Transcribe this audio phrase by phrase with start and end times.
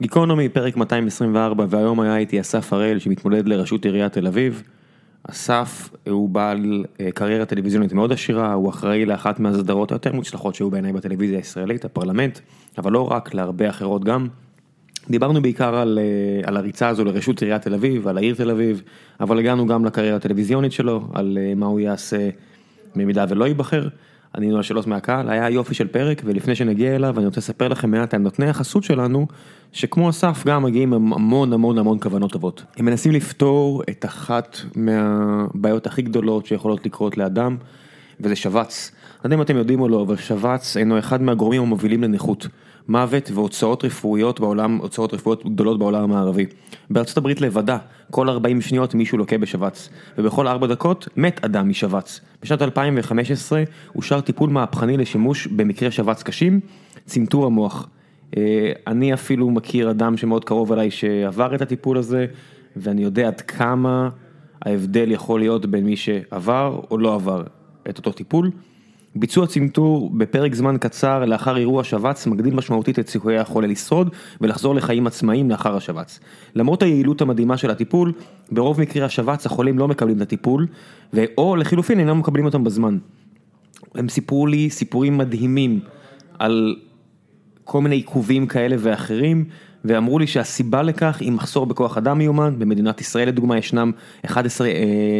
[0.00, 4.62] גיקונומי, פרק 224, והיום היה איתי אסף הראל שמתמודד לראשות עיריית תל אביב.
[5.30, 10.70] אסף הוא בעל אה, קריירה טלוויזיונית מאוד עשירה, הוא אחראי לאחת מהסדרות היותר מוצלחות שהיו
[10.70, 12.38] בעיניי בטלוויזיה הישראלית, הפרלמנט,
[12.78, 14.28] אבל לא רק, להרבה אחרות גם.
[15.10, 18.82] דיברנו בעיקר על, אה, על הריצה הזו לראשות עיריית תל אביב, על העיר תל אביב,
[19.20, 22.28] אבל הגענו גם לקריירה הטלוויזיונית שלו, על אה, מה הוא יעשה
[22.96, 23.88] במידה ולא ייבחר.
[24.36, 27.90] ענינו על שאלות מהקהל, היה יופי של פרק, ולפני שנגיע אליו אני רוצה לספר לכם
[27.90, 29.26] מעט על נותני החסות שלנו,
[29.72, 32.64] שכמו אסף גם מגיעים עם המון המון המון כוונות טובות.
[32.76, 37.56] הם מנסים לפתור את אחת מהבעיות הכי גדולות שיכולות לקרות לאדם,
[38.20, 38.92] וזה שבץ.
[39.24, 42.46] לא יודע אם אתם יודעים או לא, אבל שבץ אינו אחד מהגורמים המובילים לנכות.
[42.88, 46.46] מוות והוצאות רפואיות בעולם, הוצאות רפואיות גדולות בעולם המערבי.
[46.90, 47.78] בארצות הברית לבדה,
[48.10, 49.88] כל 40 שניות מישהו לוקה בשבץ,
[50.18, 52.20] ובכל 4 דקות מת אדם משבץ.
[52.42, 53.62] בשנת 2015
[53.96, 56.60] אושר טיפול מהפכני לשימוש במקרה שבץ קשים,
[57.06, 57.88] צנתור המוח.
[58.36, 62.26] אה, אני אפילו מכיר אדם שמאוד קרוב אליי שעבר את הטיפול הזה,
[62.76, 64.08] ואני יודע עד כמה
[64.62, 67.42] ההבדל יכול להיות בין מי שעבר או לא עבר
[67.88, 68.50] את אותו טיפול.
[69.16, 74.74] ביצוע צנתור בפרק זמן קצר לאחר אירוע שבץ מגדיל משמעותית את סיכויי החולה לשרוד ולחזור
[74.74, 76.20] לחיים עצמאיים לאחר השבץ.
[76.54, 78.12] למרות היעילות המדהימה של הטיפול,
[78.52, 80.66] ברוב מקרי השבץ החולים לא מקבלים את הטיפול,
[81.38, 82.98] או לחילופין אינם מקבלים אותם בזמן.
[83.94, 85.80] הם סיפרו לי סיפורים מדהימים
[86.38, 86.76] על
[87.64, 89.44] כל מיני עיכובים כאלה ואחרים,
[89.84, 93.92] ואמרו לי שהסיבה לכך היא מחסור בכוח אדם מיומן, במדינת ישראל לדוגמה ישנם
[94.24, 94.72] 11 אה,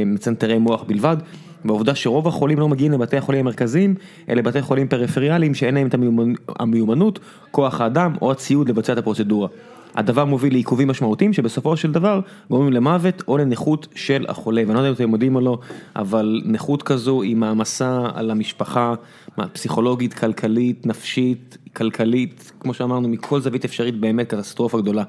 [0.07, 1.17] מצנתרי מוח בלבד.
[1.65, 3.95] בעובדה שרוב החולים לא מגיעים לבתי החולים המרכזיים,
[4.29, 5.95] אלה בתי חולים פריפריאליים שאין להם את
[6.59, 7.19] המיומנות,
[7.51, 9.49] כוח האדם או הציוד לבצע את הפרוצדורה.
[9.95, 12.21] הדבר מוביל לעיכובים משמעותיים שבסופו של דבר
[12.51, 15.59] גורמים למוות או לנכות של החולה, ואני לא יודע אם אתם יודעים או לא,
[15.97, 18.95] אבל נכות כזו היא מעמסה על המשפחה,
[19.53, 25.05] פסיכולוגית, כלכלית, נפשית, כלכלית, כמו שאמרנו, מכל זווית אפשרית באמת קטסטרופה גדולה.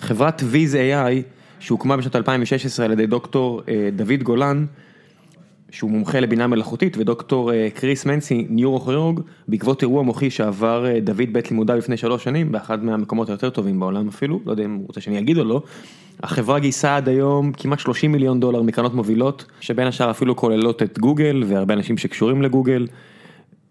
[0.00, 1.22] חברת ויז AI,
[1.60, 4.66] שהוקמה בשנת 2016 על ידי דוקטור אה, דוד גולן,
[5.70, 11.32] שהוא מומחה לבינה מלאכותית, ודוקטור אה, קריס מנסי, ניורוכירוג, בעקבות אירוע מוחי שעבר אה, דוד
[11.32, 14.86] בית לימודיו לפני שלוש שנים, באחד מהמקומות היותר טובים בעולם אפילו, לא יודע אם הוא
[14.86, 15.62] רוצה שאני אגיד או לא.
[16.22, 20.98] החברה גייסה עד היום כמעט 30 מיליון דולר מקרנות מובילות, שבין השאר אפילו כוללות את
[20.98, 22.86] גוגל והרבה אנשים שקשורים לגוגל.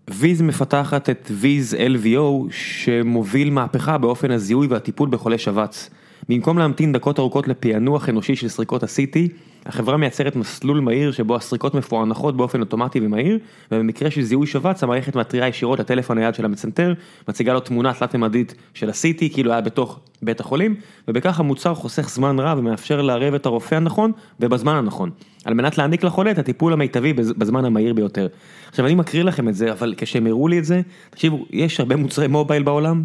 [0.10, 5.90] ויז מפתחת את ויז LVO שמוביל מהפכה באופן הזיהוי והטיפול בחולי שבץ.
[6.30, 9.18] במקום להמתין דקות ארוכות לפענוח אנושי של סריקות ה-CT,
[9.68, 13.40] החברה מייצרת מסלול מהיר שבו הסריקות מפוענחות באופן אוטומטי ומהיר,
[13.72, 16.94] ובמקרה של זיהוי שבץ המערכת מתריעה ישירות לטלפון היד של המצנתר,
[17.28, 20.76] מציגה לו תמונה תלת-ממדית של ה-CT כאילו היה בתוך בית החולים,
[21.08, 25.10] ובכך המוצר חוסך זמן רב ומאפשר לערב את הרופא הנכון ובזמן הנכון,
[25.46, 28.28] על מנת להעניק לחולה את הטיפול המיטבי בזמן המהיר ביותר.
[28.70, 31.96] עכשיו אני מקריא לכם את זה, אבל כשהם הראו לי את זה, תקשיבו, יש הרבה
[31.96, 33.04] מוצרי מובייל בעולם,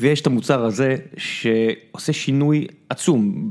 [0.00, 3.50] ויש את המוצר הזה שעושה שינוי עצום,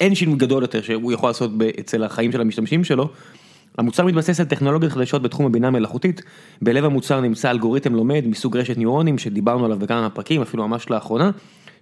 [0.00, 1.50] אין שינוי גדול יותר שהוא יכול לעשות
[1.80, 3.08] אצל החיים של המשתמשים שלו.
[3.78, 6.22] המוצר מתבסס על טכנולוגיות חדשות בתחום הבינה מלאכותית,
[6.62, 11.30] בלב המוצר נמצא אלגוריתם לומד מסוג רשת ניורונים שדיברנו עליו בכמה פרקים, אפילו ממש לאחרונה,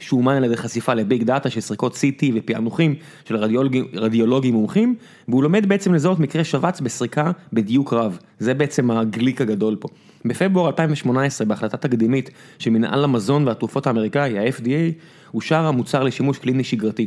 [0.01, 4.95] שאומן על ידי חשיפה לביג דאטה של סריקות CT ופענוחים של רדיולוגים, רדיולוגים מומחים,
[5.29, 9.89] והוא לומד בעצם לזהות מקרה שבץ בסריקה בדיוק רב, זה בעצם הגליק הגדול פה.
[10.25, 14.93] בפברואר 2018 בהחלטה תקדימית של מנהל המזון והתרופות האמריקאי, ה-FDA,
[15.35, 17.07] אושר המוצר לשימוש קליני שגרתי.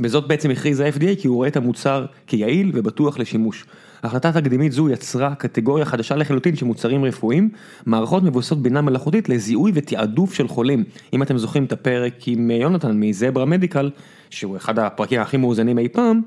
[0.00, 3.64] בזאת בעצם הכריז ה-FDA כי הוא רואה את המוצר כיעיל ובטוח לשימוש.
[4.02, 7.48] החלטה תקדימית זו יצרה קטגוריה חדשה לחלוטין של מוצרים רפואיים,
[7.86, 10.84] מערכות מבוססות בינה מלאכותית לזיהוי ותעדוף של חולים.
[11.12, 13.90] אם אתם זוכרים את הפרק עם יונתן מזברה מדיקל,
[14.30, 16.20] שהוא אחד הפרקים הכי מאוזנים אי פעם,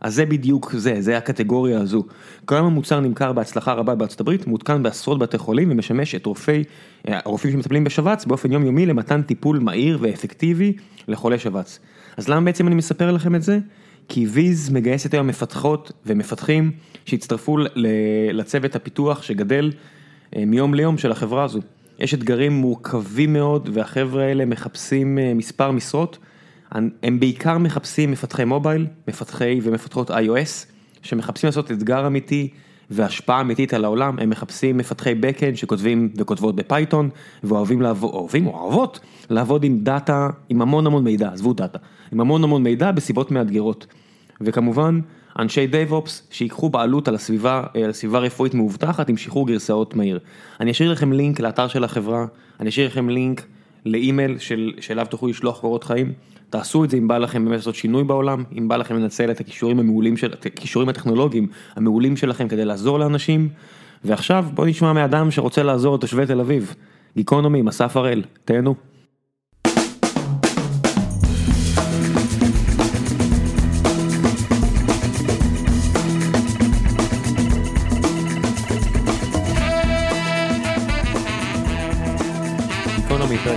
[0.00, 2.04] אז זה בדיוק זה, זה הקטגוריה הזו.
[2.46, 6.64] כיום המוצר נמכר בהצלחה רבה בארצות הברית, מותקן בעשרות בתי חולים ומשמש את רופאי,
[7.08, 10.72] הרופאים שמטפלים בשבץ באופן יומיומי למתן טיפול מהיר ואפקטיבי
[11.08, 11.78] לחולי שבץ.
[12.16, 13.58] אז למה בעצם אני מספר לכם את זה?
[14.08, 16.72] כי ויז מגייסת היום מפתחות ומפתחים
[17.04, 17.58] שהצטרפו
[18.32, 19.72] לצוות הפיתוח שגדל
[20.36, 21.60] אה, מיום ליום של החברה הזו.
[21.98, 26.18] יש אתגרים מורכבים מאוד והחבר'ה האלה מחפשים אה, מספר משרות.
[27.02, 30.66] הם בעיקר מחפשים מפתחי מובייל, מפתחי ומפתחות iOS,
[31.02, 32.48] שמחפשים לעשות אתגר אמיתי
[32.90, 37.10] והשפעה אמיתית על העולם, הם מחפשים מפתחי backend שכותבים וכותבות בפייתון,
[37.44, 39.00] ואוהבים לעבוד, אוהבים או אוהבות,
[39.30, 41.78] לעבוד עם דאטה, עם המון המון מידע, עזבו דאטה,
[42.14, 43.86] עם המון המון מידע בסביבות מאתגרות.
[44.40, 45.00] וכמובן,
[45.38, 50.18] אנשי DevOps שיקחו בעלות על הסביבה, על סביבה רפואית מאובטחת עם שחרור גרסאות מהיר.
[50.60, 52.26] אני אשאיר לכם לינק לאתר של החברה,
[52.60, 53.46] אני אשאיר לכם לינק
[53.86, 56.12] לאימייל של, שאליו תוכלו לשלוח קורות חיים.
[56.50, 59.40] תעשו את זה אם בא לכם באמת לעשות שינוי בעולם, אם בא לכם לנצל את
[59.40, 61.46] הכישורים המעולים של, הכישורים הטכנולוגיים
[61.76, 63.48] המעולים שלכם כדי לעזור לאנשים.
[64.04, 66.74] ועכשיו בוא נשמע מאדם שרוצה לעזור לתושבי תל אביב.
[67.16, 68.93] גיקונומי אסף הראל, תהנו.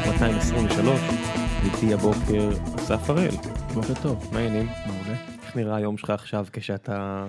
[0.06, 1.00] 223,
[1.66, 3.36] איתי הבוקר אסף הראל.
[3.74, 4.30] בוקר טוב.
[4.32, 4.68] מה העניינים?
[4.86, 5.18] מעולה.
[5.44, 7.26] איך נראה היום שלך עכשיו כשאתה.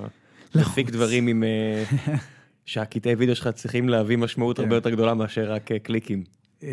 [0.54, 1.44] מפיק דברים עם...
[1.44, 1.84] אה,
[2.64, 4.62] שהקטעי וידאו שלך צריכים להביא משמעות כן.
[4.62, 6.24] הרבה יותר גדולה מאשר רק אה, קליקים.
[6.62, 6.68] אמ,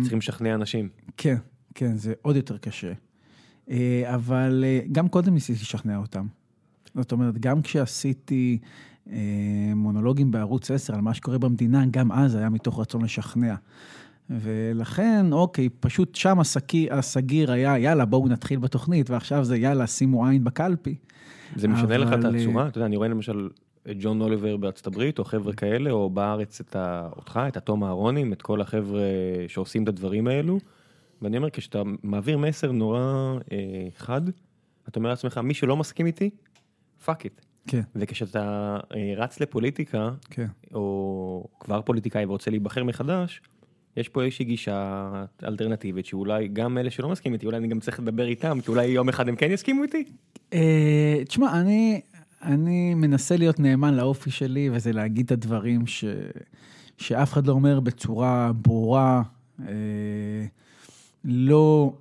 [0.00, 0.88] צריכים לשכנע אנשים.
[1.16, 1.36] כן,
[1.74, 2.92] כן, זה עוד יותר קשה.
[3.70, 6.26] אה, אבל גם קודם ניסיתי לשכנע אותם.
[6.94, 8.58] זאת אומרת, גם כשעשיתי
[9.74, 13.54] מונולוגים בערוץ 10 על מה שקורה במדינה, גם אז היה מתוך רצון לשכנע.
[14.30, 20.26] ולכן, אוקיי, פשוט שם הסקי- הסגיר היה, יאללה, בואו נתחיל בתוכנית, ועכשיו זה יאללה, שימו
[20.26, 20.94] עין בקלפי.
[21.56, 22.68] זה משנה לך את אבל, אה, הצורה?
[22.68, 23.48] אתה יודע, אני רואה למשל
[23.90, 27.84] את ג'ון אוליבר בארצות הברית, או חבר'ה כאלה, או בארץ את ה- אותך, את התום
[27.84, 29.00] אהרונים, את כל החבר'ה
[29.48, 30.58] שעושים את הדברים האלו.
[31.22, 33.00] ואני אומר, כשאתה מעביר מסר נורא
[33.52, 33.58] אה,
[33.96, 34.20] חד,
[34.88, 36.30] אתה אומר לעצמך, מי שלא מסכים איתי,
[37.04, 37.40] fuck it.
[37.66, 40.46] כן, וכשאתה אה, רץ לפוליטיקה, כן.
[40.74, 43.40] או כבר פוליטיקאי ורוצה להיבחר מחדש,
[43.96, 45.10] יש פה איזושהי גישה
[45.44, 48.86] אלטרנטיבית שאולי גם אלה שלא מסכימים איתי, אולי אני גם צריך לדבר איתם, כי אולי
[48.86, 50.04] יום אחד הם כן יסכימו איתי.
[50.52, 52.00] אה, תשמע, אני,
[52.42, 56.04] אני מנסה להיות נאמן לאופי שלי, וזה להגיד את הדברים ש,
[56.98, 59.22] שאף אחד לא אומר בצורה ברורה,
[59.68, 60.44] אה,
[61.24, 61.92] לא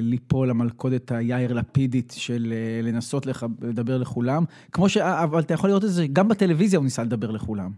[0.00, 4.96] ליפול למלכודת היאיר לפידית של אה, לנסות לח, לדבר לכולם, כמו ש...
[4.96, 7.70] אבל אתה יכול לראות את זה, גם בטלוויזיה הוא ניסה לדבר לכולם.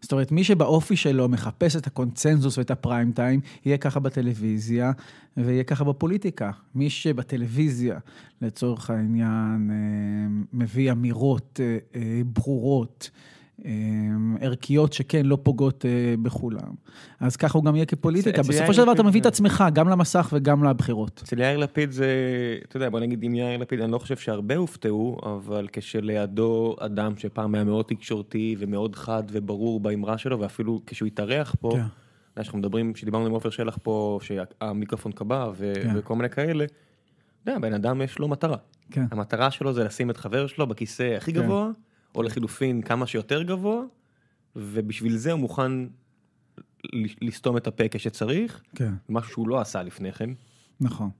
[0.00, 4.92] זאת אומרת, מי שבאופי שלו מחפש את הקונצנזוס ואת הפריים טיים, יהיה ככה בטלוויזיה
[5.36, 6.50] ויהיה ככה בפוליטיקה.
[6.74, 7.98] מי שבטלוויזיה,
[8.42, 13.35] לצורך העניין, אה, מביא אמירות אה, אה, ברורות, אה,
[14.40, 16.74] ערכיות שכן לא פוגעות אה, בכולם.
[17.20, 18.42] אז ככה הוא גם יהיה כפוליטיקה.
[18.42, 21.20] בסופו של דבר אתה מביא את עצמך, גם למסך וגם לבחירות.
[21.24, 22.06] אצל יאיר לפיד זה,
[22.68, 27.16] אתה יודע, בוא נגיד עם יאיר לפיד, אני לא חושב שהרבה הופתעו, אבל כשלידו אדם
[27.16, 31.76] שפעם היה מאוד תקשורתי ומאוד חד וברור באמרה שלו, ואפילו כשהוא התארח פה, כן.
[31.76, 31.84] אתה
[32.40, 35.92] יודע, שאנחנו מדברים, כשדיברנו עם עופר שלח פה, שהמיקרופון קבע כן.
[35.94, 38.56] וכל מיני כאלה, אתה יודע, בן אדם יש לו מטרה.
[38.90, 39.04] כן.
[39.10, 41.32] המטרה שלו זה לשים את חבר שלו בכיסא הכי.
[41.32, 41.70] גבוה,
[42.16, 43.82] או לחילופין כמה שיותר גבוה,
[44.56, 45.72] ובשביל זה הוא מוכן
[47.22, 50.30] לסתום את הפה כשצריך, כן, משהו שהוא לא עשה לפני כן.
[50.80, 51.10] נכון.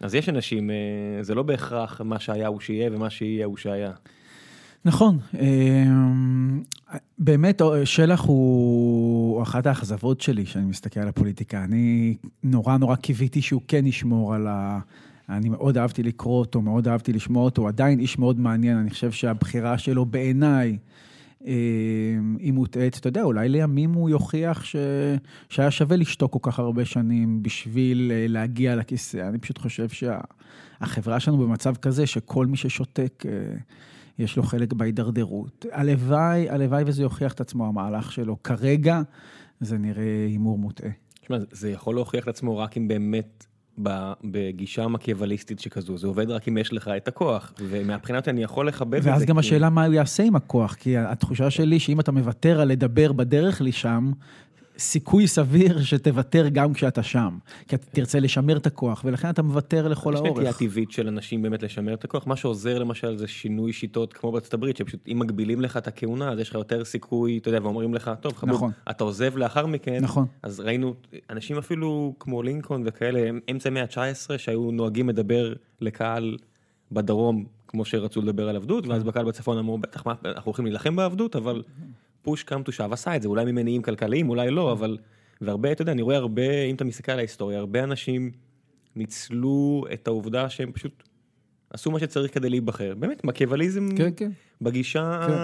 [0.00, 3.92] אז יש אנשים, אה, זה לא בהכרח מה שהיה הוא שיהיה ומה שיהיה הוא שהיה.
[4.84, 6.62] נכון, אמ,
[7.18, 11.64] באמת שלח הוא אחת האכזבות שלי כשאני מסתכל על הפוליטיקה.
[11.64, 14.78] אני נורא נורא קיוויתי שהוא כן ישמור על ה...
[15.28, 18.90] אני מאוד אהבתי לקרוא אותו, מאוד אהבתי לשמוע אותו, הוא עדיין איש מאוד מעניין, אני
[18.90, 20.78] חושב שהבחירה שלו בעיניי
[21.44, 21.50] אמ,
[22.40, 22.96] היא מוטעית.
[22.98, 24.76] אתה יודע, אולי לימים הוא יוכיח ש...
[25.48, 29.28] שהיה שווה לשתוק כל כך הרבה שנים בשביל אה, להגיע לכיסא.
[29.28, 33.22] אני פשוט חושב שהחברה שלנו במצב כזה שכל מי ששותק...
[33.26, 33.32] אה,
[34.18, 35.66] יש לו חלק בהידרדרות.
[35.72, 38.42] הלוואי, הלוואי וזה יוכיח את עצמו המהלך שלו.
[38.42, 39.02] כרגע
[39.60, 40.90] זה נראה הימור מוטעה.
[41.20, 43.46] תשמע, זה- יכול להוכיח את עצמו רק אם באמת
[44.24, 48.68] בגישה מקיאווליסטית שכזו, זה עובד רק אם יש לך את הכוח, ומהבחינה הזאת אני יכול
[48.68, 49.10] לכבד את זה.
[49.10, 52.60] ואז גם כי- השאלה מה הוא יעשה עם הכוח, כי התחושה שלי שאם אתה מוותר
[52.60, 54.12] על לדבר בדרך לשם,
[54.82, 57.38] סיכוי סביר שתוותר גם כשאתה שם.
[57.68, 60.58] כי אתה תרצה לשמר את הכוח, ולכן אתה מוותר לכל יש נטייה האורך.
[60.58, 64.54] טבעית של אנשים באמת לשמר את הכוח, מה שעוזר למשל זה שינוי שיטות כמו בארצות
[64.54, 67.94] הברית, שפשוט אם מגבילים לך את הכהונה אז יש לך יותר סיכוי, אתה יודע, ואומרים
[67.94, 68.70] לך, טוב חבוב, נכון.
[68.90, 70.26] אתה עוזב לאחר מכן, נכון.
[70.42, 70.94] אז ראינו
[71.30, 76.36] אנשים אפילו כמו לינקולן וכאלה, הם אמצע המאה ה-19 שהיו נוהגים לדבר לקהל
[76.92, 80.96] בדרום כמו שרצו לדבר על עבדות, ואז בקהל בצפון אמרו, בטח מה, אנחנו הולכים להילחם
[80.96, 81.62] בעבדות, אבל
[82.22, 84.98] פוש קאם טו שב עשה את זה, אולי ממניעים כלכליים, אולי לא, אבל,
[85.40, 88.30] והרבה, אתה יודע, אני רואה הרבה, אם אתה מסתכל על ההיסטוריה, הרבה אנשים
[88.96, 91.02] ניצלו את העובדה שהם פשוט
[91.70, 92.94] עשו מה שצריך כדי להיבחר.
[92.98, 94.30] באמת, מקיאווליזם כן, כן.
[94.60, 95.20] בגישה...
[95.26, 95.34] כן.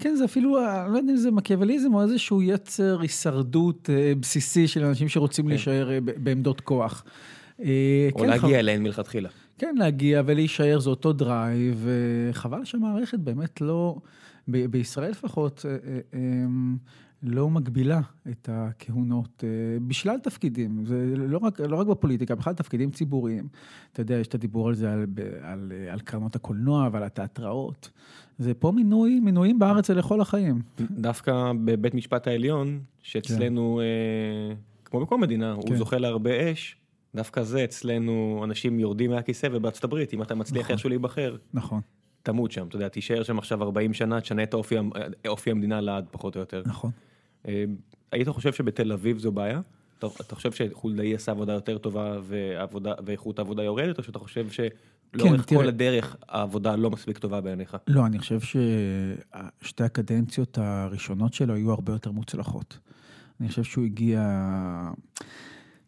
[0.00, 4.68] כן, זה אפילו, אני לא יודע אם זה מקיאווליזם או איזשהו יצר הישרדות אה, בסיסי
[4.68, 7.04] של אנשים שרוצים להישאר אה, בעמדות כוח.
[7.60, 9.28] אה, או כן, להגיע חב- אליהן מלכתחילה.
[9.58, 11.86] כן, להגיע ולהישאר זה אותו drive,
[12.30, 13.96] וחבל שהמערכת באמת לא,
[14.48, 16.20] ב- בישראל לפחות, אה, אה, אה,
[17.22, 19.48] לא מגבילה את הכהונות אה,
[19.86, 23.48] בשלל תפקידים, זה לא רק, לא רק בפוליטיקה, בכלל תפקידים ציבוריים.
[23.92, 25.06] אתה יודע, יש את הדיבור על זה, על,
[25.42, 27.90] על, על קרנות הקולנוע ועל התיאטראות.
[28.38, 30.62] זה פה מינוי, מינויים בארץ זה לכל החיים.
[30.90, 35.76] דווקא בבית משפט העליון, שאצלנו, אה, כמו בכל מדינה, הוא כן.
[35.76, 36.76] זוכה להרבה אש,
[37.14, 40.72] דווקא זה אצלנו אנשים יורדים מהכיסא ובארצות הברית, אם אתה מצליח נכון.
[40.72, 41.80] איכשהו להיבחר, נכון,
[42.22, 44.90] תמות שם, אתה יודע, תישאר שם עכשיו 40 שנה, תשנה את אופי, המ-
[45.28, 46.62] אופי המדינה לעד פחות או יותר.
[46.66, 46.90] נכון.
[47.48, 47.64] אה,
[48.12, 49.60] היית חושב שבתל אביב זו בעיה?
[49.98, 54.46] אתה, אתה חושב שחולדאי עשה עבודה יותר טובה ועבודה, ואיכות העבודה יורדת, או שאתה חושב
[54.50, 55.56] שלאורך כן.
[55.56, 57.76] כל הדרך העבודה לא מספיק טובה בעיניך?
[57.88, 62.78] לא, אני חושב ששתי הקדנציות הראשונות שלו היו הרבה יותר מוצלחות.
[63.40, 64.20] אני חושב שהוא הגיע...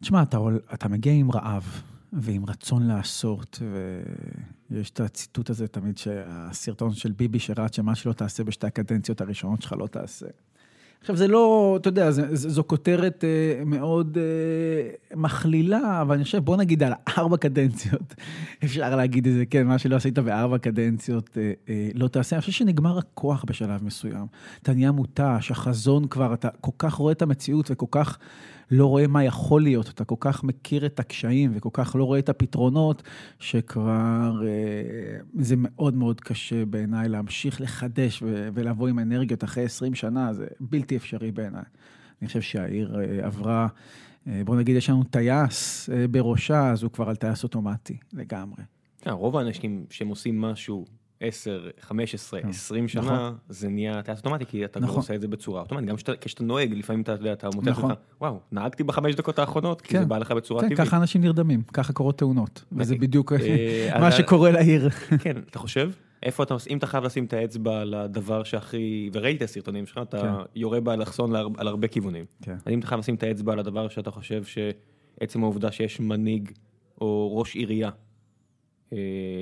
[0.01, 0.37] תשמע, אתה,
[0.73, 1.81] אתה מגיע עם רעב
[2.21, 3.59] ועם רצון לעשות,
[4.71, 9.61] ויש את הציטוט הזה תמיד, שהסרטון של ביבי שרץ, שמה שלא תעשה בשתי הקדנציות הראשונות
[9.61, 10.27] שלך לא תעשה.
[11.05, 16.37] עכשיו, זה לא, אתה יודע, זה, זו כותרת אה, מאוד אה, מכלילה, אבל אני חושב,
[16.37, 18.15] בוא נגיד על ארבע קדנציות,
[18.63, 22.35] אפשר להגיד את זה, כן, מה שלא עשית בארבע קדנציות, אה, אה, לא תעשה.
[22.35, 24.25] אני חושב שנגמר הכוח בשלב מסוים.
[24.61, 28.17] אתה נהיה מותש, החזון כבר, אתה כל כך רואה את המציאות וכל כך
[28.71, 32.19] לא רואה מה יכול להיות, אתה כל כך מכיר את הקשיים וכל כך לא רואה
[32.19, 33.03] את הפתרונות,
[33.39, 40.33] שכבר אה, זה מאוד מאוד קשה בעיניי להמשיך לחדש ולבוא עם אנרגיות אחרי 20 שנה,
[40.33, 41.63] זה בלתי אפשרי בעיניי.
[42.21, 43.67] אני חושב שהעיר אה, עברה,
[44.27, 48.63] אה, בוא נגיד, יש לנו טייס בראשה, אז הוא כבר על טייס אוטומטי לגמרי.
[49.09, 50.85] רוב האנשים שהם עושים משהו
[51.21, 53.37] 10, 15, 20 שנה, נכון.
[53.49, 54.95] זה נהיה טייס אוטומטי, כי אתה נכון.
[54.95, 55.89] עושה את זה בצורה אוטומטית.
[55.89, 57.91] גם כשאתה נוהג, לפעמים אתה יודע, אתה מוצא נכון.
[57.91, 59.99] לך, וואו, נהגתי בחמש דקות האחרונות, כי כן.
[59.99, 60.79] זה בא לך בצורה כן, טבעית.
[60.79, 64.89] כן, ככה אנשים נרדמים, ככה קורות תאונות, וזה בדיוק אה, מה שקורה לעיר.
[65.23, 65.91] כן, אתה חושב?
[66.23, 69.97] איפה אתה, אם אתה חייב לשים את האצבע על הדבר שהכי, וראיתי את הסרטונים שלך,
[69.97, 70.27] אתה כן.
[70.55, 72.25] יורה באלכסון על הרבה כיוונים.
[72.41, 72.55] כן.
[72.69, 76.51] אם אתה חייב לשים את האצבע על הדבר שאתה חושב שעצם העובדה שיש מנהיג
[77.01, 77.89] או ראש עירייה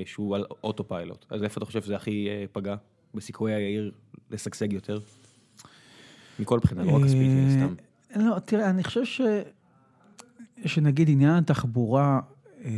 [0.04, 1.26] שהוא על אוטו פיילוט.
[1.30, 2.74] אז איפה אתה חושב שזה הכי אה, פגע
[3.14, 3.92] בסיכויי העיר
[4.30, 4.98] לשגשג יותר?
[6.38, 7.74] מכל בחינה, לא רק כספית, סתם.
[8.16, 9.20] לא, תראה, אני חושב ש...
[10.66, 12.20] שנגיד עניין התחבורה,
[12.64, 12.70] אה,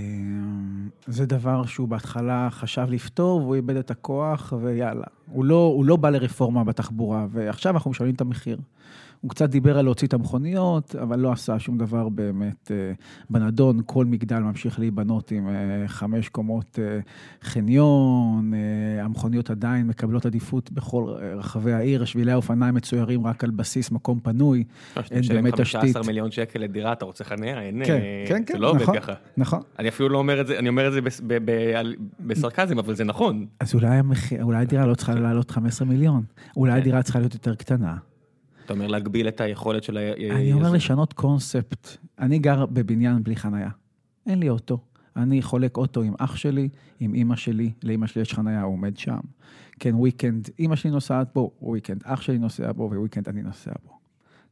[1.07, 5.07] זה דבר שהוא בהתחלה חשב לפתור והוא איבד את הכוח ויאללה.
[5.27, 8.59] הוא לא, הוא לא בא לרפורמה בתחבורה, ועכשיו אנחנו משלמים את המחיר.
[9.27, 12.93] הוא קצת דיבר על להוציא את המכוניות, אבל לא עשה שום דבר באמת אה,
[13.31, 13.81] בנדון.
[13.87, 15.55] כל מגדל ממשיך להיבנות עם אה,
[15.89, 16.99] חמש קומות אה,
[17.43, 18.53] חניון,
[19.03, 24.65] המכוניות עדיין מקבלות עדיפות בכל רחבי העיר, שבילי האופניים מצוירים רק על בסיס מקום פנוי,
[25.11, 25.81] אין באמת תשתית.
[25.81, 27.63] 15 מיליון שקל לדירה, אתה רוצה חניה?
[27.63, 29.13] אין, כן, כן, כן, זה לא נכון, עובד ככה.
[29.37, 29.61] נכון.
[29.79, 31.01] אני אפילו לא אומר את זה, אני אומר את זה
[32.21, 33.47] בסרקזם, אבל זה נכון.
[33.61, 33.75] אז
[34.43, 36.23] אולי הדירה לא צריכה לעלות 15 מיליון,
[36.57, 36.79] אולי כן.
[36.79, 37.97] הדירה צריכה להיות יותר קטנה.
[38.67, 40.01] אתה אומר להגביל את היכולת של ה...
[40.31, 41.97] אני אומר לשנות קונספט.
[42.19, 43.71] אני גר בבניין בלי חנייה.
[44.27, 44.79] אין לי אוטו.
[45.17, 46.69] אני חולק אוטו עם אח שלי,
[47.01, 49.19] עם אימא שלי, לאימא שלי יש חנייה, הוא עומד שם.
[49.81, 53.97] כן, weekend, אימא שלי נוסעת בו, weekend אח שלי נוסע בו, weekend אני נוסע בו.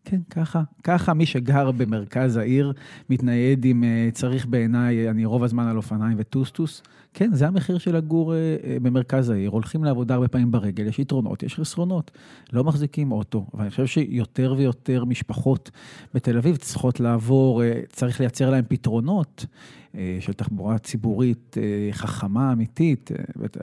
[0.04, 2.72] כן, ככה, ככה מי שגר במרכז העיר
[3.10, 6.82] מתנייד עם, אה, צריך בעיניי, אני רוב הזמן על אופניים וטוסטוס.
[7.14, 9.50] כן, זה המחיר של לגור אה, אה, במרכז העיר.
[9.50, 12.10] הולכים לעבודה הרבה פעמים ברגל, יש יתרונות, יש חסרונות.
[12.52, 15.70] לא מחזיקים אוטו, ואני חושב שיותר ויותר משפחות
[16.14, 19.46] בתל אביב צריכות לעבור, צריך לייצר להם פתרונות.
[20.20, 21.56] של תחבורה ציבורית
[21.92, 23.10] חכמה, אמיתית,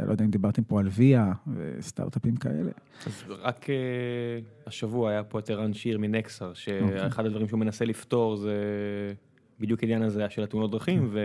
[0.08, 2.72] לא יודע אם דיברתם פה על ויה וסטארט-אפים כאלה.
[3.06, 3.66] אז רק
[4.68, 7.26] השבוע היה פה את ערן שיר מנקסר, שאחד אוקיי.
[7.26, 8.54] הדברים שהוא מנסה לפתור זה
[9.60, 11.16] בדיוק עניין הזה של התאונות דרכים, כן.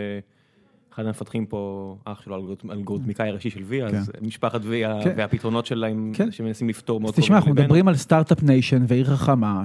[0.97, 4.25] ואחד המפתחים פה, אח שלו, אלגוריתמיקאי ראשי של אז כן.
[4.25, 5.13] משפחת ויה כן.
[5.17, 7.23] והפתרונות שלהם שמנסים לפתור מאוד קרובים.
[7.23, 9.63] תשמע, אנחנו מדברים על סטארט-אפ nation ועיר חכמה,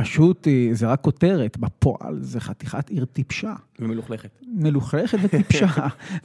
[0.00, 3.54] פשוט זה רק כותרת, בפועל זה חתיכת עיר טיפשה.
[3.78, 4.28] ומלוכלכת.
[4.48, 5.66] מלוכלכת וטיפשה.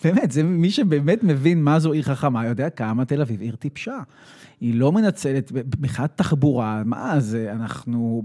[0.04, 4.00] באמת, זה מי שבאמת מבין מה זו עיר חכמה, יודע כמה תל אביב עיר טיפשה.
[4.62, 8.24] היא לא מנצלת, מבחינת תחבורה, מה זה, אנחנו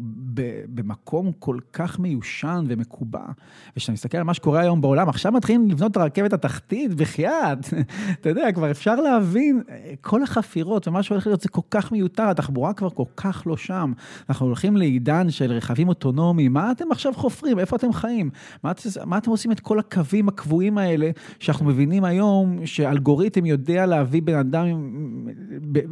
[0.75, 3.25] במקום כל כך מיושן ומקובע.
[3.73, 7.59] וכשאתה מסתכל על מה שקורה היום בעולם, עכשיו מתחילים לבנות את הרכבת התחתית, בחייאת.
[8.21, 9.63] אתה יודע, כבר אפשר להבין,
[10.01, 13.93] כל החפירות ומה שהולך להיות זה כל כך מיותר, התחבורה כבר כל כך לא שם.
[14.29, 17.59] אנחנו הולכים לעידן של רכבים אוטונומיים, מה אתם עכשיו חופרים?
[17.59, 18.31] איפה אתם חיים?
[18.63, 18.73] מה,
[19.05, 24.39] מה אתם עושים את כל הקווים הקבועים האלה, שאנחנו מבינים היום שאלגוריתם יודע להביא בן
[24.39, 24.67] אדם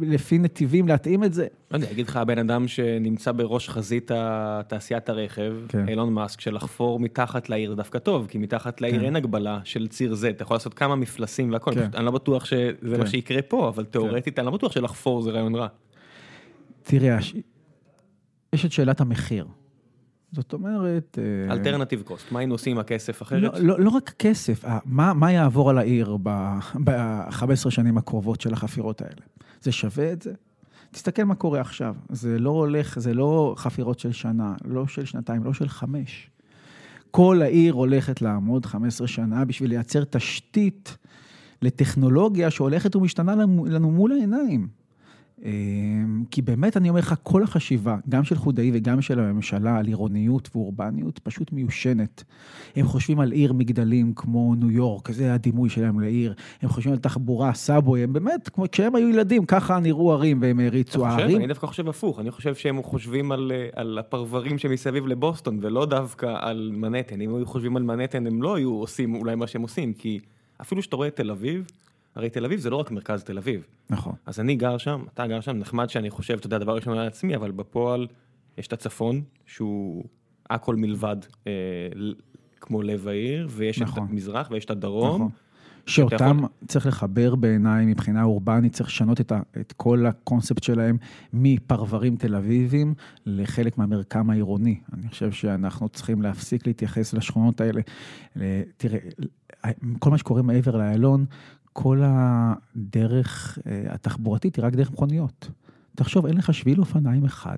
[0.01, 1.47] לפי נתיבים, להתאים את זה?
[1.71, 4.11] לא יודע, אגיד לך, הבן אדם שנמצא בראש חזית
[4.67, 5.89] תעשיית הרכב, כן.
[5.89, 9.05] אילון מאסק, שלחפור מתחת לעיר דווקא טוב, כי מתחת לעיר כן.
[9.05, 11.89] אין הגבלה של ציר Z, אתה יכול לעשות כמה מפלסים והכל, כן.
[11.95, 12.99] אני לא בטוח שזה כן.
[12.99, 14.41] מה שיקרה פה, אבל תאורטית כן.
[14.41, 15.67] אני לא בטוח שלחפור זה רעיון רע.
[16.83, 17.17] תראה,
[18.55, 19.47] יש את שאלת המחיר.
[20.31, 21.19] זאת אומרת...
[21.51, 23.41] אלטרנטיב אה, קוסט, מה היינו עושים עם הכסף אחרת?
[23.41, 29.01] לא, לא, לא רק כסף, מה, מה יעבור על העיר ב-15 שנים הקרובות של החפירות
[29.01, 29.21] האלה?
[29.61, 30.33] זה שווה את זה?
[30.91, 35.43] תסתכל מה קורה עכשיו, זה לא הולך, זה לא חפירות של שנה, לא של שנתיים,
[35.43, 36.29] לא של חמש.
[37.11, 40.97] כל העיר הולכת לעמוד 15 שנה בשביל לייצר תשתית
[41.61, 43.35] לטכנולוגיה שהולכת ומשתנה
[43.65, 44.67] לנו מול העיניים.
[45.43, 49.87] אמ, כי באמת, אני אומר לך, כל החשיבה, גם של חולדאי וגם של הממשלה, על
[49.87, 52.23] עירוניות ואורבניות, פשוט מיושנת.
[52.75, 56.33] הם חושבים על עיר מגדלים כמו ניו יורק, זה הדימוי שלהם לעיר.
[56.61, 60.59] הם חושבים על תחבורה, סאבווי, הם באמת, כמו כשהם היו ילדים, ככה נראו ערים והם
[60.59, 61.37] הריצו הערים.
[61.37, 66.35] אני דווקא חושב הפוך, אני חושב שהם חושבים על, על הפרברים שמסביב לבוסטון, ולא דווקא
[66.39, 67.21] על מנהטן.
[67.21, 70.19] אם היו חושבים על מנהטן, הם לא היו עושים אולי מה שהם עושים, כי
[70.61, 71.65] אפילו שאתה רואה את תל אביב,
[72.15, 73.65] הרי תל אביב זה לא רק מרכז תל אביב.
[73.89, 74.13] נכון.
[74.25, 77.07] אז אני גר שם, אתה גר שם, נחמד שאני חושב, אתה יודע, דבר ראשון על
[77.07, 78.07] עצמי, אבל בפועל
[78.57, 80.03] יש את הצפון, שהוא
[80.49, 81.17] הכל מלבד
[81.47, 81.51] אה,
[82.61, 84.03] כמו לב העיר, ויש נכון.
[84.03, 85.15] את המזרח ויש את הדרום.
[85.15, 85.29] נכון.
[85.85, 86.49] שאותם יכול...
[86.67, 90.97] צריך לחבר בעיניי מבחינה אורבנית, צריך לשנות את, ה, את כל הקונספט שלהם
[91.33, 92.93] מפרברים תל אביבים
[93.25, 94.79] לחלק מהמרקם העירוני.
[94.93, 97.81] אני חושב שאנחנו צריכים להפסיק להתייחס לשכונות האלה.
[98.77, 98.99] תראה,
[99.99, 101.25] כל מה שקורה מעבר לאיילון,
[101.77, 105.49] כל הדרך אה, התחבורתית היא רק דרך מכוניות.
[105.95, 107.57] תחשוב, אין לך שביל אופניים אחד.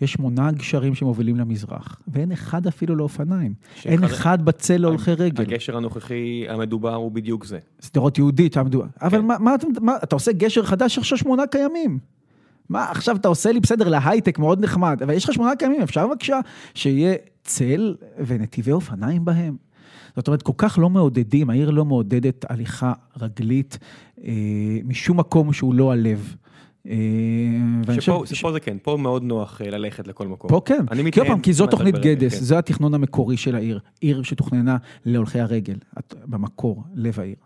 [0.00, 3.54] יש שמונה גשרים שמובילים למזרח, ואין אחד אפילו לאופניים.
[3.84, 5.42] אין אחד בצל להולכי רגל.
[5.42, 7.58] הגשר הנוכחי המדובר הוא בדיוק זה.
[7.80, 8.84] שדרות יהודית המדובר.
[8.84, 9.06] כן.
[9.06, 11.98] אבל מה, מה, מה, אתה עושה גשר חדש, עכשיו שמונה קיימים.
[12.68, 16.06] מה, עכשיו אתה עושה לי בסדר להייטק, מאוד נחמד, אבל יש לך שמונה קיימים, אפשר
[16.06, 16.40] בבקשה
[16.74, 17.14] שיהיה
[17.44, 17.94] צל
[18.26, 19.65] ונתיבי אופניים בהם?
[20.16, 23.78] זאת אומרת, כל כך לא מעודדים, העיר לא מעודדת הליכה רגלית
[24.24, 24.32] אה,
[24.84, 26.36] משום מקום שהוא לא הלב.
[26.88, 28.44] אה, שפה, ש...
[28.52, 30.50] זה כן, פה מאוד נוח אה, ללכת לכל מקום.
[30.50, 32.44] פה כן, כי עוד פעם, כי זו תוכנית גדס, כן.
[32.44, 35.76] זה התכנון המקורי של העיר, עיר שתוכננה להולכי הרגל,
[36.24, 37.36] במקור, לב העיר.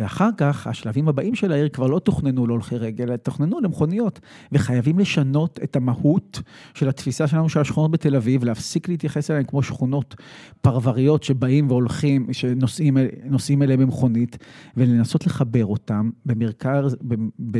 [0.00, 4.20] ואחר כך, השלבים הבאים של העיר כבר לא תוכננו להולכי רגל, אלא תוכננו למכוניות,
[4.52, 6.42] וחייבים לשנות את המהות
[6.74, 10.14] של התפיסה שלנו של השכונות בתל אביב, להפסיק להתייחס אליהן כמו שכונות
[10.60, 14.38] פרבריות שבאים והולכים, שנוסעים אליהן במכונית,
[14.76, 16.96] ולנסות לחבר אותם במרכז,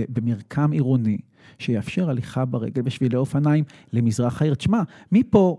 [0.08, 1.18] במרקם עירוני.
[1.62, 4.54] שיאפשר הליכה ברגל בשבילי אופניים למזרח העיר.
[4.54, 5.56] תשמע, מפה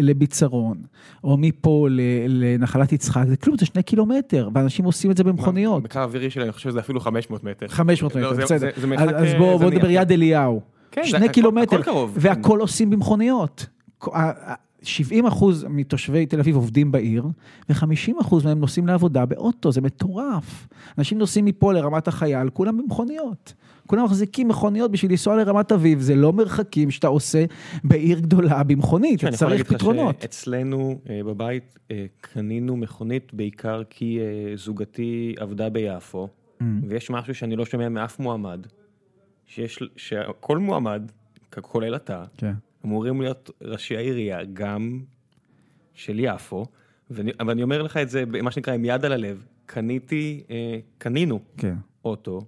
[0.00, 0.82] לביצרון,
[1.24, 1.86] או מפה
[2.28, 5.82] לנחלת יצחק, זה כלום, זה שני קילומטר, ואנשים עושים את זה במכוניות.
[5.82, 7.68] בקו האווירי שלי אני חושב שזה אפילו 500 מטר.
[7.68, 8.68] 500 מטר, בסדר.
[9.16, 10.60] אז בואו נדבר יד אליהו.
[10.90, 11.80] כן, שני קילומטר,
[12.14, 13.66] והכל עושים במכוניות.
[14.86, 17.24] 70 אחוז מתושבי תל אביב עובדים בעיר,
[17.68, 20.68] ו-50 אחוז מהם נוסעים לעבודה באוטו, זה מטורף.
[20.98, 23.54] אנשים נוסעים מפה לרמת החייל, כולם במכוניות.
[23.86, 27.44] כולם מחזיקים מכוניות בשביל לנסוע לרמת אביב, זה לא מרחקים שאתה עושה
[27.84, 30.24] בעיר גדולה במכונית, אתה צריך פתרונות.
[30.24, 36.64] אצלנו אה, בבית אה, קנינו מכונית בעיקר כי אה, זוגתי עבדה ביפו, mm.
[36.88, 38.66] ויש משהו שאני לא שומע מאף מועמד,
[39.46, 41.12] שיש, שכל מועמד,
[41.60, 42.52] כולל אתה, כן.
[42.86, 45.00] אמורים להיות ראשי העירייה, גם
[45.94, 46.66] של יפו,
[47.10, 50.42] ואני, ואני אומר לך את זה, מה שנקרא, עם יד על הלב, קניתי,
[50.98, 51.74] קנינו כן.
[52.04, 52.40] אוטו.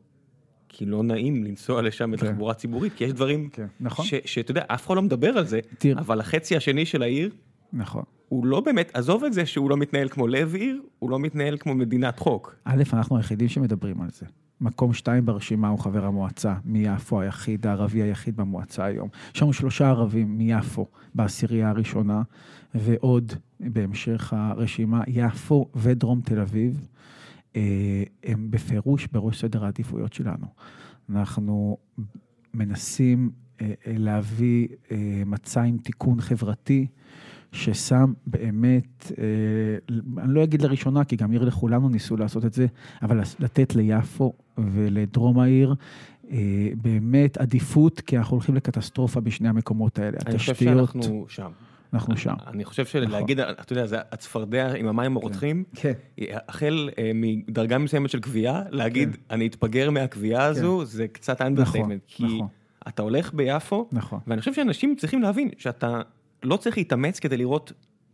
[0.68, 2.10] כי לא נעים לנסוע לשם כן.
[2.10, 4.06] בתחבורה ציבורית, כי יש דברים כן, נכון.
[4.24, 5.98] שאתה יודע, אף אחד לא מדבר על זה, תיר.
[5.98, 7.30] אבל החצי השני של העיר,
[7.72, 8.02] נכון.
[8.28, 11.56] הוא לא באמת, עזוב את זה שהוא לא מתנהל כמו לב עיר, הוא לא מתנהל
[11.56, 12.56] כמו מדינת חוק.
[12.64, 14.26] א', אנחנו היחידים שמדברים על זה.
[14.60, 19.08] מקום שתיים ברשימה הוא חבר המועצה, מיפו היחיד, הערבי היחיד במועצה היום.
[19.34, 22.22] יש לנו שלושה ערבים מיפו בעשירייה הראשונה,
[22.74, 26.88] ועוד בהמשך הרשימה, יפו ודרום תל אביב.
[27.56, 30.46] אה, הם בפירוש בראש סדר העדיפויות שלנו.
[31.10, 31.76] אנחנו
[32.54, 34.68] מנסים אה, אה, להביא
[35.26, 36.86] מצע עם תיקון חברתי,
[37.52, 39.12] ששם באמת,
[40.18, 42.66] אני לא אגיד לראשונה, כי גם עיר לכולנו ניסו לעשות את זה,
[43.02, 45.74] אבל לתת ליפו ולדרום העיר
[46.74, 50.18] באמת עדיפות, כי אנחנו הולכים לקטסטרופה בשני המקומות האלה.
[50.26, 51.50] אני חושב שאנחנו שם.
[51.92, 52.34] אנחנו שם.
[52.46, 53.54] אני חושב שלהגיד, נכון.
[53.60, 55.92] אתה יודע, זה הצפרדע עם המים הרותחים, כן.
[56.16, 56.24] כן.
[56.48, 59.20] החל אה, מדרגה מסוימת של קביעה, להגיד, כן.
[59.30, 62.02] אני אתפגר מהקביעה הזו, זה קצת אנדרטיימנט.
[62.20, 62.40] נכון, כי
[62.88, 63.88] אתה הולך ביפו,
[64.26, 66.00] ואני חושב שאנשים צריכים להבין שאתה
[66.42, 67.72] לא צריך להתאמץ כדי לראות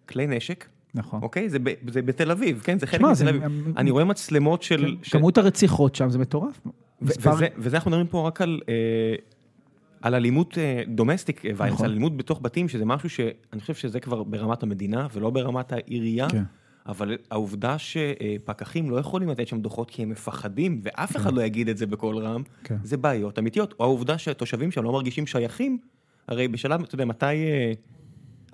[0.09, 0.69] כלי נשק.
[0.95, 1.23] נכון.
[1.23, 1.49] אוקיי?
[1.49, 1.59] זה,
[1.89, 2.79] זה בתל אביב, כן?
[2.79, 3.43] זה חלק מתל אביב.
[3.77, 4.97] אני רואה מצלמות של...
[5.11, 6.61] כמות הרציחות שם זה מטורף.
[7.03, 8.75] וזה אנחנו מדברים פה רק על אה,
[10.03, 10.59] על אלימות
[10.89, 15.31] דומסטיק ויילנס, על אלימות בתוך בתים, שזה משהו שאני חושב שזה כבר ברמת המדינה ולא
[15.31, 16.31] ברמת העירייה.
[16.31, 16.43] כן.
[16.87, 21.37] אבל העובדה שפקחים לא יכולים לתת שם דוחות כי הם מפחדים, ואף אחד כן.
[21.37, 22.77] לא יגיד את זה בקול רם, כן.
[22.83, 23.75] זה בעיות אמיתיות.
[23.81, 25.79] או העובדה שהתושבים שם לא מרגישים שייכים,
[26.29, 27.73] הרי בשלב, אתה יודע, מתי אה,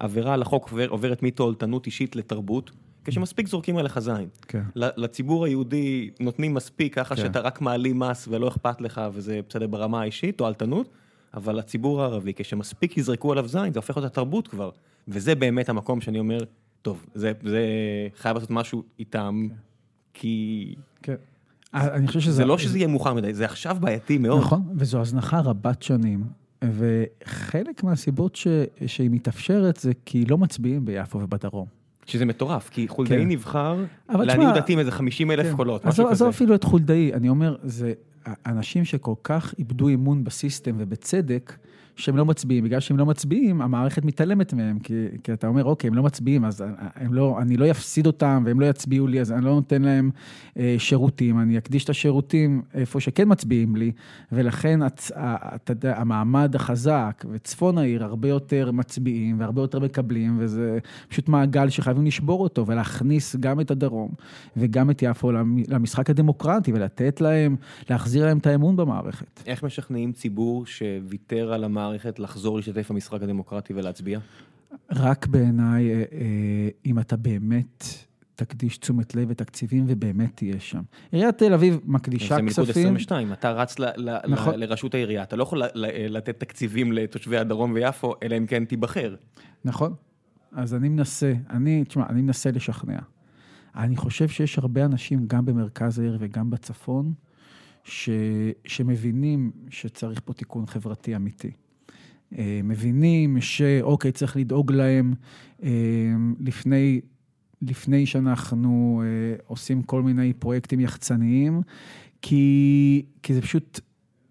[0.00, 2.70] עבירה על החוק עובר, עוברת מתועלתנות אישית לתרבות?
[3.04, 4.28] כשמספיק זורקים עליך זין.
[4.48, 4.62] כן.
[4.74, 7.22] לציבור היהודי נותנים מספיק ככה כן.
[7.22, 10.88] שאתה רק מעלים מס ולא אכפת לך וזה בסדר ברמה האישית, תועלתנות.
[11.34, 14.70] אבל הציבור הערבי, כשמספיק יזרקו עליו זין, זה הופך להיות התרבות כבר.
[15.08, 16.38] וזה באמת המקום שאני אומר,
[16.82, 17.66] טוב, זה, זה
[18.16, 19.48] חייב לעשות משהו איתם,
[20.14, 20.74] כי...
[21.02, 21.14] כן.
[21.74, 22.32] אני חושב שזה...
[22.32, 24.40] זה לא שזה יהיה מאוחר מדי, זה עכשיו בעייתי מאוד.
[24.40, 26.24] נכון, וזו הזנחה רבת שנים,
[26.64, 28.46] וחלק מהסיבות ש...
[28.86, 31.66] שהיא מתאפשרת זה כי לא מצביעים ביפו ובדרום.
[32.06, 33.28] שזה מטורף, כי חולדאי כן.
[33.28, 35.56] נבחר לעניות דעתי עם איזה 50 אלף כן.
[35.56, 36.12] קולות, משהו כזה.
[36.12, 37.92] עזוב אפילו את חולדאי, אני אומר, זה
[38.46, 41.56] אנשים שכל כך איבדו אמון בסיסטם ובצדק,
[42.00, 42.64] שהם לא מצביעים.
[42.64, 46.44] בגלל שהם לא מצביעים, המערכת מתעלמת מהם, כי, כי אתה אומר, אוקיי, הם לא מצביעים,
[46.44, 49.82] אז הם לא, אני לא אפסיד אותם והם לא יצביעו לי, אז אני לא נותן
[49.82, 50.10] להם
[50.58, 53.92] אה, שירותים, אני אקדיש את השירותים איפה שכן מצביעים לי,
[54.32, 60.78] ולכן הצ, אתה יודע, המעמד החזק וצפון העיר הרבה יותר מצביעים והרבה יותר מקבלים, וזה
[61.08, 64.10] פשוט מעגל שחייבים לשבור אותו ולהכניס גם את הדרום
[64.56, 65.32] וגם את יפו
[65.68, 67.56] למשחק הדמוקרטי ולתת להם,
[67.90, 69.42] להחזיר להם את האמון במערכת.
[69.46, 71.89] איך משכנעים ציבור שוויתר על המערכת?
[71.90, 74.18] המערכת לחזור להשתתף במשחק הדמוקרטי ולהצביע?
[74.90, 76.06] רק בעיניי, אה,
[76.86, 77.84] אם אתה באמת
[78.34, 80.80] תקדיש תשומת לב ותקציבים ובאמת תהיה שם.
[81.12, 82.48] עיריית תל אביב מקדישה כספים.
[82.50, 84.54] זה מלכוד 22, אתה רץ ל, ל, נכון.
[84.54, 85.62] ל, לראשות העירייה, אתה לא יכול
[86.08, 89.14] לתת תקציבים לתושבי הדרום ויפו, אלא אם כן תיבחר.
[89.64, 89.94] נכון.
[90.52, 92.98] אז אני מנסה, אני, תשמע, אני מנסה לשכנע.
[93.76, 97.12] אני חושב שיש הרבה אנשים, גם במרכז העיר וגם בצפון,
[97.84, 98.10] ש,
[98.64, 101.50] שמבינים שצריך פה תיקון חברתי אמיתי.
[102.38, 105.14] אה, מבינים שאוקיי, צריך לדאוג להם
[105.62, 105.70] אה,
[106.40, 107.00] לפני,
[107.62, 111.62] לפני שאנחנו אה, עושים כל מיני פרויקטים יחצניים,
[112.22, 113.80] כי, כי זה פשוט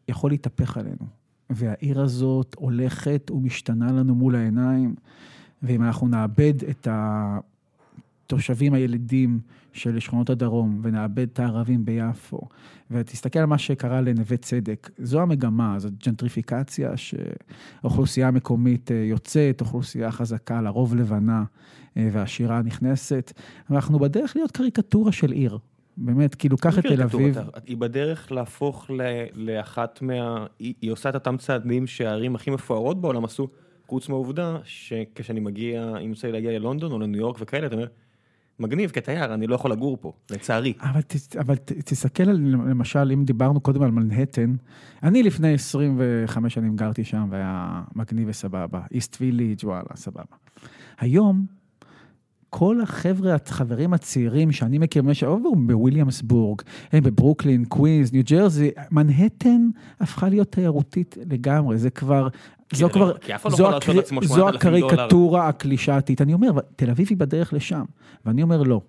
[0.07, 1.19] יכול להתהפך עלינו.
[1.49, 4.95] והעיר הזאת הולכת ומשתנה לנו מול העיניים,
[5.63, 6.87] ואם אנחנו נאבד את
[8.29, 9.39] התושבים הילידים
[9.73, 12.39] של שכונות הדרום, ונאבד את הערבים ביפו,
[12.91, 20.11] ותסתכל על מה שקרה לנווה צדק, זו המגמה, זו ג'נטריפיקציה שאוכלוסייה מקומית אה, יוצאת, אוכלוסייה
[20.11, 21.43] חזקה, לרוב לבנה
[21.97, 23.33] אה, ועשירה נכנסת,
[23.69, 25.57] ואנחנו בדרך להיות קריקטורה של עיר.
[25.97, 27.37] באמת, כאילו, קח את תל אביב.
[27.65, 28.89] היא בדרך להפוך
[29.33, 30.45] לאחת מה...
[30.59, 33.47] היא עושה את אותם צעדים שהערים הכי מפוארות בעולם עשו,
[33.87, 37.87] חוץ מהעובדה שכשאני מגיע, אם יוצא לי להגיע ללונדון או לניו יורק וכאלה, אתה אומר,
[38.59, 40.73] מגניב כתייר, אני לא יכול לגור פה, לצערי.
[40.81, 42.37] אבל, ת, אבל ת, תסתכל על,
[42.69, 44.55] למשל, אם דיברנו קודם על מנהטן,
[45.03, 50.35] אני לפני 25 שנים גרתי שם והיה מגניב וסבבה, איסט ויליג' וואלה, סבבה.
[50.99, 51.45] היום,
[52.49, 55.03] כל החבר'ה, החברים הצעירים שאני מכיר,
[55.67, 59.69] בוויליאמסבורג, הם בברוקלין, קווינס, ניו ג'רזי, מנהטן
[59.99, 62.27] הפכה להיות תיירותית לגמרי, זה כבר,
[62.73, 63.11] זו כבר,
[63.49, 63.93] זו, הקר...
[64.21, 66.21] זו הקריקטורה הקלישאתית.
[66.21, 67.83] אני אומר, תל אביב היא בדרך לשם,
[68.25, 68.81] ואני אומר לא.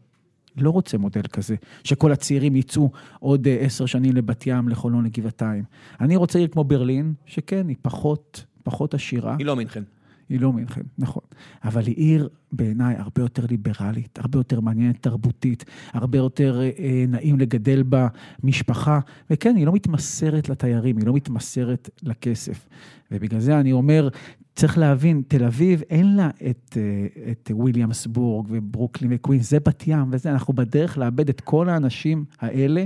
[0.57, 2.91] לא רוצה מודל כזה, שכל הצעירים יצאו
[3.21, 5.65] עוד עשר שנים לבת ים, לחולון, לגבעתיים.
[6.01, 9.37] אני רוצה עיר כמו ברלין, שכן, היא פחות, פחות עשירה.
[9.39, 9.83] היא לא מינכן.
[10.31, 11.23] היא לא מינכן, נכון.
[11.65, 17.39] אבל היא עיר בעיניי הרבה יותר ליברלית, הרבה יותר מעניינת תרבותית, הרבה יותר אה, נעים
[17.39, 18.09] לגדל בה
[18.45, 22.69] משפחה, וכן, היא לא מתמסרת לתיירים, היא לא מתמסרת לכסף.
[23.11, 24.09] ובגלל זה אני אומר,
[24.57, 30.09] צריך להבין, תל אביב אין לה את, אה, את וויליאמסבורג וברוקלין וקווין, זה בת ים
[30.13, 32.85] וזה, אנחנו בדרך לאבד את כל האנשים האלה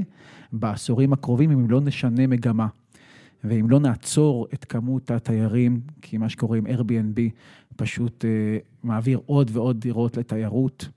[0.53, 2.67] בעשורים הקרובים, אם לא נשנה מגמה.
[3.45, 7.21] ואם לא נעצור את כמות התיירים, כי מה שקורה עם Airbnb
[7.77, 8.29] פשוט uh,
[8.83, 10.89] מעביר עוד ועוד דירות לתיירות,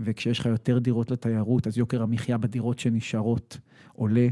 [0.00, 3.58] וכשיש לך יותר דירות לתיירות, אז יוקר המחיה בדירות שנשארות
[3.92, 4.28] עולה,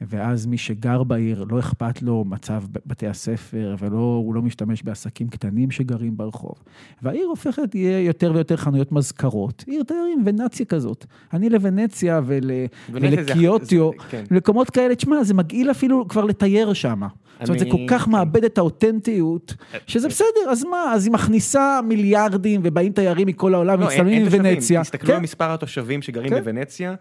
[0.00, 5.70] ואז מי שגר בעיר, לא אכפת לו מצב בתי הספר, והוא לא משתמש בעסקים קטנים
[5.70, 6.54] שגרים ברחוב.
[7.02, 9.64] והעיר הופכת, יהיה יותר ויותר חנויות מזכרות.
[9.66, 11.06] עיר תיירים, ונציה כזאת.
[11.32, 12.50] אני לוונציה ול,
[12.90, 14.24] ולקיוטיו, כן.
[14.30, 17.02] למקומות כאלה, תשמע, זה מגעיל אפילו כבר לתייר שם.
[17.02, 17.10] אני...
[17.46, 18.10] זאת אומרת, זה כל כך כן.
[18.10, 19.54] מאבד את האותנטיות,
[19.86, 24.28] שזה בסדר, אז מה, אז היא מכניסה מיליארדים, ובאים תיירים מכל העולם, לא, מצטלמים עם
[24.30, 24.82] ונציה.
[24.82, 25.14] תסתכלו כן?
[25.14, 26.38] על מספר התושבים שגרים כן?
[26.38, 26.94] בוונציה,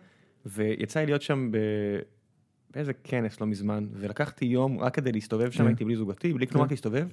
[0.45, 1.57] ויצא לי להיות שם ב...
[2.75, 5.67] באיזה כנס לא מזמן, ולקחתי יום רק כדי להסתובב שם, כן.
[5.67, 7.07] הייתי בלי זוגתי, בלי כלום רק להסתובב.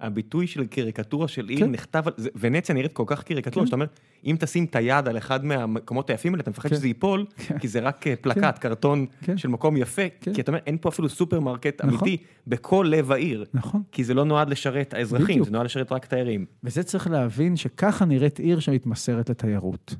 [0.00, 3.86] הביטוי של קריקטורה של עיר נכתב, ונציה נראית כל כך קריקטורה, שאתה אומר,
[4.24, 7.26] אם תשים את היד על אחד מהמקומות היפים האלה, אתה מפחד שזה ייפול,
[7.60, 11.84] כי זה רק פלקט, קרטון של מקום יפה, כי אתה אומר, אין פה אפילו סופרמרקט
[11.84, 11.98] נכון.
[11.98, 13.82] אמיתי בכל לב העיר, נכון.
[13.92, 16.46] כי זה לא נועד לשרת האזרחים, זה נועד לשרת רק תיירים.
[16.64, 19.94] וזה צריך להבין שככה נראית עיר שמתמסרת לתיירות.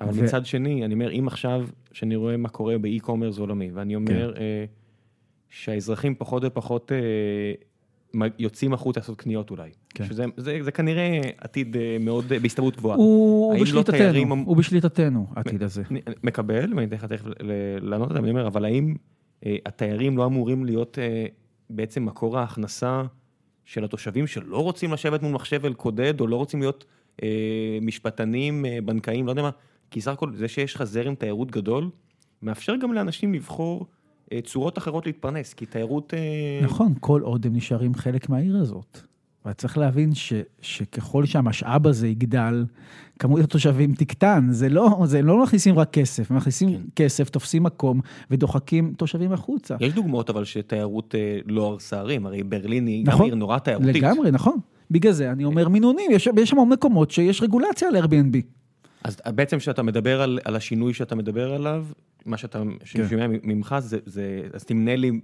[0.00, 0.24] אבל ו...
[0.24, 4.34] מצד שני, אני אומר, אם עכשיו, שאני רואה מה קורה ב e-commerce עולמי, ואני אומר
[4.34, 4.40] כן.
[4.40, 4.64] אה,
[5.48, 9.70] שהאזרחים פחות ופחות אה, יוצאים החוצה לעשות קניות אולי.
[9.94, 10.04] כן.
[10.04, 12.96] שזה זה, זה כנראה עתיד אה, מאוד, אה, בהסתברות גבוהה.
[12.96, 14.30] הוא בשליטתנו, לא תיירים...
[14.30, 15.82] הוא בשליטתנו, העתיד הזה.
[16.22, 17.24] מקבל, ואני אתן לך תכף
[17.80, 18.94] לענות על זה, אני אומר, אבל האם
[19.46, 21.26] אה, התיירים לא אמורים להיות אה,
[21.70, 23.02] בעצם מקור ההכנסה
[23.64, 26.84] של התושבים שלא רוצים לשבת מול מחשב ולקודד, או לא רוצים להיות
[27.22, 27.28] אה,
[27.82, 29.50] משפטנים, אה, בנקאים, לא יודע מה.
[29.94, 31.90] כי סך הכל זה שיש לך זרם תיירות גדול,
[32.42, 33.86] מאפשר גם לאנשים לבחור
[34.32, 36.14] אה, צורות אחרות להתפרנס, כי תיירות...
[36.14, 39.00] אה, נכון, כל עוד הם נשארים חלק מהעיר הזאת.
[39.44, 42.64] אבל צריך להבין ש, שככל שהמשאב הזה יגדל,
[43.18, 44.46] כמות התושבים תקטן.
[44.50, 46.82] זה לא, זה לא מכניסים רק כסף, הם מכניסים כן.
[46.96, 49.76] כסף, תופסים מקום ודוחקים תושבים החוצה.
[49.80, 53.26] יש דוגמאות אבל שתיירות אה, לא הרסה ערים, הרי ברלין היא גם נכון.
[53.26, 53.96] עיר נורא תיירותית.
[53.96, 54.58] לגמרי, נכון.
[54.90, 58.63] בגלל זה אני אומר מינונים, יש, יש שם מקומות שיש רגולציה על Airbnb.
[59.04, 61.86] אז בעצם כשאתה מדבר על, על השינוי שאתה מדבר עליו,
[62.26, 63.08] מה שאתה כן.
[63.08, 65.20] שומע ממך זה, זה, אז תמנה לי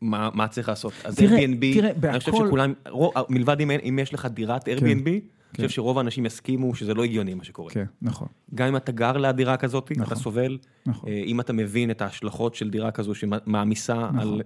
[0.00, 0.92] מה, מה צריך לעשות.
[1.04, 4.68] אז תראה, Airbnb, תראה, אני חושב בהכל- שכולם, רוב, מלבד אם, אם יש לך דירת
[4.68, 5.20] Airbnb, אני
[5.56, 7.70] חושב שרוב האנשים יסכימו שזה לא הגיוני מה שקורה.
[7.70, 8.28] כן, נכון.
[8.54, 10.16] גם אם אתה גר ליד דירה כזאת, אתה נכון.
[10.16, 11.10] סובל, נכון.
[11.10, 14.18] אה, אם אתה מבין את ההשלכות של דירה כזו שמעמיסה נכון.
[14.18, 14.42] על...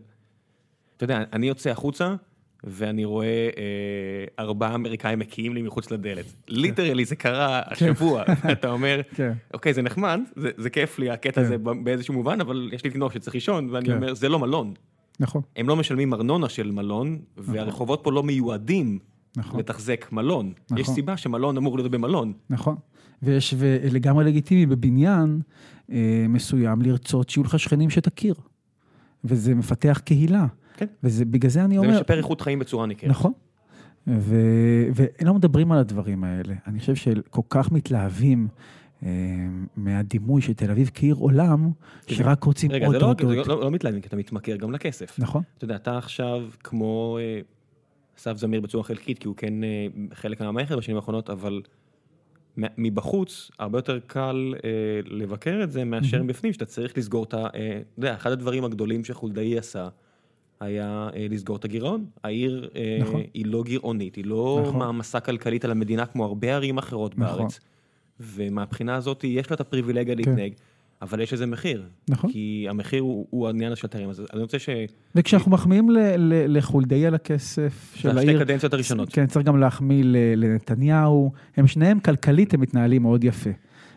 [0.96, 2.14] אתה יודע, אני יוצא החוצה,
[2.64, 6.24] ואני רואה אה, ארבעה אמריקאים מקיאים לי מחוץ לדלת.
[6.48, 9.32] ליטרלי זה קרה השבוע, אתה אומר, כן.
[9.54, 11.40] אוקיי, זה נחמד, זה, זה כיף לי הקטע כן.
[11.40, 13.96] הזה באיזשהו מובן, אבל יש לי תינוק שצריך לישון, ואני כן.
[13.96, 14.74] אומר, זה לא מלון.
[15.20, 15.42] נכון.
[15.56, 18.98] הם לא משלמים ארנונה של מלון, והרחובות פה לא מיועדים
[19.36, 19.60] נכון.
[19.60, 20.52] לתחזק מלון.
[20.76, 20.94] יש נכון.
[20.94, 22.32] סיבה שמלון אמור להיות במלון.
[22.50, 22.76] נכון.
[23.22, 25.40] ויש, ולגמרי לגיטימי בבניין
[25.92, 28.34] אה, מסוים לרצות שיהיו לך שכנים שתכיר.
[29.24, 30.46] וזה מפתח קהילה.
[30.80, 30.86] כן.
[31.02, 32.00] וזה, בגלל זה אני זה אומר...
[32.00, 33.10] משפר איכות חיים בצורה ניכרת.
[33.10, 33.32] נכון.
[34.06, 34.36] ו...
[34.94, 36.54] ולא מדברים על הדברים האלה.
[36.66, 38.48] אני חושב שכל כך מתלהבים
[39.02, 39.08] אה,
[39.76, 41.70] מהדימוי של תל אביב כעיר עולם,
[42.06, 43.46] שרק רוצים רגע, עוד זה לא, עוד זה עוד.
[43.46, 45.18] לא, לא מתלהבים, כי אתה מתמכר גם לכסף.
[45.18, 47.40] נכון, אתה יודע, אתה עכשיו כמו אה,
[48.18, 51.62] אסף זמיר בצורה חלקית, כי הוא כן אה, חלק מהמערכת בשנים האחרונות, אבל
[52.56, 54.70] מבחוץ הרבה יותר קל אה,
[55.04, 57.46] לבקר את זה מאשר מבפנים, שאתה צריך לסגור את ה...
[57.46, 57.58] אתה
[57.98, 59.88] יודע, אחד הדברים הגדולים שחולדאי עשה,
[60.60, 62.04] היה אה, לסגור את הגירעון.
[62.24, 63.22] העיר אה, נכון.
[63.34, 64.78] היא לא גירעונית, היא לא נכון.
[64.78, 67.38] מעמסה כלכלית על המדינה כמו הרבה ערים אחרות נכון.
[67.38, 67.60] בארץ.
[68.20, 70.52] ומהבחינה הזאת יש לה את הפריבילגיה להתנהג,
[71.02, 71.82] אבל יש לזה מחיר.
[72.08, 72.32] נכון.
[72.32, 74.10] כי המחיר הוא, הוא העניין של התיירים.
[74.10, 74.68] אז אני רוצה ש...
[75.14, 79.12] וכשאנחנו מחמיאים ל- ל- לחולדאי על הכסף של זה העיר, השתי קדנציות הראשונות.
[79.12, 80.02] כן, צריך גם להחמיא
[80.36, 83.50] לנתניהו, הם שניהם כלכלית, הם מתנהלים מאוד יפה.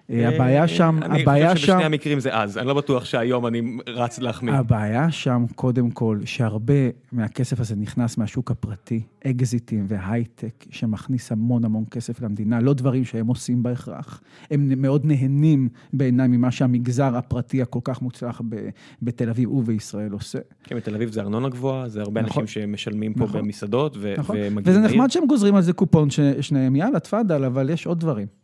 [0.10, 3.48] אה, הבעיה שם, הבעיה אני חושב שם, שבשני המקרים זה אז, אני לא בטוח שהיום
[3.48, 4.54] אני רץ להחמיא.
[4.54, 6.74] הבעיה שם, קודם כל, שהרבה
[7.12, 13.28] מהכסף הזה נכנס מהשוק הפרטי, אקזיטים והייטק, שמכניס המון המון כסף למדינה, לא דברים שהם
[13.28, 14.22] עושים בהכרח.
[14.52, 18.70] הם מאוד נהנים בעיניי ממה שהמגזר הפרטי הכל כך מוצלח ב-
[19.02, 20.40] בתל אביב ובישראל עושה.
[20.64, 22.42] כן, בתל אביב זה ארנונה גבוהה, זה הרבה נכון.
[22.42, 23.42] אנשים שמשלמים פה נכון.
[23.42, 24.36] במסעדות ו- נכון?
[24.40, 24.88] ומגיעים וזה.
[24.88, 28.43] נחמד שהם גוזרים על זה קופון ששניהם, יאללה, תפאדל, אבל יש עוד דברים.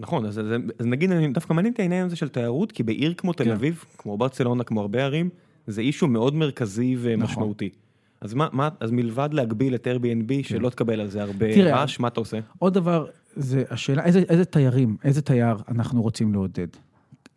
[0.00, 0.46] נכון, אז, אז,
[0.78, 3.50] אז נגיד, אני דווקא מעניין אותי העניין הזה של תיירות, כי בעיר כמו תל כן.
[3.50, 5.28] אביב, כמו ברצלונה, כמו הרבה ערים,
[5.66, 7.70] זה אישו מאוד מרכזי ומשמעותי.
[8.20, 11.54] אז מה, מה, אז מלבד להגביל את Airbnb, שלא תקבל על זה הרבה כן.
[11.54, 12.38] תראה, רעש, מה אתה עושה?
[12.58, 16.68] עוד דבר, זה השאלה, איזה, איזה תיירים, איזה תייר אנחנו רוצים לעודד?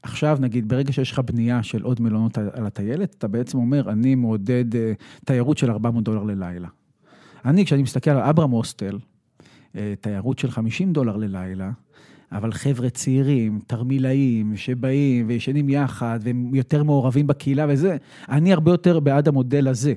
[0.04, 3.89] עכשיו, נגיד, ברגע שיש לך בנייה של עוד מלונות על על הטיילת, אתה בעצם אומר,
[3.89, 4.93] אני מעודד אה,
[5.26, 6.67] תיירות של 400 דולר ללילה.
[7.45, 8.99] אני, כשאני מסתכל על אברהם הוסטל,
[9.76, 11.71] אה, תיירות של 50 דולר ללילה,
[12.33, 17.97] אבל חבר'ה צעירים, תרמילאים, שבאים וישנים יחד, והם יותר מעורבים בקהילה וזה,
[18.29, 19.93] אני הרבה יותר בעד המודל הזה.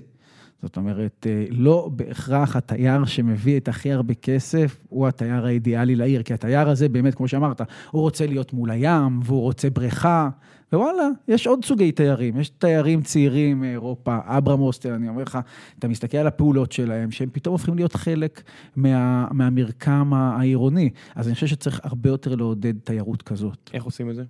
[0.63, 6.23] זאת אומרת, אה, לא בהכרח התייר שמביא את הכי הרבה כסף הוא התייר האידיאלי לעיר,
[6.23, 10.29] כי התייר הזה באמת, כמו שאמרת, הוא רוצה להיות מול הים, והוא רוצה בריכה,
[10.77, 15.39] ווואלה, יש עוד סוגי תיירים, יש תיירים צעירים מאירופה, אברהם הוסטל, אני אומר לך,
[15.79, 18.43] אתה מסתכל על הפעולות שלהם, שהם פתאום הופכים להיות חלק
[18.77, 23.71] מה, מהמרקם העירוני, אז אני חושב שצריך הרבה יותר לעודד תיירות כזאת.
[23.75, 24.25] איך עושים את זה?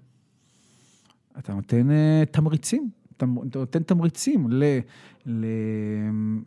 [1.38, 4.64] אתה נותן uh, תמריצים, אתה נותן תמריצים ל,
[5.26, 5.46] ל,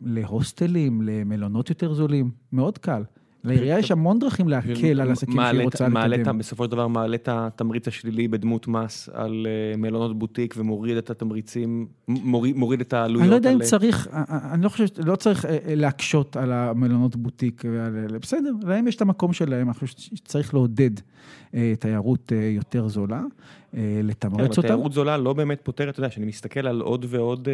[0.02, 3.02] להוסטלים, למלונות יותר זולים, מאוד קל.
[3.44, 6.38] לעירייה יש המון דרכים להקל על עסקים שהיא רוצה לקדם.
[6.38, 11.10] בסופו של דבר מעלה את התמריץ השלילי בדמות מס על אה, מלונות בוטיק ומוריד את
[11.10, 13.22] התמריצים, מוריד, את העלויות.
[13.22, 17.16] אני לא יודע אם צריך, אה, אה, אני לא חושב, לא צריך להקשות על המלונות
[17.16, 17.62] בוטיק,
[18.20, 20.90] בסדר, להם יש את המקום שלהם, אני חושב שצריך לעודד
[21.78, 23.22] תיירות יותר זולה,
[23.72, 24.62] כן, לתמרץ אבל אותה.
[24.62, 27.48] תיירות זולה לא באמת פותרת, אתה יודע, שאני מסתכל על עוד ועוד,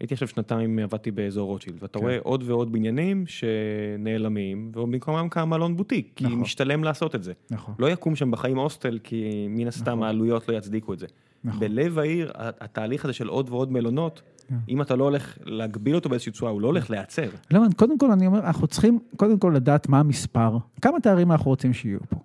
[0.00, 2.04] הייתי עכשיו שנתיים, עבדתי באזור רוטשילד, ואתה כן.
[2.04, 6.38] רואה עוד ועוד בניינים שנעלמים, ובמקומם קם מלון בוטיק, כי נכון.
[6.38, 7.32] משתלם לעשות את זה.
[7.50, 10.02] נכון, לא יקום שם בחיים הוסטל, כי מן הסתם נכון.
[10.02, 11.06] העלויות לא יצדיקו את זה.
[11.44, 11.60] נכון.
[11.60, 14.54] בלב העיר, התהליך הזה של עוד ועוד מלונות, כן.
[14.68, 17.28] אם אתה לא הולך להגביל אותו באיזושהי צורה, הוא לא הולך להיעצר.
[17.50, 21.50] לא, קודם כל אני אומר, אנחנו צריכים קודם כל לדעת מה המספר, כמה תיירים אנחנו
[21.50, 22.16] רוצים שיהיו פה.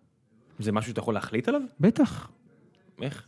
[0.60, 1.62] זה משהו שאתה יכול להחליט עליו?
[1.80, 2.30] בטח.
[3.02, 3.28] איך?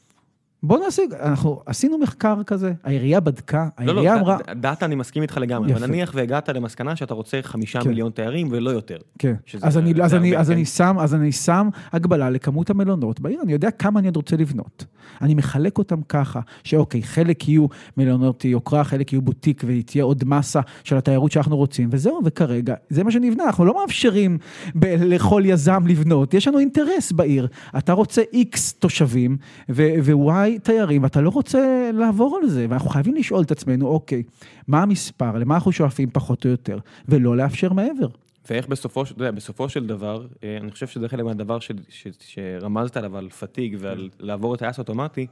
[0.68, 4.38] בוא נעשה, אנחנו עשינו מחקר כזה, העירייה בדקה, לא, לא, העירייה אמרה...
[4.56, 5.88] דאטה אני מסכים איתך לגמרי, אבל יפה.
[5.88, 7.90] נניח והגעת למסקנה שאתה רוצה חמישה כן.
[7.90, 8.98] מיליון תיירים ולא יותר.
[9.20, 10.54] כן, שזה- אז, אני, אז, אני, אז, כן.
[10.54, 14.36] אני שם, אז אני שם הגבלה לכמות המלונות בעיר, אני יודע כמה אני עוד רוצה
[14.38, 14.86] לבנות.
[15.22, 17.66] אני מחלק אותם ככה, שאוקיי, חלק יהיו
[17.98, 23.04] מלונות יוקרה, חלק יהיו בוטיק ותהיה עוד מסה של התיירות שאנחנו רוצים, וזהו, וכרגע, זה
[23.04, 24.38] מה שנבנה, אנחנו לא מאפשרים
[24.76, 27.48] ב- לכל יזם לבנות, יש לנו אינטרס בעיר.
[27.78, 29.38] אתה רוצה איקס תושבים
[29.70, 34.24] ו-Y תיירים, ואתה לא רוצה לעבור על זה, ואנחנו חייבים לשאול את עצמנו, אוקיי,
[34.68, 38.08] מה המספר, למה אנחנו שואפים פחות או יותר, ולא לאפשר מעבר.
[38.50, 42.08] ואיך בסופו, אתה יודע, בסופו של דבר, אה, אני חושב שזה חלק מהדבר ש, ש,
[42.20, 45.28] שרמזת עליו, על פתיג ועל לעבור את הטייס האוטומטי,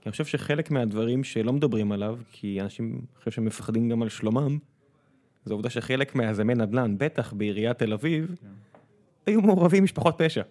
[0.00, 4.02] כי אני חושב שחלק מהדברים שלא מדברים עליו, כי אנשים, אני חושב שהם מפחדים גם
[4.02, 4.58] על שלומם,
[5.44, 8.34] זה העובדה שחלק מהיזמי נדל"ן, בטח בעיריית תל אביב,
[9.26, 10.42] היו מעורבים משפחות פשע.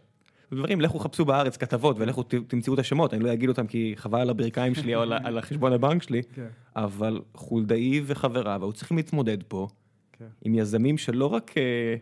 [0.54, 4.20] דברים, לכו חפשו בארץ כתבות ולכו תמצאו את השמות, אני לא אגיד אותם כי חבל
[4.22, 6.48] על הברכיים שלי או על, החשבון הבנק שלי, כן.
[6.76, 9.68] אבל חולדאי וחבריו היו צריכים להתמודד פה
[10.12, 10.26] כן.
[10.46, 11.96] עם יזמים שלא רק אה,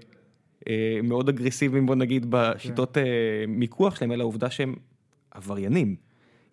[0.68, 3.04] אה, מאוד אגרסיביים, בוא נגיד, בשיטות אה,
[3.48, 4.76] מיקוח שלהם, אלא העובדה שהם
[5.32, 5.96] עבריינים.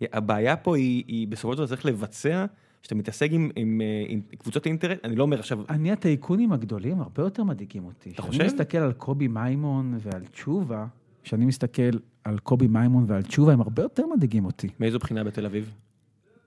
[0.01, 2.45] הבעיה פה היא, היא בסופו של דבר צריך לבצע,
[2.81, 7.23] שאתה מתעסק עם, עם, עם קבוצות אינטרנט, אני לא אומר עכשיו, אני, הטייקונים הגדולים הרבה
[7.23, 8.09] יותר מדאיגים אותי.
[8.09, 8.45] אתה כשאני חושב?
[8.45, 10.85] מסתכל על קובי מימון ועל תשובה,
[11.27, 14.67] כשאני מסתכל על קובי מימון ועל תשובה, הם הרבה יותר מדאיגים אותי.
[14.79, 15.71] מאיזו בחינה בתל אביב?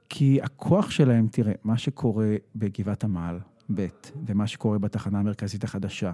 [0.08, 3.38] כי הכוח שלהם, תראה, מה שקורה בגבעת עמל,
[3.74, 3.86] ב',
[4.26, 6.12] ומה שקורה בתחנה המרכזית החדשה,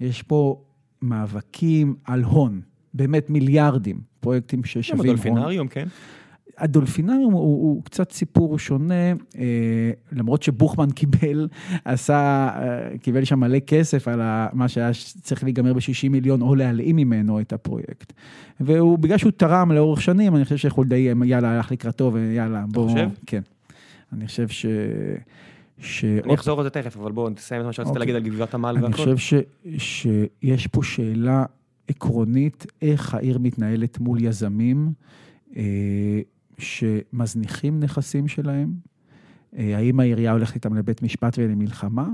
[0.00, 0.62] יש פה
[1.02, 2.60] מאבקים על הון,
[2.94, 5.08] באמת מיליארדים, פרויקטים ששווים הון.
[5.08, 5.88] הדולפינריום, כן?
[6.58, 11.48] הדולפינריום הוא, הוא קצת סיפור שונה, אה, למרות שבוכמן קיבל,
[11.84, 14.20] עשה, אה, קיבל שם מלא כסף על
[14.52, 14.90] מה שהיה
[15.22, 18.12] צריך להיגמר ב-60 מיליון, או להלאים ממנו את הפרויקט.
[18.60, 22.88] והוא, בגלל שהוא תרם לאורך שנים, אני חושב שחולדאי, יאללה, הלך לקראתו, ויאללה, בוא...
[22.88, 23.08] חושב?
[23.26, 23.42] כן.
[24.12, 24.66] אני חושב ש...
[25.80, 26.04] ש...
[26.24, 28.00] אני אחזור על זה תכף, אבל בואו נסיים את מה שרצית אוקיי.
[28.00, 28.96] להגיד על גבעת עמל אני והכל.
[28.96, 29.34] חושב ש,
[29.78, 31.44] שיש פה שאלה
[31.88, 34.92] עקרונית, איך העיר מתנהלת מול יזמים
[35.56, 35.62] אה,
[36.58, 38.72] שמזניחים נכסים שלהם,
[39.56, 42.08] אה, האם העירייה הולכת איתם לבית משפט ולמלחמה,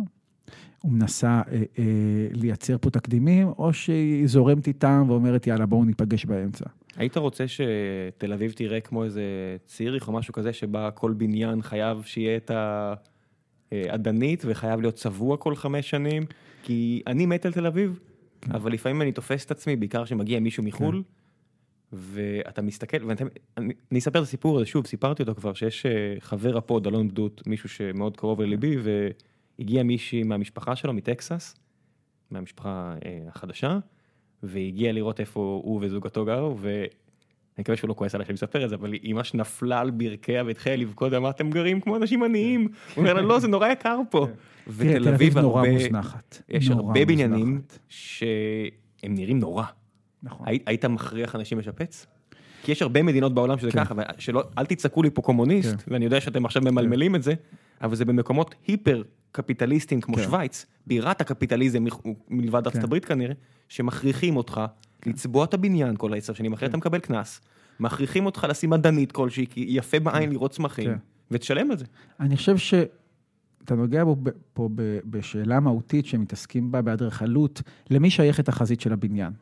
[0.85, 1.85] ומנסה אה, אה,
[2.33, 6.65] לייצר פה תקדימים, או שהיא זורמת איתם ואומרת, יאללה, בואו ניפגש באמצע.
[6.97, 9.23] היית רוצה שתל אביב תראה כמו איזה
[9.67, 12.51] ציריך או משהו כזה, שבה כל בניין חייב שיהיה את
[13.73, 16.27] האדנית וחייב להיות צבוע כל חמש שנים?
[16.63, 18.01] כי אני מת על תל אביב,
[18.41, 18.53] כן.
[18.53, 21.03] אבל לפעמים אני תופס את עצמי, בעיקר כשמגיע מישהו מחו"ל,
[21.97, 23.21] ואתה מסתכל, ואני
[23.91, 27.43] אני אספר את הסיפור הזה, שוב, סיפרתי אותו כבר, שיש אה, חבר הפוד, אלון בדות,
[27.47, 28.77] מישהו שמאוד קרוב לליבי,
[29.59, 31.55] והגיע מישהי מהמשפחה שלו, מטקסס,
[32.31, 33.79] מהמשפחה אה, החדשה,
[34.43, 36.87] והגיע לראות איפה הוא וזוגתו גרו, ואני
[37.59, 40.45] מקווה שהוא לא כועס עליי שאני מספר את זה, אבל היא ממש נפלה על ברכיה
[40.45, 42.61] והתחילה לבכות, אמרה, אתם גרים כמו אנשים עניים.
[42.61, 44.27] הוא אומר לה, לא, זה נורא יקר פה.
[44.79, 46.43] תראה, תל אביב נורא מוזנחת.
[46.49, 47.63] יש הרבה בניינים.
[47.89, 49.65] שהם נראים נורא.
[50.25, 50.49] נכון.
[50.49, 52.07] היית, היית מכריח אנשים לשפץ?
[52.63, 53.85] כי יש הרבה מדינות בעולם שזה כן.
[53.85, 55.93] ככה, שלא, אל תצעקו לי פה קומוניסט, כן.
[55.93, 57.35] ואני יודע שאתם עכשיו ממלמלים את זה,
[57.83, 60.23] אבל זה במקומות היפר קפיטליסטיים כמו כן.
[60.23, 61.85] שווייץ, בירת הקפיטליזם
[62.29, 62.85] מלבד ארצות כן.
[62.85, 63.35] הברית כנראה,
[63.69, 64.61] שמכריחים אותך
[65.07, 66.57] לצבוע את הבניין כל העשר שנים, כן.
[66.57, 67.41] אחרי אתה מקבל קנס,
[67.81, 70.97] מכריחים אותך לשים מדענית כלשהי, כי יפה בעין לראות צמחים, כן.
[71.31, 71.85] ותשלם על זה.
[72.21, 74.17] אני חושב שאתה נוגע פה,
[74.53, 74.69] פה
[75.05, 79.33] בשאלה מהותית שמתעסקים בה באדריכלות, למי שייכת החזית של הבניין?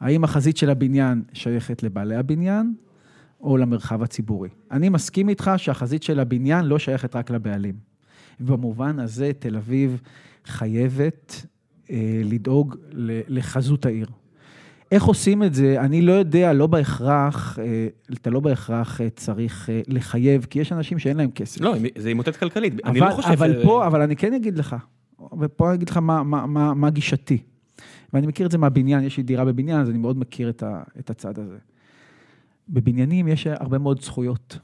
[0.00, 2.74] האם החזית של הבניין שייכת לבעלי הבניין
[3.40, 4.48] או למרחב הציבורי?
[4.70, 7.74] אני מסכים איתך שהחזית של הבניין לא שייכת רק לבעלים.
[8.40, 10.00] במובן הזה תל אביב
[10.44, 11.46] חייבת
[11.90, 12.76] אה, לדאוג
[13.28, 14.06] לחזות העיר.
[14.92, 19.70] איך עושים את זה, אני לא יודע, לא בהכרח, אה, אתה לא בהכרח אה, צריך
[19.70, 21.60] אה, לחייב, כי יש אנשים שאין להם כסף.
[21.60, 23.64] לא, זה ימוטט כלכלית, אבל, אני לא חושב אבל ש...
[23.64, 24.76] פה, אבל אני כן אגיד לך,
[25.40, 27.38] ופה אני אגיד לך מה, מה, מה, מה גישתי.
[28.16, 30.82] ואני מכיר את זה מהבניין, יש לי דירה בבניין, אז אני מאוד מכיר את, ה,
[30.98, 31.56] את הצד הזה.
[32.68, 34.58] בבניינים יש הרבה מאוד זכויות.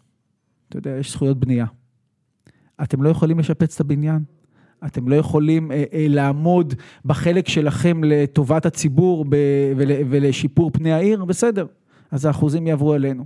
[0.68, 1.66] אתה יודע, יש זכויות בנייה.
[2.82, 4.22] אתם לא יכולים לשפץ את הבניין.
[4.86, 9.36] אתם לא יכולים אה, אה, לעמוד בחלק שלכם לטובת הציבור ב,
[9.76, 11.66] ול, ולשיפור פני העיר, בסדר.
[12.10, 13.24] אז האחוזים יעברו אלינו.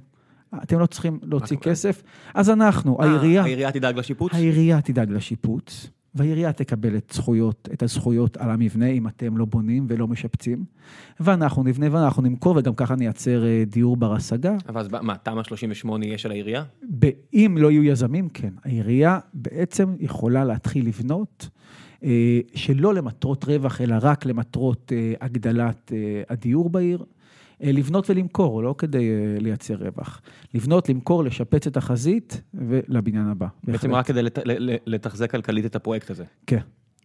[0.62, 1.56] אתם לא צריכים להוציא.
[1.56, 2.02] כסף,
[2.34, 4.34] אז אנחנו, אה, העירייה, העירייה תדאג לשיפוץ?
[4.34, 9.86] העירייה תדאג לשיפוץ, והעירייה תקבל את זכויות, את הזכויות על המבנה אם אתם לא בונים
[9.88, 10.64] ולא משפצים,
[11.20, 14.56] ואנחנו נבנה ואנחנו נמכור, וגם ככה נייצר אה, דיור בר השגה.
[14.68, 16.64] אבל אז מה, תמ"א 38 יהיה של העירייה?
[17.34, 18.52] אם לא יהיו יזמים, כן.
[18.64, 21.48] העירייה בעצם יכולה להתחיל לבנות,
[22.04, 25.92] אה, שלא למטרות רווח, אלא רק למטרות אה, הגדלת
[26.28, 27.04] הדיור בעיר.
[27.62, 30.22] אה, לבנות ולמכור, לא כדי אה, לייצר רווח.
[30.54, 33.46] לבנות, למכור, לשפץ את החזית ולבניין הבא.
[33.64, 34.38] בעצם רק כדי לת,
[34.86, 36.24] לתחזק כלכלית את הפרויקט הזה.
[36.46, 36.60] כן.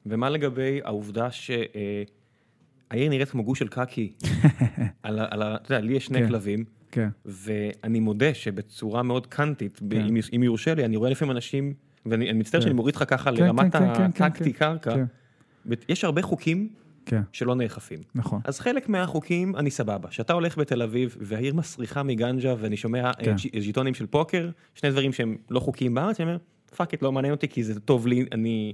[0.06, 4.14] ומה לגבי העובדה שהעיר נראית כמו גוש של קקי,
[5.04, 6.28] על, על, אתה יודע, לי יש שני כן.
[6.28, 6.64] כלבים.
[6.92, 7.10] כן.
[7.26, 10.06] ואני מודה שבצורה מאוד קאנטית, כן.
[10.06, 11.74] אם, אם יורשה לי, אני רואה לפעמים אנשים,
[12.06, 12.64] ואני מצטער כן.
[12.64, 15.06] שאני מוריד לך ככה כן, לרמת כן, כן, הטקטי כן, קרקע, כן.
[15.90, 16.70] יש הרבה חוקים
[17.06, 17.22] כן.
[17.32, 18.00] שלא נאכפים.
[18.16, 18.42] נכון.
[18.44, 20.10] אז חלק מהחוקים, אני סבבה.
[20.10, 23.36] כשאתה הולך בתל אביב, והעיר מסריחה מגנג'ה, ואני שומע אה, כן.
[23.62, 26.38] ז'יטונים של פוקר, שני דברים שהם לא חוקיים בארץ, אני אומר,
[26.76, 28.74] fuck it, לא מעניין אותי, כי זה טוב לי, אני...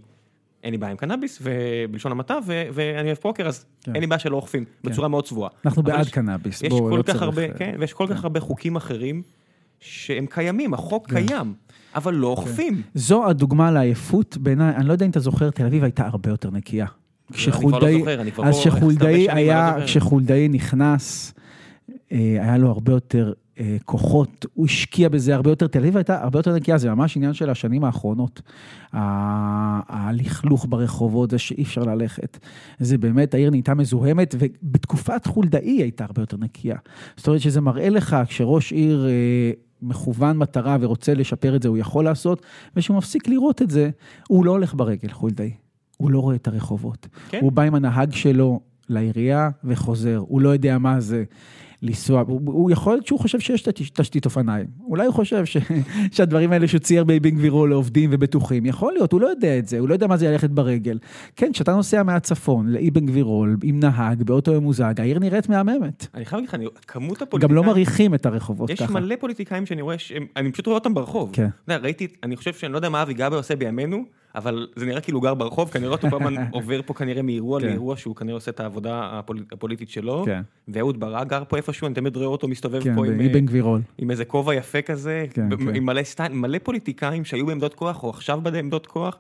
[0.64, 3.94] אין לי בעיה עם קנאביס, ובלשון המעטה, ואני אוהב פוקר, אז כן.
[3.94, 4.90] אין לי בעיה שלא אוכפים, כן.
[4.90, 5.50] בצורה מאוד צבועה.
[5.66, 7.22] אנחנו בעד יש, קנאביס, בואו, לא צריך...
[7.22, 8.14] הרבה, אה, כן, ויש כל כן.
[8.14, 9.22] כך הרבה חוקים אחרים
[9.80, 11.28] שהם קיימים, החוק כן.
[11.28, 11.54] קיים,
[11.96, 12.42] אבל לא כן.
[12.42, 12.76] אוכפים.
[12.76, 12.82] כן.
[12.94, 16.50] זו הדוגמה לעייפות בעיניי, אני לא יודע אם אתה זוכר, תל אביב הייתה הרבה יותר
[16.50, 16.86] נקייה.
[17.34, 18.04] כשחולדאי,
[18.38, 21.34] לא אז כשחולדאי היה, כשחולדאי נכנס,
[22.12, 26.24] אה, היה לו הרבה יותר אה, כוחות, הוא השקיע בזה הרבה יותר, תל אביב הייתה
[26.24, 28.42] הרבה יותר נקייה, זה ממש עניין של השנים האחרונות.
[28.94, 32.38] הלכלוך ברחובות, זה שאי אפשר ללכת.
[32.80, 36.78] זה באמת, העיר נהייתה מזוהמת, ובתקופת חולדאי הייתה הרבה יותר נקייה.
[37.18, 39.52] זאת אומרת שזה מראה לך, כשראש עיר אה,
[39.82, 42.42] מכוון מטרה ורוצה לשפר את זה, הוא יכול לעשות,
[42.76, 43.90] וכשהוא מפסיק לראות את זה,
[44.28, 45.67] הוא לא הולך ברגל, חולדאי.
[45.98, 47.08] הוא לא רואה את הרחובות.
[47.30, 47.40] כן.
[47.42, 51.24] הוא בא עם הנהג שלו לעירייה וחוזר, הוא לא יודע מה זה.
[51.82, 53.62] לנסוע, הוא, הוא יכול להיות שהוא חושב שיש
[53.94, 55.58] תשתית אופניים, אולי הוא חושב ש,
[56.16, 59.80] שהדברים האלה שהוא צייר באבן גבירו לעובדים ובטוחים, יכול להיות, הוא לא יודע את זה,
[59.80, 61.00] הוא לא יודע מה זה ללכת ברגל.
[61.36, 66.08] כן, כשאתה נוסע מהצפון לאבן גבירול עם נהג באוטו ממוזג, העיר נראית מהממת.
[66.14, 67.50] אני חייב להגיד לך, כמות הפוליטיקאים...
[67.50, 68.86] גם לא מריחים את הרחובות יש ככה.
[68.86, 71.30] יש מלא פוליטיקאים שאני רואה, שהם, אני פשוט רואה אותם ברחוב.
[71.34, 71.50] כן.
[71.70, 74.06] ראיתי, אני חושב שאני לא יודע מה אבי גבי עושה בימינו,
[74.38, 77.66] אבל זה נראה כאילו הוא גר ברחוב, רואה אותו הזמן עובר פה כנראה מאירוע כן.
[77.66, 79.22] לאירוע, שהוא כנראה עושה את העבודה
[79.52, 80.24] הפוליטית שלו.
[80.26, 80.42] כן.
[80.68, 83.82] ואהוד ברק גר פה איפשהו, אני תמיד רואה אותו מסתובב כן, פה עם, גבירול.
[83.98, 85.26] עם איזה כובע יפה כזה,
[85.76, 89.18] עם מלא סטייל, מלא פוליטיקאים שהיו בעמדות כוח, או עכשיו בעמדות כוח.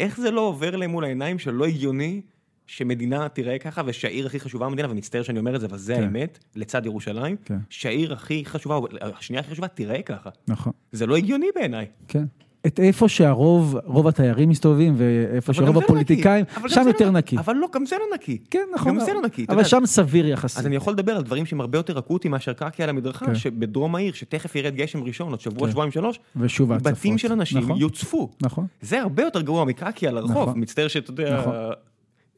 [0.00, 2.20] איך זה לא עובר להם מול העיניים שלא הגיוני
[2.66, 6.38] שמדינה תראה ככה, ושהעיר הכי חשובה במדינה, ומצטער שאני אומר את זה, אבל זה האמת,
[6.56, 7.36] לצד ירושלים,
[7.70, 10.30] שהעיר הכי חשובה, השנייה הכי חשובה, תראה ככה.
[10.48, 10.72] נכון.
[10.92, 11.86] זה לא הגיוני בעיניי.
[12.08, 12.24] כן.
[12.66, 17.38] את איפה שהרוב, רוב התיירים מסתובבים, ואיפה שרוב לא הפוליטיקאים, שם יותר לא, נקי.
[17.38, 18.38] אבל לא, גם זה לא נקי.
[18.50, 18.98] כן, נכון.
[18.98, 19.46] גם זה לא נקי.
[19.48, 20.58] אבל שם סביר יחסית.
[20.58, 23.34] אז אני יכול לדבר על דברים שהם הרבה יותר אקוטיים מאשר קרקע על המדרכה, כן.
[23.34, 25.70] שבדרום העיר, שתכף ירד גשם ראשון, עוד שבוע, כן.
[25.72, 26.92] שבועיים, שלוש, ושוב ההצפות.
[26.92, 27.76] בתים של אנשים נכון.
[27.76, 28.30] יוצפו.
[28.42, 28.66] נכון.
[28.80, 30.60] זה הרבה יותר גרוע מקרקע על הרחוב, נכון.
[30.60, 31.44] מצטער שאתה יודע,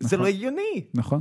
[0.01, 0.83] זה לא הגיוני.
[0.95, 1.21] נכון.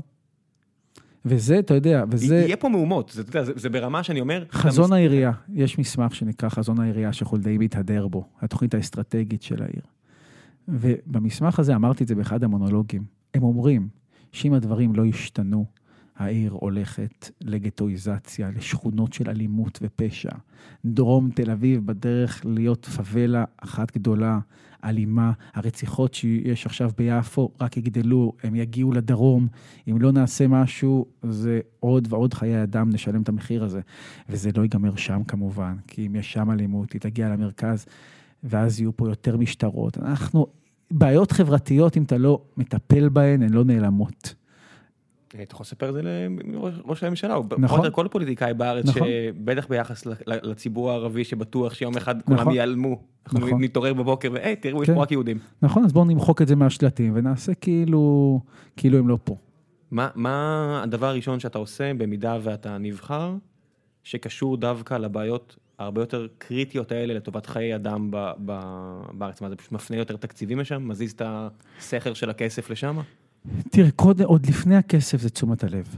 [1.26, 2.36] וזה, אתה יודע, וזה...
[2.36, 4.44] יהיה פה מהומות, זה, אתה יודע, זה, זה ברמה שאני אומר...
[4.52, 9.82] חזון העירייה, יש מסמך שנקרא חזון העירייה שחולדאי מתהדר בו, התוכנית האסטרטגית של העיר.
[10.68, 13.04] ובמסמך הזה, אמרתי את זה באחד המונולוגים,
[13.34, 13.88] הם אומרים
[14.32, 15.66] שאם הדברים לא ישתנו,
[16.18, 20.32] העיר הולכת לגטואיזציה, לשכונות של אלימות ופשע.
[20.86, 24.40] דרום תל אביב בדרך להיות פאבלה אחת גדולה,
[24.84, 25.32] אלימה.
[25.54, 29.48] הרציחות שיש עכשיו ביפו רק יגדלו, הם יגיעו לדרום.
[29.90, 33.82] אם לא נעשה משהו, זה עוד ועוד חיי אדם, נשלם את המחיר הזה.
[34.30, 37.86] וזה לא ייגמר שם כמובן, כי אם יש שם אלימות, היא תגיע למרכז,
[38.44, 39.98] ואז יהיו פה יותר משטרות.
[39.98, 40.48] אנחנו,
[40.92, 44.41] בעיות חברתיות, אם אתה לא מטפל בהן, הן לא נעלמות.
[45.36, 49.08] אתה יכול לספר את זה לראש הממשלה, נכון, כל הפוליטיקאי בארץ, נכון.
[49.08, 52.54] שבטח ביחס לציבור הערבי שבטוח שיום אחד כולם נכון.
[52.54, 53.64] ייעלמו, אנחנו נכון.
[53.64, 55.02] נתעורר בבוקר והי תראו יש פה כן.
[55.02, 55.40] רק יהודים.
[55.62, 58.40] נכון, אז בואו נמחוק את זה מהשלטים ונעשה כאילו,
[58.78, 59.36] כאילו הם לא פה.
[59.92, 63.36] מה, מה הדבר הראשון שאתה עושה במידה ואתה נבחר,
[64.04, 68.60] שקשור דווקא לבעיות הרבה יותר קריטיות האלה לטובת חיי אדם ב, ב,
[69.12, 69.42] בארץ?
[69.42, 70.88] מה זה פשוט מפנה יותר תקציבים לשם?
[70.88, 71.22] מזיז את
[71.80, 72.98] הסכר של הכסף לשם?
[73.70, 75.96] תראה, קודם, עוד לפני הכסף זה תשומת הלב.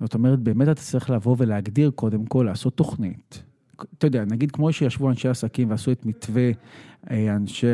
[0.00, 3.42] זאת אומרת, באמת אתה צריך לבוא ולהגדיר קודם כל, לעשות תוכנית.
[3.98, 6.50] אתה יודע, נגיד כמו שישבו אנשי עסקים ועשו את מתווה
[7.10, 7.66] אה, אנשי,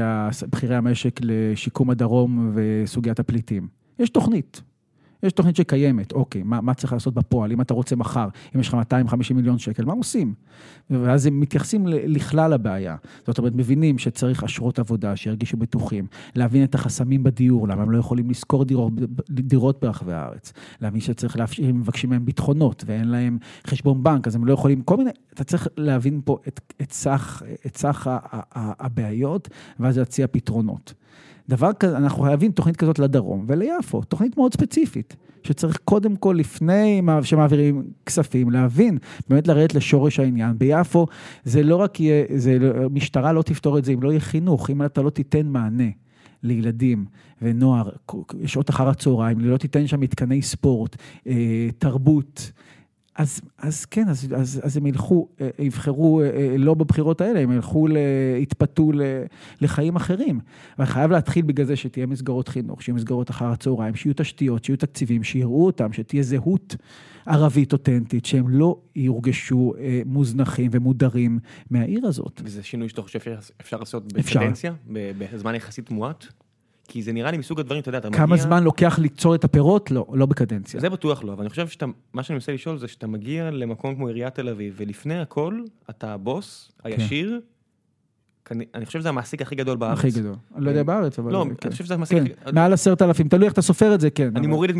[0.50, 3.68] בכירי המשק לשיקום הדרום וסוגיית הפליטים.
[3.98, 4.62] יש תוכנית.
[5.22, 7.52] יש תוכנית שקיימת, אוקיי, מה, מה צריך לעשות בפועל?
[7.52, 10.34] אם אתה רוצה מחר, אם יש לך 250 מיליון שקל, מה עושים?
[10.90, 12.96] ואז הם מתייחסים לכלל הבעיה.
[13.26, 17.98] זאת אומרת, מבינים שצריך אשרות עבודה, שירגישו בטוחים, להבין את החסמים בדיור, למה הם לא
[17.98, 18.92] יכולים לשכור דירות,
[19.30, 21.60] דירות ברחבי הארץ, להבין שצריך להפש...
[21.60, 25.44] הם מבקשים מהם ביטחונות ואין להם חשבון בנק, אז הם לא יכולים, כל מיני, אתה
[25.44, 28.10] צריך להבין פה את, את סך, את סך
[28.54, 29.48] הבעיות,
[29.80, 30.94] ואז להציע פתרונות.
[31.48, 37.02] דבר כזה, אנחנו חייבים תוכנית כזאת לדרום וליפו, תוכנית מאוד ספציפית, שצריך קודם כל, לפני
[37.22, 40.58] שמעבירים כספים, להבין, באמת לרדת לשורש העניין.
[40.58, 41.06] ביפו
[41.44, 44.70] זה לא רק יהיה, זה, לא, משטרה לא תפתור את זה אם לא יהיה חינוך,
[44.70, 45.88] אם אתה לא תיתן מענה.
[46.42, 47.04] לילדים
[47.42, 47.88] ונוער,
[48.46, 52.52] שעות אחר הצהריים, לא תיתן שם מתקני ספורט, אה, תרבות.
[53.16, 57.52] אז, אז כן, אז, אז, אז הם ילכו, אה, יבחרו אה, לא בבחירות האלה, הם
[57.52, 57.86] ילכו,
[58.40, 58.90] יתפתו
[59.60, 60.40] לחיים אחרים.
[60.78, 64.76] אבל חייב להתחיל בגלל זה שתהיה מסגרות חינוך, שיהיו מסגרות אחר הצהריים, שיהיו תשתיות, שיהיו
[64.76, 66.76] תקציבים, שיראו אותם, שתהיה זהות
[67.26, 71.38] ערבית אותנטית, שהם לא יורגשו אה, מוזנחים ומודרים
[71.70, 72.40] מהעיר הזאת.
[72.44, 74.74] וזה שינוי שאתה חושב שאפשר לעשות בקדנציה?
[74.86, 76.26] בזמן יחסית מועט?
[76.86, 78.20] כי זה נראה לי מסוג הדברים, אתה יודע, אתה מגיע...
[78.20, 79.90] כמה זמן לוקח ליצור את הפירות?
[79.90, 80.80] לא, לא בקדנציה.
[80.80, 83.94] זה בטוח לא, אבל אני חושב שאתה, מה שאני מנסה לשאול זה שאתה מגיע למקום
[83.94, 85.60] כמו עיריית תל אביב, ולפני הכל,
[85.90, 87.55] אתה הבוס הישיר, כן.
[88.50, 89.98] אני חושב שזה המעסיק הכי גדול בארץ.
[89.98, 90.34] הכי גדול.
[90.56, 90.86] אני לא יודע כן.
[90.86, 91.32] בארץ, אבל...
[91.32, 92.28] לא, אני חושב שזה המעסיק הכי...
[92.28, 92.52] גדול.
[92.54, 94.36] מעל עשרת אלפים, תלוי איך אתה סופר את זה, כן.
[94.36, 94.76] אני מוריד את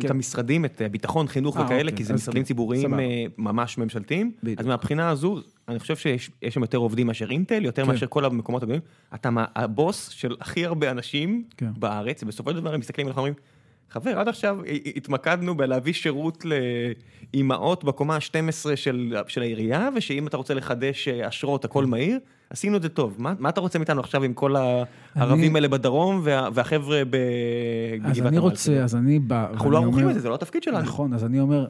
[0.00, 0.08] כן.
[0.10, 4.32] המשרדים, את ביטחון, חינוך אה, וכאלה, אוקיי, כי זה משרדים ציבוריים אה, ממש ממשלתיים.
[4.56, 8.62] אז מהבחינה הזו, אני חושב שיש שם יותר עובדים מאשר אינטל, יותר מאשר כל המקומות
[8.62, 8.82] הגדולים.
[9.14, 13.34] אתה הבוס של הכי הרבה אנשים בארץ, ובסופו של דבר הם מסתכלים עליך ואומרים,
[13.90, 14.58] חבר, עד עכשיו
[14.96, 16.44] התמקדנו בלהביא שירות
[17.34, 18.76] לאימהות בקומה ה-12
[19.28, 22.18] של העירייה, ושאם אתה רוצה לחדש אה, אשרות, הכל מהיר.
[22.50, 25.54] עשינו את זה טוב, מה, מה אתה רוצה מאיתנו עכשיו עם כל הערבים אני...
[25.54, 28.10] האלה בדרום וה, והחבר'ה בגבעת?
[28.10, 29.50] אז אני רוצה, אז אני בא...
[29.52, 30.84] אנחנו לא ערוכים לזה, זה לא התפקיד שלנו.
[30.84, 31.66] נכון, אז אני אומר,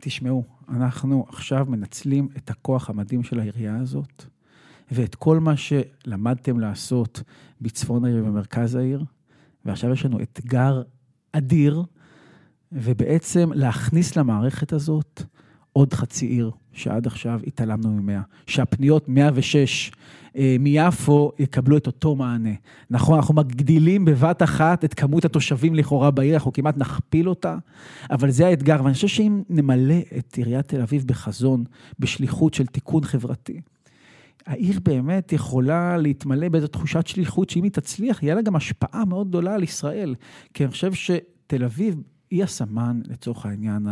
[0.00, 4.24] תשמעו, אנחנו עכשיו מנצלים את הכוח המדהים של העירייה הזאת,
[4.90, 7.22] ואת כל מה שלמדתם לעשות
[7.60, 9.04] בצפון העיר ובמרכז העיר,
[9.64, 10.82] ועכשיו יש לנו אתגר
[11.32, 11.82] אדיר,
[12.72, 15.22] ובעצם להכניס למערכת הזאת
[15.76, 18.20] עוד חצי עיר, שעד עכשיו התעלמנו ממאה.
[18.46, 19.92] שהפניות 106
[20.36, 22.50] אה, מיפו יקבלו את אותו מענה.
[22.90, 27.56] נכון, אנחנו מגדילים בבת אחת את כמות התושבים לכאורה בעיר, אנחנו כמעט נכפיל אותה,
[28.10, 28.76] אבל זה האתגר.
[28.82, 31.64] ואני חושב שאם נמלא את עיריית תל אביב בחזון,
[31.98, 33.60] בשליחות של תיקון חברתי,
[34.46, 39.28] העיר באמת יכולה להתמלא באיזו תחושת שליחות, שאם היא תצליח, יהיה לה גם השפעה מאוד
[39.28, 40.14] גדולה על ישראל.
[40.54, 43.86] כי אני חושב שתל אביב היא הסמן, לצורך העניין,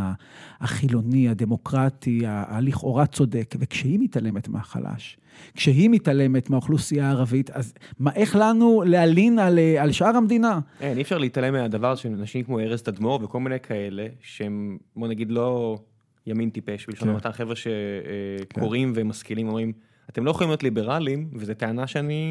[0.60, 5.18] החילוני, הדמוקרטי, הלכאורה צודק, וכשהיא מתעלמת מהחלש,
[5.54, 10.60] כשהיא מתעלמת מהאוכלוסייה הערבית, אז מה, איך לנו להלין על, על שאר המדינה?
[10.80, 15.08] אין, אי אפשר להתעלם מהדבר של אנשים כמו ארז תדמור וכל מיני כאלה, שהם, בוא
[15.08, 15.78] נגיד, לא
[16.26, 17.38] ימין טיפש, בלשון המעטה, כן.
[17.38, 19.00] חבר'ה שקוראים כן.
[19.00, 19.72] ומשכילים, אומרים,
[20.10, 22.24] אתם לא יכולים להיות ליברלים, וזו טענה שאני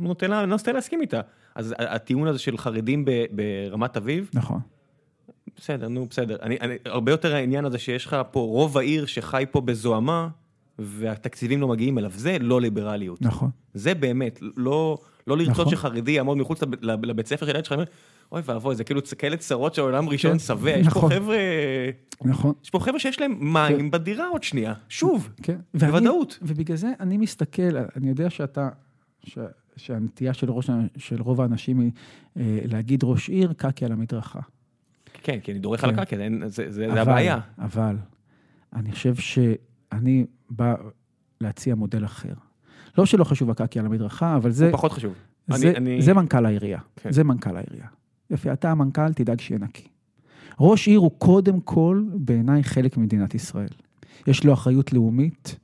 [0.00, 1.20] נוטה, נוטה להסכים איתה.
[1.54, 4.60] אז הטיעון הזה של חרדים ברמת אביב, נכון.
[5.56, 6.36] בסדר, נו, בסדר.
[6.42, 10.28] אני, אני, הרבה יותר העניין הזה שיש לך פה רוב העיר שחי פה בזוהמה,
[10.78, 13.22] והתקציבים לא מגיעים אליו, זה לא ליברליות.
[13.22, 13.50] נכון.
[13.74, 15.70] זה באמת, לא, לא לרצות נכון.
[15.70, 17.80] שחרדי יעמוד מחוץ לב, לבית ספר של הילד שלך,
[18.32, 21.02] אוי ואבוי, זה כאילו כאלה צרות של עולם ראשון כן, שבע, יש נכון.
[21.02, 21.36] פה חבר'ה...
[22.24, 22.52] נכון.
[22.64, 23.90] יש פה חבר'ה שיש להם מים כן.
[23.90, 25.58] בדירה עוד שנייה, שוב, כן.
[25.74, 26.38] בוודאות.
[26.42, 28.68] ובגלל זה אני מסתכל, אני יודע שאתה,
[29.24, 29.38] ש,
[29.76, 31.90] שהנטייה של, ראש, של רוב האנשים היא
[32.36, 34.40] אה, להגיד ראש עיר, קקי על המדרכה.
[35.26, 35.98] כן, כי אני דורך על כן.
[35.98, 36.16] הקרקע,
[36.48, 37.40] זה הבעיה.
[37.58, 37.96] אבל,
[38.72, 40.74] אני חושב שאני בא
[41.40, 42.32] להציע מודל אחר.
[42.98, 44.70] לא שלא חשוב הקקי על המדרכה, אבל זה...
[44.72, 45.14] פחות חשוב.
[45.48, 47.12] זה, אני, זה מנכ"ל העירייה, כן.
[47.12, 47.86] זה מנכ"ל העירייה.
[48.30, 49.88] יפה, אתה המנכ"ל, תדאג שיהיה נקי.
[50.60, 53.68] ראש עיר הוא קודם כל, בעיניי, חלק ממדינת ישראל.
[54.26, 55.58] יש לו אחריות לאומית,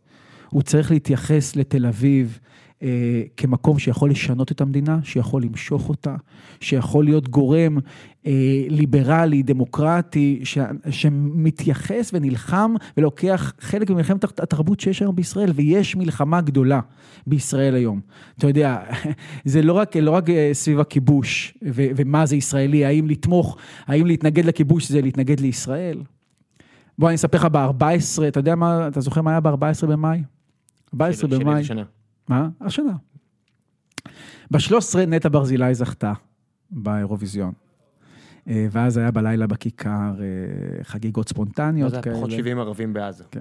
[0.48, 2.38] הוא צריך להתייחס לתל אביב
[2.82, 6.16] אה, כמקום שיכול לשנות את המדינה, שיכול למשוך אותה,
[6.60, 7.78] שיכול להיות גורם
[8.26, 10.58] אה, ליברלי, דמוקרטי, ש,
[10.90, 16.80] שמתייחס ונלחם ולוקח חלק ממלחמת התרבות שיש היום בישראל, ויש מלחמה גדולה
[17.26, 18.00] בישראל היום.
[18.38, 18.82] אתה יודע,
[19.44, 23.56] זה לא רק, לא רק אה, סביב הכיבוש ו, ומה זה ישראלי, האם לתמוך,
[23.86, 26.02] האם להתנגד לכיבוש זה להתנגד לישראל.
[26.98, 30.22] בוא אני אספר לך ב-14, אתה יודע מה, אתה זוכר מה היה ב-14 במאי?
[30.94, 31.64] 14 במאי.
[31.64, 31.82] שנה.
[32.28, 32.48] מה?
[32.60, 32.92] השנה.
[34.50, 36.12] ב-13 נטע ברזילי זכתה
[36.70, 37.52] באירוויזיון.
[38.48, 42.16] אה, ואז היה בלילה בכיכר אה, חגיגות ספונטניות כאלה.
[42.16, 43.24] פחות 70 ערבים בעזה.
[43.30, 43.40] כן.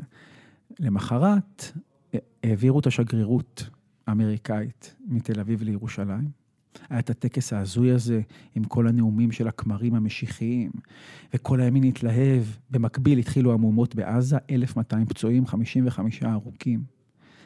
[0.80, 1.72] למחרת
[2.14, 3.70] אה, העבירו את השגרירות
[4.08, 6.42] האמריקאית מתל אביב לירושלים.
[6.90, 8.22] היה את הטקס ההזוי הזה
[8.56, 10.72] עם כל הנאומים של הכמרים המשיחיים,
[11.34, 12.44] וכל הימין התלהב.
[12.70, 16.84] במקביל התחילו המהומות בעזה, 1,200 פצועים, 55 הרוגים.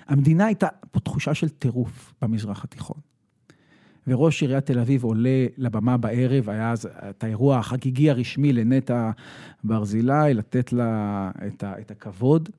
[0.08, 2.98] המדינה הייתה פה תחושה של טירוף במזרח התיכון.
[4.08, 9.12] וראש עיריית תל אביב עולה לבמה בערב, היה אז את האירוע החגיגי הרשמי לנטע
[9.64, 12.50] ברזילי, לתת לה את, ה, את הכבוד.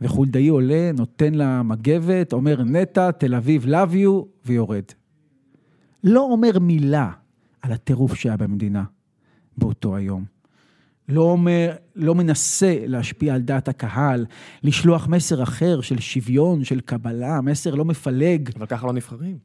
[0.00, 4.84] וחולדאי עולה, נותן לה מגבת, אומר נטע, תל אביב, love you, ויורד.
[6.04, 7.10] לא אומר מילה
[7.62, 8.84] על הטירוף שהיה במדינה
[9.56, 10.24] באותו היום.
[11.08, 14.26] לא אומר, לא מנסה להשפיע על דעת הקהל,
[14.62, 18.50] לשלוח מסר אחר של שוויון, של קבלה, מסר לא מפלג.
[18.56, 19.38] אבל ככה לא נבחרים.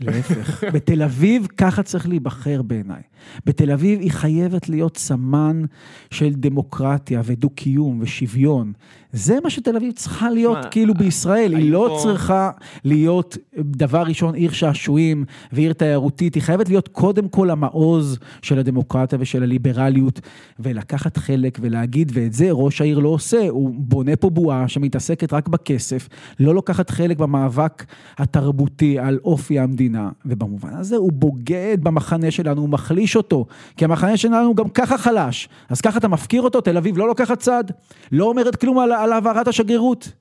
[0.00, 3.02] להפך, בתל אביב ככה צריך להיבחר בעיניי.
[3.46, 5.62] בתל אביב היא חייבת להיות סמן
[6.10, 8.72] של דמוקרטיה ודו-קיום ושוויון.
[9.12, 12.50] זה מה שתל אביב צריכה להיות מה, כאילו בישראל, היא לא פה- צריכה
[12.84, 19.18] להיות דבר ראשון עיר שעשועים ועיר תיירותית, היא חייבת להיות קודם כל המעוז של הדמוקרטיה
[19.20, 20.20] ושל הליברליות,
[20.60, 25.48] ולקחת חלק ולהגיד, ואת זה ראש העיר לא עושה, הוא בונה פה בועה שמתעסקת רק
[25.48, 26.08] בכסף,
[26.40, 27.84] לא לוקחת חלק במאבק
[28.18, 33.46] התרבותי על אופי המדינה, ובמובן הזה הוא בוגד במחנה שלנו, הוא מחליש אותו,
[33.76, 37.38] כי המחנה שלנו גם ככה חלש, אז ככה אתה מפקיר אותו, תל אביב לא לוקחת
[37.38, 37.64] צד,
[38.12, 40.12] לא אומרת כלום על, על העברת השגרירות.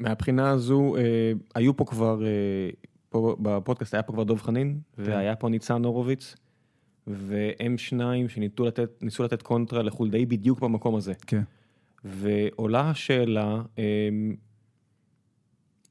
[0.00, 1.02] מהבחינה הזו, אה,
[1.54, 2.70] היו פה כבר, אה,
[3.08, 6.36] פה בפודקאסט היה פה כבר דב חנין, והיה פה ניצן הורוביץ,
[7.06, 11.12] והם שניים שניסו לתת, ניסו לתת קונטרה לחולדאי בדיוק במקום הזה.
[11.26, 11.42] כן.
[12.04, 14.08] ועולה השאלה, אה,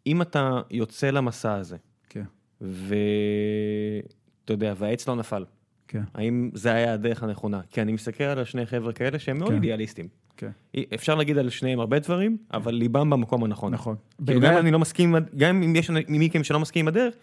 [0.08, 1.78] אם אתה יוצא למסע הזה,
[2.10, 2.24] כן.
[2.62, 5.46] ואתה יודע, והעץ לא נפל,
[5.92, 6.04] כן.
[6.14, 7.62] האם זה היה הדרך הנכונה?
[7.70, 9.56] כי אני מסתכל על השני חבר'ה כאלה שהם מאוד כן.
[9.56, 10.08] אידיאליסטים.
[10.38, 10.50] כן.
[10.94, 13.74] אפשר להגיד על שניהם הרבה דברים, אבל ליבם במקום הנכון.
[13.74, 13.96] נכון.
[14.26, 17.14] כאילו גם אני לא מסכים, גם אם יש מי מכם שלא מסכים עם הדרך,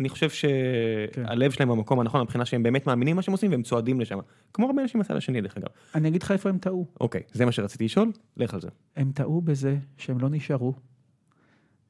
[0.00, 0.34] אני חושב כן.
[0.34, 4.18] שהלב שלהם במקום הנכון, מבחינה שהם באמת מאמינים מה שהם עושים והם צועדים לשם.
[4.54, 5.66] כמו הרבה אנשים מהצד השני דרך אגב.
[5.94, 6.86] אני אגיד לך איפה הם טעו.
[7.00, 8.68] אוקיי, זה מה שרציתי לשאול, לך על זה.
[8.96, 10.74] הם טעו בזה שהם לא נשארו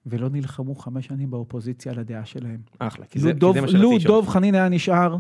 [0.07, 2.61] ולא נלחמו חמש שנים באופוזיציה על הדעה שלהם.
[2.79, 4.15] אחלה, כי לו זה כי דוב- זה מה שרציתי לו לשאול.
[4.15, 5.17] דוב חנין היה נשאר,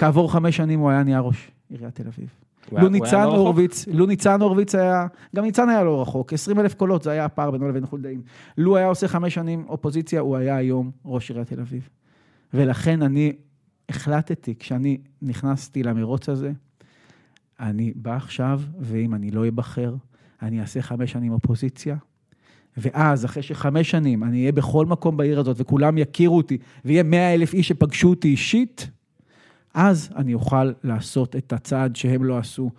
[0.00, 2.28] כעבור חמש שנים הוא היה נהיה ראש עיריית תל אביב.
[2.72, 3.22] לו ניצן?
[3.22, 7.24] הורוביץ, לו ניצן הורוביץ היה, גם ניצן היה לא רחוק, 20 אלף קולות, זה היה
[7.24, 8.22] הפער בינו לבין חולדאים.
[8.58, 11.88] לו היה עושה חמש שנים אופוזיציה, הוא היה היום ראש עיריית תל אביב.
[12.54, 13.32] ולכן אני
[13.88, 16.52] החלטתי, כשאני נכנסתי למרוץ הזה,
[17.60, 19.94] אני בא עכשיו, ואם אני לא אבחר,
[20.42, 21.96] אני אעשה חמש שנים אופוזיציה,
[22.76, 27.34] ואז, אחרי שחמש שנים אני אהיה בכל מקום בעיר הזאת וכולם יכירו אותי, ויהיה מאה
[27.34, 28.90] אלף איש שפגשו אותי אישית,
[29.74, 32.70] אז אני אוכל לעשות את הצעד שהם לא עשו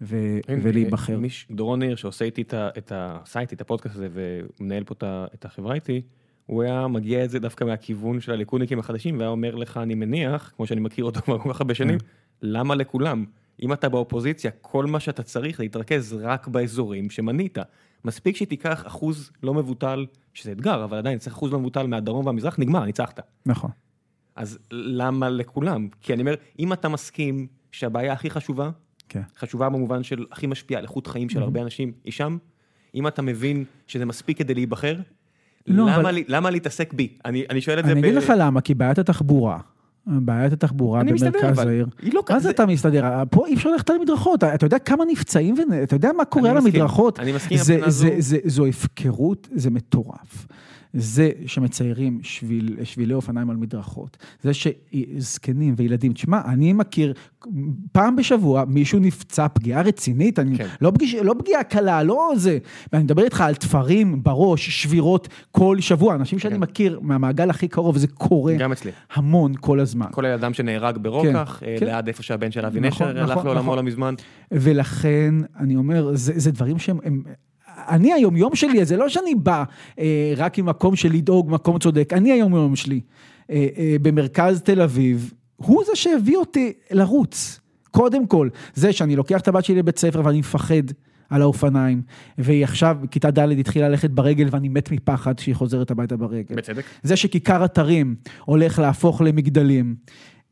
[0.00, 1.12] ו- הנה, ולהיבחר.
[1.12, 4.08] אה, מיש- דורון ניר שעושה איתי את ה- את ה- עשה איתי את הפודקאסט הזה
[4.12, 4.94] ומנהל פה
[5.34, 6.02] את החברה איתי,
[6.46, 10.52] הוא היה מגיע את זה דווקא מהכיוון של הליכודניקים החדשים והיה אומר לך אני מניח,
[10.56, 11.98] כמו שאני מכיר אותו כבר כל כך הרבה שנים,
[12.42, 13.24] למה לכולם?
[13.62, 17.58] אם אתה באופוזיציה, כל מה שאתה צריך להתרכז רק באזורים שמנית.
[18.04, 22.58] מספיק שתיקח אחוז לא מבוטל, שזה אתגר, אבל עדיין צריך אחוז לא מבוטל מהדרום והמזרח,
[22.58, 23.20] נגמר, ניצחת.
[23.46, 23.70] נכון.
[24.38, 25.88] אז למה לכולם?
[26.00, 28.70] כי אני אומר, אם אתה מסכים שהבעיה הכי חשובה,
[29.08, 29.20] כן.
[29.38, 32.38] חשובה במובן של הכי משפיעה על איכות חיים של הרבה אנשים, היא שם,
[32.94, 34.96] אם אתה מבין שזה מספיק כדי להיבחר,
[35.66, 37.08] לא, למה, אבל- לי- למה להתעסק בי?
[37.24, 39.58] אני, אני שואל את זה אני אגיד לך למה, כי בעיית התחבורה,
[40.06, 41.86] בעיית התחבורה אני במרכז העיר.
[42.12, 43.04] לא מה זה אתה מסתדר?
[43.30, 46.56] פה אי אפשר ללכת על המדרכות, אתה יודע כמה נפצעים, ואתה יודע מה קורה על
[46.56, 47.20] אני מסכים, המדרכות?
[47.20, 48.06] אני מסכים הזו.
[48.18, 50.46] זה- זו הפקרות, זה מטורף.
[50.98, 57.12] זה שמציירים שביל, שבילי אופניים על מדרכות, זה שזקנים וילדים, תשמע, אני מכיר,
[57.92, 60.66] פעם בשבוע מישהו נפצע פגיעה רצינית, אני, כן.
[60.80, 62.58] לא, פגיש, לא פגיעה קלה, לא זה,
[62.92, 66.60] ואני מדבר איתך על תפרים בראש, שבירות כל שבוע, אנשים שאני כן.
[66.60, 68.90] מכיר מהמעגל הכי קרוב, זה קורה גם אצלי.
[69.14, 70.06] המון כל הזמן.
[70.10, 71.86] כל האדם שנהרג ברוקח, אה, כן.
[71.86, 73.76] ליד איפה שהבן של אבי נכון, נשר הלך נכון, לעולמו נכון.
[73.76, 74.14] לא מזמן.
[74.50, 76.98] ולכן, אני אומר, זה, זה דברים שהם...
[77.04, 77.22] הם,
[77.88, 79.64] אני היום יום שלי, זה לא שאני בא
[79.98, 83.00] אה, רק ממקום של לדאוג, מקום צודק, אני היום יום שלי
[83.50, 87.60] אה, אה, במרכז תל אביב, הוא זה שהביא אותי לרוץ.
[87.90, 90.82] קודם כל, זה שאני לוקח את הבת שלי לבית ספר ואני מפחד
[91.30, 92.02] על האופניים,
[92.38, 96.54] והיא עכשיו בכיתה ד' התחילה ללכת ברגל ואני מת מפחד שהיא חוזרת הביתה ברגל.
[96.54, 96.84] בצדק.
[97.02, 98.14] זה שכיכר אתרים
[98.44, 99.94] הולך להפוך למגדלים.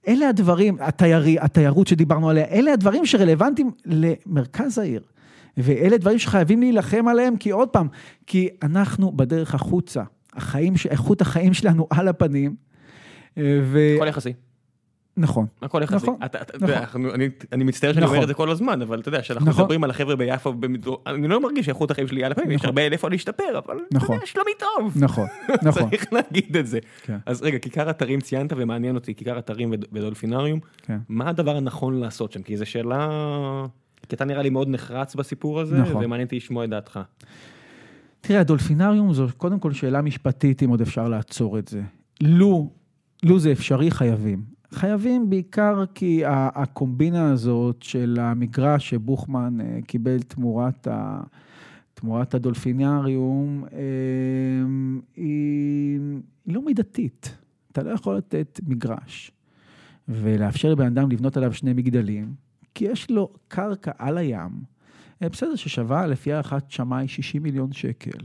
[0.09, 5.01] אלה הדברים, התיירי, התיירות שדיברנו עליה, אלה הדברים שרלוונטיים למרכז העיר.
[5.57, 7.89] ואלה דברים שחייבים להילחם עליהם, כי עוד פעם,
[8.27, 10.03] כי אנחנו בדרך החוצה.
[10.35, 12.55] החיים, איכות החיים שלנו על הפנים.
[13.39, 13.79] ו...
[13.97, 14.33] הכל יחסי.
[15.19, 15.47] נכון.
[15.63, 15.97] הכל יחסי.
[15.97, 16.71] נכון, אתה- אתה- נכון.
[16.71, 18.23] אתה אנחנו- אני- אני מצטער שאני אומר נכון.
[18.23, 19.63] את זה כל הזמן, אבל אתה יודע, כשאנחנו נכון.
[19.65, 22.69] מדברים על החבר'ה ביפו, במדרום, אני לא מרגיש שאיכות החיים שלי על הפנים, יש נכון.
[22.69, 24.15] הרבה איפה להשתפר, אבל אתה נכון.
[24.15, 24.93] יודע, שלומי טוב.
[25.05, 25.27] נכון,
[25.69, 25.91] נכון.
[25.91, 26.79] צריך להגיד את זה.
[27.03, 27.17] כן.
[27.27, 30.99] אז רגע, כיכר אתרים ציינת ומעניין אותי, כיכר אתרים וד- ודולפינריום, כן.
[31.09, 32.43] מה הדבר הנכון לעשות שם?
[32.43, 33.09] כי זו שאלה,
[34.09, 36.05] כי אתה נראה לי מאוד נחרץ בסיפור הזה, נכון.
[36.05, 37.01] ומעניין אותי לשמוע את דעתך.
[38.21, 41.83] תראה, הדולפינריום זו קודם כל שאלה משפטית, אם עוד אפשר לעצור את זה.
[42.21, 42.71] לו,
[43.23, 44.43] לו זה אפשרי, חייבים.
[44.71, 51.21] חייבים בעיקר כי הקומבינה הזאת של המגרש שבוכמן אה, קיבל תמורת, ה,
[51.95, 53.79] תמורת הדולפיניאריום, אה,
[55.17, 56.01] היא,
[56.47, 57.37] היא לא מידתית.
[57.73, 59.31] אתה לא יכול לתת מגרש
[60.09, 62.35] ולאפשר לבן אדם לבנות עליו שני מגדלים,
[62.77, 64.51] כי יש לו קרקע על הים.
[65.23, 68.19] אה, בסדר, ששווה לפי הערכת שמאי 60 מיליון שקל,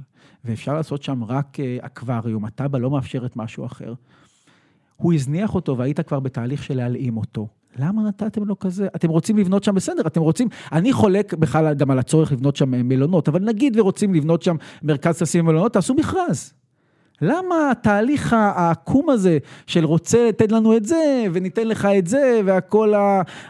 [0.45, 3.93] ואפשר לעשות שם רק אה, אקווריום, התב"ע לא מאפשרת משהו אחר.
[4.95, 7.47] הוא הזניח אותו והיית כבר בתהליך של להלאים אותו.
[7.79, 8.87] למה נתתם לו כזה?
[8.95, 12.71] אתם רוצים לבנות שם בסדר, אתם רוצים, אני חולק בכלל גם על הצורך לבנות שם
[12.71, 16.53] מלונות, אבל נגיד ורוצים לבנות שם מרכז טסים ומלונות, תעשו מכרז.
[17.21, 22.93] למה התהליך העקום הזה של רוצה לתת לנו את זה, וניתן לך את זה, והכל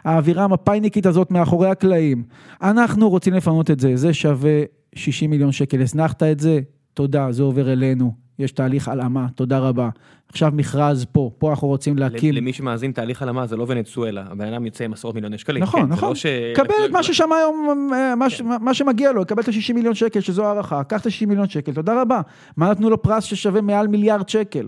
[0.04, 2.24] האווירה המפאיניקית הזאת מאחורי הקלעים.
[2.62, 4.62] אנחנו רוצים לפנות את זה, זה שווה
[4.96, 6.60] 60 מיליון שקל, הזנחת את זה,
[6.94, 8.14] תודה, זה עובר אלינו.
[8.42, 9.90] יש תהליך הלאמה, תודה רבה.
[10.30, 12.34] עכשיו מכרז פה, פה אנחנו רוצים להקים...
[12.34, 15.64] למי שמאזין, תהליך הלאמה זה לא ונצואלה, הבן אדם יוצא עם עשרות מיליוני שקלים.
[15.64, 16.10] נכון, כן, נכון.
[16.10, 16.26] לא ש...
[16.56, 18.46] קבל את מה ששמע היום, אה, מה, כן.
[18.62, 21.74] מה שמגיע לו, קבל את ה-60 מיליון שקל, שזו הערכה, קח את ה-60 מיליון שקל,
[21.74, 22.22] תודה רבה.
[22.58, 24.68] מה נתנו לו פרס ששווה מעל מיליארד שקל?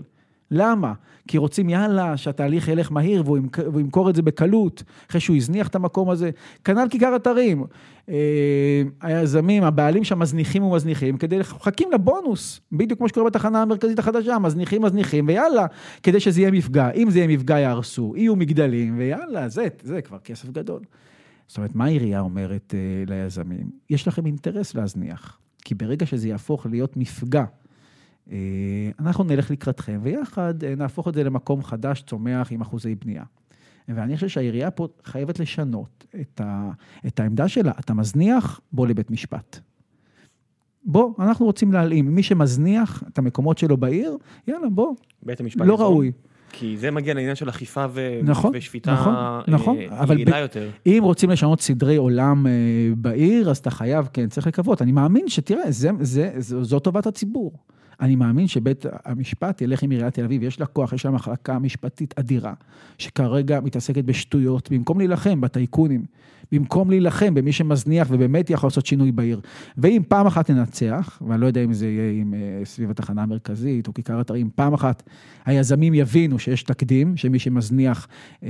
[0.50, 0.92] למה?
[1.28, 5.74] כי רוצים יאללה, שהתהליך ילך מהיר והוא ימכור את זה בקלות, אחרי שהוא הזניח את
[5.74, 6.30] המקום הזה.
[6.64, 7.64] כנ"ל כיכר אתרים.
[8.08, 14.38] אה, היזמים, הבעלים שם מזניחים ומזניחים, כדי, מחכים לבונוס, בדיוק כמו שקורה בתחנה המרכזית החדשה,
[14.38, 15.66] מזניחים, מזניחים, ויאללה,
[16.02, 16.90] כדי שזה יהיה מפגע.
[16.90, 20.80] אם זה יהיה מפגע יהרסו, יהיו מגדלים, ויאללה, זה, זה כבר כסף גדול.
[21.46, 23.70] זאת אומרת, מה העירייה אומרת uh, ליזמים?
[23.90, 27.44] יש לכם אינטרס להזניח, כי ברגע שזה יהפוך להיות מפגע,
[29.00, 33.24] אנחנו נלך לקראתכם, ויחד uh, נהפוך את זה למקום חדש, צומח עם אחוזי בנייה.
[33.88, 36.70] ואני חושב שהעירייה פה חייבת לשנות את, ה,
[37.06, 37.72] את העמדה שלה.
[37.80, 39.58] אתה מזניח, בוא לבית משפט.
[40.84, 42.14] בוא, אנחנו רוצים להלאים.
[42.14, 44.16] מי שמזניח את המקומות שלו בעיר,
[44.48, 44.94] יאללה, בוא.
[45.22, 46.12] בית המשפט לא ראוי.
[46.52, 48.20] כי זה מגיע לעניין של אכיפה ו...
[48.22, 49.14] נכון, ושפיטה נכון,
[49.48, 50.70] נכון, אבל יעילה יותר.
[50.86, 52.52] אם רוצים לשנות סדרי עולם אה,
[52.96, 54.82] בעיר, אז אתה חייב, כן, צריך לקוות.
[54.82, 57.52] אני מאמין שתראה, זה, זה, זה, זו טובת הציבור.
[58.04, 61.58] אני מאמין שבית המשפט ילך עם עיריית תל אביב, יש לה כוח, יש לה מחלקה
[61.58, 62.52] משפטית אדירה,
[62.98, 66.04] שכרגע מתעסקת בשטויות, במקום להילחם בטייקונים,
[66.52, 69.40] במקום להילחם במי שמזניח ובאמת יכול לעשות שינוי בעיר.
[69.78, 73.88] ואם פעם אחת ננצח, ואני לא יודע אם זה יהיה עם, אה, סביב התחנה המרכזית
[73.88, 75.02] או כיכר אתרים, פעם אחת
[75.44, 78.08] היזמים יבינו שיש תקדים, שמי שמזניח,
[78.42, 78.48] אה,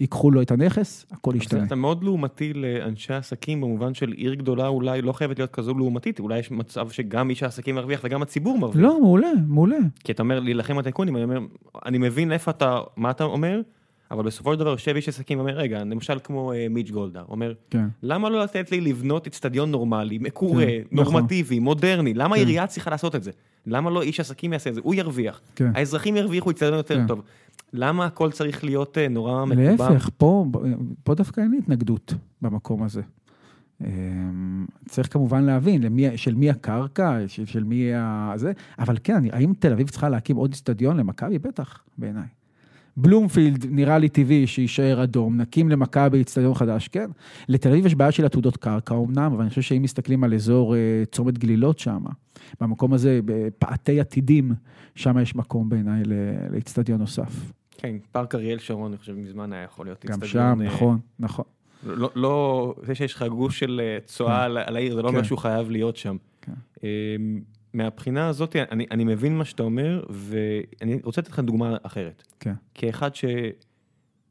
[0.00, 1.64] ייקחו לו את הנכס, הכל ישתנה.
[1.64, 6.20] אתה מאוד לעומתי לאנשי עסקים, במובן של עיר גדולה אולי לא חייבת להיות כזו לעומתית,
[6.20, 8.82] אולי יש מצב שגם איש העסקים מרוויח וגם הציבור מרוויח.
[8.82, 9.76] לא, מעולה, מעולה.
[10.04, 11.38] כי אתה אומר להילחם בטייקונים, אני אומר,
[11.86, 13.60] אני מבין איפה אתה, מה אתה אומר,
[14.10, 17.52] אבל בסופו של דבר יושב איש עסקים ואומר, רגע, למשל כמו uh, מיץ' גולדה, אומר,
[17.70, 17.86] כן.
[18.02, 21.14] למה לא לתת לי לבנות אצטדיון נורמלי, מקורה, כן, נכון.
[21.14, 22.32] נורמטיבי, מודרני, למה כן.
[22.32, 23.30] העירייה צריכה לעשות את זה?
[23.66, 24.80] למה לא איש עסקים יעשה את זה?
[24.84, 25.40] הוא ירוויח.
[25.56, 25.70] כן.
[25.74, 27.06] האזרחים ירוויחו אצטדיון יותר כן.
[27.06, 27.22] טוב.
[27.72, 29.90] למה הכל צריך להיות uh, נורא מקובע?
[29.90, 30.46] להפך, פה,
[31.04, 33.02] פה דווקא אין התנגדות במקום הזה.
[33.84, 38.32] אמ, צריך כמובן להבין למי, של מי הקרקע, של, של מי ה...
[38.36, 41.38] זה, אבל כן, האם תל אביב צריכה להקים עוד אצטדיון למכבי?
[41.38, 42.26] בטח, בעיניי.
[42.96, 47.10] בלומפילד נראה לי טבעי שיישאר אדום, נקים למכבי אצטדיון חדש, כן.
[47.48, 50.76] לתל אביב יש בעיה של עתודות קרקע אמנם, אבל אני חושב שאם מסתכלים על אזור
[50.76, 52.04] אה, צומת גלילות שם,
[52.60, 54.52] במקום הזה, בפאתי עתידים,
[54.94, 56.02] שם יש מקום בעיניי
[56.50, 57.52] לאצטדיון נוסף.
[57.78, 60.98] כן, פארק אריאל שרון, אני חושב מזמן היה יכול להיות גם אצטדיון, שם, אה, נכון,
[61.18, 61.44] נכון.
[61.86, 65.20] לא, לא, זה שיש לך גוש של אה, צואה על, על העיר, זה לא אומר
[65.20, 65.24] כן.
[65.24, 66.16] שהוא חייב להיות שם.
[67.76, 72.22] מהבחינה הזאת, אני, אני מבין מה שאתה אומר, ואני רוצה לתת לך דוגמה אחרת.
[72.40, 73.24] כן, כאחד ש...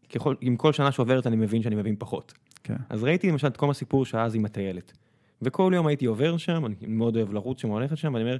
[0.10, 2.34] ככל, עם כל שנה שעוברת אני מבין שאני מבין פחות.
[2.64, 2.76] כן.
[2.90, 4.94] אז ראיתי למשל את כל הסיפור שאז עם הטיילת.
[5.42, 8.38] וכל יום הייתי עובר שם, אני מאוד אוהב לרוץ שם, ללכת שם, ואני אומר,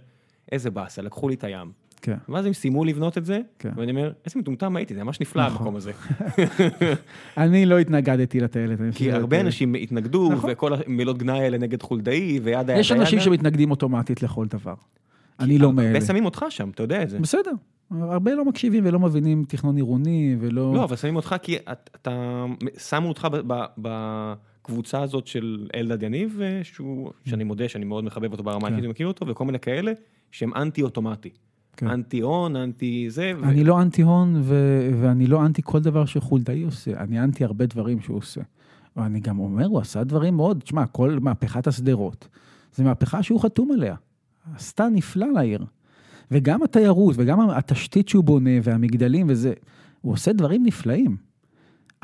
[0.52, 1.72] איזה באסה, לקחו לי את הים.
[2.02, 2.18] כן.
[2.30, 3.70] ואז הם סיימו לבנות את זה, כן.
[3.76, 5.58] ואני אומר, איזה מטומטם הייתי, זה ממש נפלא נכון.
[5.58, 5.92] המקום הזה.
[7.38, 8.80] אני לא התנגדתי לטיילת.
[8.96, 10.50] כי הרבה אנשים התנגדו, נכון.
[10.54, 13.26] וכל המילות גנאי האלה נגד חולדאי, וידה ידה יש אנשים ידה.
[13.26, 14.74] שמתנגדים אוטומטית לכל דבר.
[15.40, 15.88] אני לא מאלה.
[15.88, 17.20] הרבה שמים אותך שם, אתה יודע את זה.
[17.20, 17.52] בסדר,
[17.92, 20.74] הרבה לא מקשיבים ולא מבינים תכנון עירוני ולא...
[20.76, 22.46] לא, אבל שמים אותך כי את- אתה,
[22.78, 23.28] שמו אותך
[23.78, 28.66] בקבוצה הזאת של אלדד יניב, אה, שהוא, שאני מודה שאני מאוד מחבב אותו ברמה כן.
[28.66, 29.92] האישית, אני מכיר אותו, וכל מיני כאלה,
[30.32, 31.30] שהם אנטי אוטומטי.
[31.78, 31.88] כן.
[31.88, 33.32] אנטי הון, אנטי זה.
[33.42, 37.44] ו- אני לא אנטי הון ו- ואני לא אנטי כל דבר שחולדאי עושה, אני אנטי
[37.44, 38.42] הרבה דברים שהוא עושה.
[38.96, 42.28] ואני גם אומר, הוא עשה דברים מאוד, תשמע, כל מהפכת השדרות,
[42.76, 43.96] זו מהפכה שהוא חתום עליה.
[44.56, 45.66] עשתה נפלא לעיר.
[46.32, 49.54] וגם התיירות וגם התשתית שהוא בונה והמגדלים וזה,
[50.02, 51.18] הוא עושה דברים נפלאים.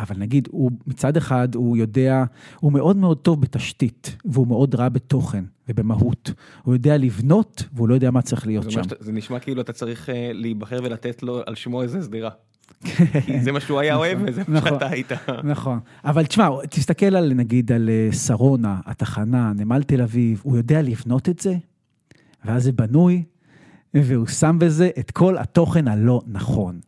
[0.01, 2.23] אבל נגיד, הוא מצד אחד, הוא יודע,
[2.59, 6.31] הוא מאוד מאוד טוב בתשתית, והוא מאוד רע בתוכן ובמהות.
[6.63, 8.81] הוא יודע לבנות, והוא לא יודע מה צריך להיות זה שם.
[8.99, 12.29] זה נשמע כאילו אתה צריך אה, להיבחר ולתת לו על שמו איזה סדירה.
[13.25, 14.69] כי זה מה שהוא היה אוהב, וזה מה נכון.
[14.69, 15.11] שאתה היית.
[15.43, 20.81] נכון, אבל תשמע, תסתכל על נגיד על אה, שרונה, התחנה, נמל תל אביב, הוא יודע
[20.81, 21.55] לבנות את זה,
[22.45, 23.23] ואז זה בנוי,
[23.93, 26.79] והוא שם בזה את כל התוכן הלא נכון.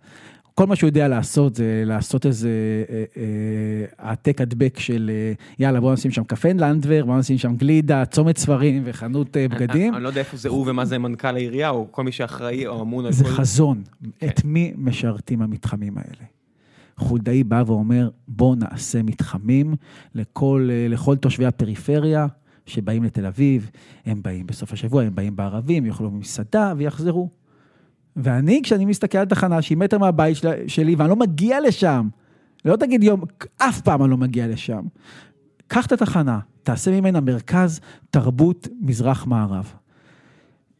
[0.55, 2.49] כל מה שהוא יודע לעשות זה לעשות איזה
[2.89, 7.55] אה, אה, העתק הדבק של אה, יאללה בוא נשים שם קפה לנדבר, בוא נשים שם
[7.55, 9.95] גלידה, צומת ספרים וחנות אה, בגדים.
[9.95, 12.81] אני לא יודע איפה זה הוא ומה זה מנכ"ל העירייה, או כל מי שאחראי או
[12.81, 13.29] אמון על זה כל...
[13.29, 13.81] חזון.
[14.19, 14.27] כן.
[14.27, 16.25] את מי משרתים המתחמים האלה?
[16.97, 19.75] חולדאי בא ואומר, בואו נעשה מתחמים
[20.15, 22.27] לכל, לכל תושבי הפריפריה
[22.65, 23.69] שבאים לתל אביב,
[24.05, 27.42] הם באים בסוף השבוע, הם באים בערבים, יאכלו במסעדה ויחזרו.
[28.15, 30.37] ואני, כשאני מסתכל על תחנה שהיא מטר מהבית
[30.67, 32.07] שלי, ואני לא מגיע לשם,
[32.65, 33.21] לא תגיד יום,
[33.57, 34.81] אף פעם אני לא מגיע לשם.
[35.67, 39.73] קח את התחנה, תעשה ממנה מרכז תרבות מזרח-מערב.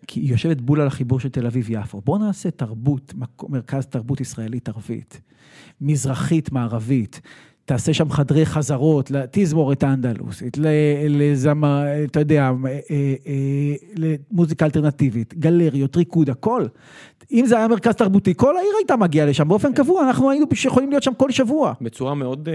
[0.07, 2.01] כי היא יושבת בול על החיבור של תל אביב-יפו.
[2.01, 3.13] בואו נעשה תרבות,
[3.49, 5.21] מרכז תרבות ישראלית ערבית,
[5.81, 7.21] מזרחית מערבית.
[7.65, 10.57] תעשה שם חדרי חזרות, לתזמורת האנדלוסית,
[11.09, 16.65] לזמר, אתה יודע, אה, אה, למוזיקה אלטרנטיבית, גלריות, ריקוד, הכל.
[17.31, 19.75] אם זה היה מרכז תרבותי, כל העיר הייתה מגיעה לשם באופן כן.
[19.75, 21.73] קבוע, אנחנו היינו יכולים להיות שם כל שבוע.
[21.81, 22.49] בצורה מאוד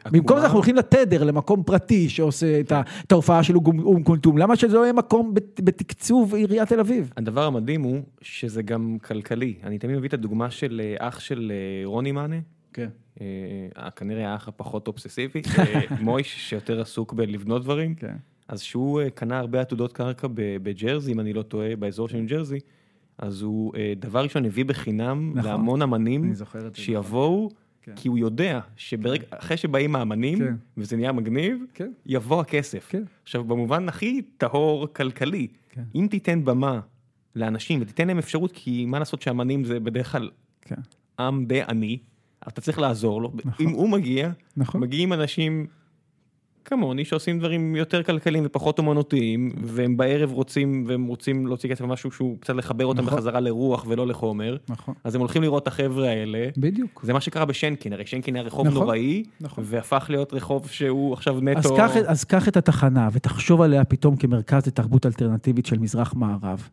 [0.00, 0.18] עקומה.
[0.18, 4.76] במקום זה אנחנו הולכים לתדר, למקום פרטי שעושה את ההופעה של אום כולתום, למה שזה
[4.76, 7.12] לא יהיה מקום בתקצוב עיריית תל אביב?
[7.16, 9.54] הדבר המדהים הוא שזה גם כלכלי.
[9.64, 12.36] אני תמיד מביא את הדוגמה של אה, אח של אה, רוני מאנה.
[12.72, 12.88] כן.
[13.20, 15.42] אה, כנראה האח הפחות אובססיבי,
[16.00, 17.94] מויש שיותר עסוק בלבנות דברים.
[17.94, 18.16] כן.
[18.48, 22.58] אז שהוא קנה הרבה עתודות קרקע בג'רזי, אם אני לא טועה, באזור של ניו ג'רזי.
[23.18, 26.32] אז הוא אה, דבר ראשון הביא בחינם נכון, להמון אמנים
[26.72, 27.50] שיבואו,
[27.82, 27.92] כן.
[27.96, 30.54] כי הוא יודע שאחרי שבאים האמנים, כן.
[30.76, 31.92] וזה נהיה מגניב, כן.
[32.06, 32.88] יבוא הכסף.
[32.90, 33.02] כן.
[33.22, 35.82] עכשיו, במובן הכי טהור כלכלי, כן.
[35.94, 36.80] אם תיתן במה
[37.36, 40.74] לאנשים ותיתן להם אפשרות, כי מה לעשות שאמנים זה בדרך כלל כן.
[41.18, 41.98] עם די עני,
[42.48, 43.32] אתה צריך לעזור לו.
[43.44, 43.66] נכון.
[43.66, 44.80] אם הוא מגיע, נכון.
[44.80, 45.66] מגיעים אנשים
[46.68, 52.10] כמוני שעושים דברים יותר כלכליים ופחות אומנותיים, והם בערב רוצים, והם רוצים להוציא כסף משהו
[52.10, 53.14] שהוא קצת לחבר אותם נכון.
[53.14, 54.94] בחזרה לרוח ולא לחומר, נכון.
[55.04, 56.48] אז הם הולכים לראות את החבר'ה האלה.
[56.56, 57.00] בדיוק.
[57.04, 58.80] זה מה שקרה בשנקין, הרי שנקין היה רחוב נכון.
[58.80, 59.64] נוראי, נכון.
[59.66, 61.58] והפך להיות רחוב שהוא עכשיו נטו...
[61.58, 66.68] אז קח, אז קח את התחנה ותחשוב עליה פתאום כמרכז לתרבות אלטרנטיבית של מזרח מערב.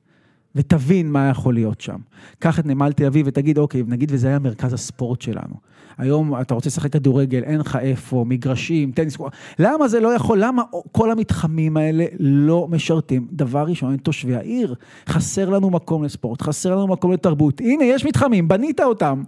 [0.55, 1.97] ותבין מה יכול להיות שם.
[2.39, 5.55] קח את נמל תל אביב ותגיד, אוקיי, נגיד וזה היה מרכז הספורט שלנו.
[5.97, 9.17] היום אתה רוצה לשחק כדורגל, אין לך איפה, מגרשים, טניס,
[9.59, 13.27] למה זה לא יכול, למה כל המתחמים האלה לא משרתים?
[13.31, 14.75] דבר ראשון, את תושבי העיר.
[15.09, 17.61] חסר לנו מקום לספורט, חסר לנו מקום לתרבות.
[17.61, 19.23] הנה, יש מתחמים, בנית אותם.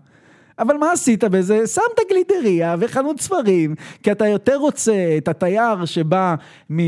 [0.60, 1.68] אבל מה עשית בזה?
[1.68, 6.36] שמת גלידריה וחנות ספרים, כי אתה יותר רוצה את התייר שבא
[6.72, 6.80] מ...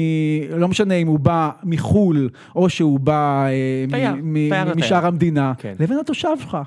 [0.57, 4.49] לא משנה אם הוא בא מחו"ל, או שהוא בא אה, תייר, מ...
[4.49, 5.05] תייר משאר תייר.
[5.05, 5.73] המדינה, כן.
[5.79, 6.57] לבין התושב שלך.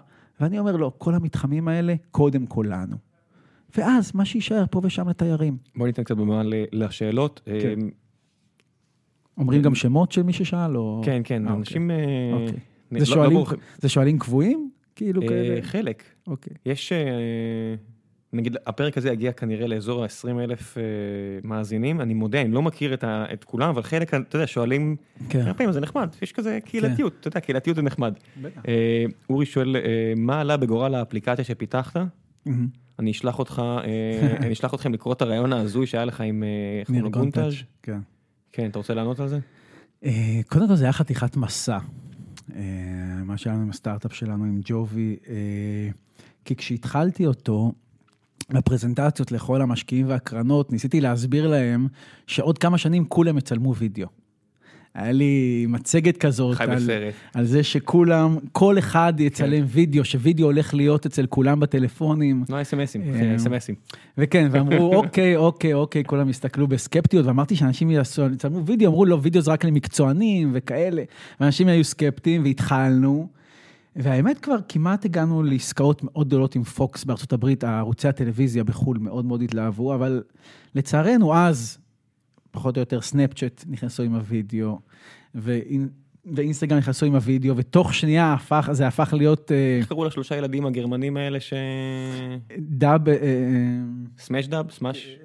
[0.40, 2.96] ואני אומר לו, כל המתחמים האלה, קודם כל לנו.
[3.76, 5.56] ואז מה שיישאר פה ושם לתיירים.
[5.76, 6.42] בוא ניתן קצת במה
[6.72, 7.40] לשאלות.
[7.44, 7.80] כן.
[7.80, 7.90] אמ,
[9.38, 11.02] אומרים גם שמות של מי ששאל, או...
[11.04, 11.90] כן, כן, אה, אנשים...
[11.90, 12.46] אוקיי.
[12.46, 12.60] אוקיי.
[12.92, 13.44] לא, שואלים, לא
[13.78, 14.70] זה שואלים קבועים?
[14.96, 15.62] כאילו אה, כאלה?
[15.62, 16.02] חלק.
[16.26, 16.52] אוקיי.
[16.66, 17.74] יש, אה,
[18.32, 20.82] נגיד, הפרק הזה יגיע כנראה לאזור ה-20 אלף אה,
[21.44, 24.96] מאזינים, אני מודה, אני לא מכיר את, ה, את כולם, אבל חלק, אתה יודע, שואלים,
[25.28, 25.44] כן.
[25.44, 27.18] כמה פעמים זה נחמד, יש כזה קהילתיות, כן.
[27.20, 28.14] אתה יודע, קהילתיות זה נחמד.
[28.42, 28.62] בטח.
[29.30, 29.76] אורי שואל,
[30.16, 31.96] מה עלה בגורל האפליקציה שפיתחת?
[32.98, 33.62] אני אשלח אותך,
[34.42, 36.44] אני אשלח אתכם לקרוא את הרעיון ההזוי שהיה לך עם
[36.88, 37.54] ניר גונטאז'.
[37.82, 37.98] כן.
[38.52, 39.38] כן, אתה רוצה לענות על זה?
[40.46, 41.78] קודם כל זה היה חתיכת מסע.
[42.56, 45.34] אה, מה שהיה לנו עם הסטארט-אפ שלנו, עם ג'ובי, אה,
[46.44, 47.72] כי כשהתחלתי אותו,
[48.50, 51.88] בפרזנטציות לכל המשקיעים והקרנות, ניסיתי להסביר להם
[52.26, 54.21] שעוד כמה שנים כולם יצלמו וידאו.
[54.94, 56.70] היה לי מצגת כזאת על,
[57.34, 59.66] על זה שכולם, כל אחד יצלם כן.
[59.68, 62.44] וידאו, שווידאו הולך להיות אצל כולם בטלפונים.
[62.48, 63.02] לא אסמסים,
[63.36, 63.74] אסמסים.
[64.18, 69.42] וכן, ואמרו, אוקיי, אוקיי, אוקיי, כולם הסתכלו בסקפטיות, ואמרתי שאנשים יצלמו וידאו, אמרו, לא, וידאו
[69.42, 71.02] זה רק למקצוענים וכאלה,
[71.40, 73.28] ואנשים היו סקפטיים, והתחלנו.
[73.96, 79.24] והאמת כבר כמעט הגענו לעסקאות מאוד גדולות עם פוקס בארצות הברית, ערוצי הטלוויזיה בחו"ל מאוד
[79.24, 80.22] מאוד התלהבו, אבל
[80.74, 81.78] לצערנו אז,
[82.52, 84.78] פחות או יותר סנאפצ'אט נכנסו עם הוידאו,
[85.34, 89.52] ואינסטגרם נכנסו עם הוידאו, ותוך שנייה הפך, זה הפך להיות...
[89.52, 91.52] אה, איך קראו לשלושה ילדים הגרמנים האלה ש...
[92.58, 93.00] דאב...
[94.18, 94.70] Smash דאב?
[94.70, 95.16] Smash?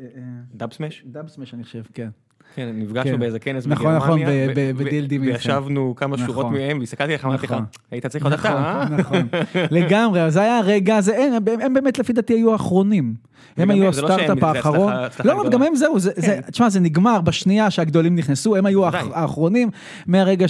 [0.53, 1.03] דאב סמאש?
[1.05, 2.09] Dubsmash אני חושב, כן.
[2.57, 3.19] כן, נפגשנו כן.
[3.19, 4.51] באיזה כנס נכון, נכון בגרמניה.
[4.51, 5.21] נכון, נכון, ב-DLD.
[5.21, 6.53] וישבנו כמה שורות נכון.
[6.53, 7.55] מהם, והסתכלתי לך, אמרתי לך,
[7.91, 8.89] היית צריך עוד אתה, אה?
[8.89, 9.27] נכון,
[9.77, 11.29] לגמרי, זה היה הרגע הזה,
[11.61, 13.13] הם באמת לפי דעתי היו האחרונים.
[13.57, 14.93] הם היו לא הסטארט-אפ האחרון.
[15.25, 16.41] לא, גם הם זהו, כן.
[16.41, 19.69] תשמע, זה נגמר בשנייה שהגדולים נכנסו, הם היו האחרונים,
[20.07, 20.45] מהרגע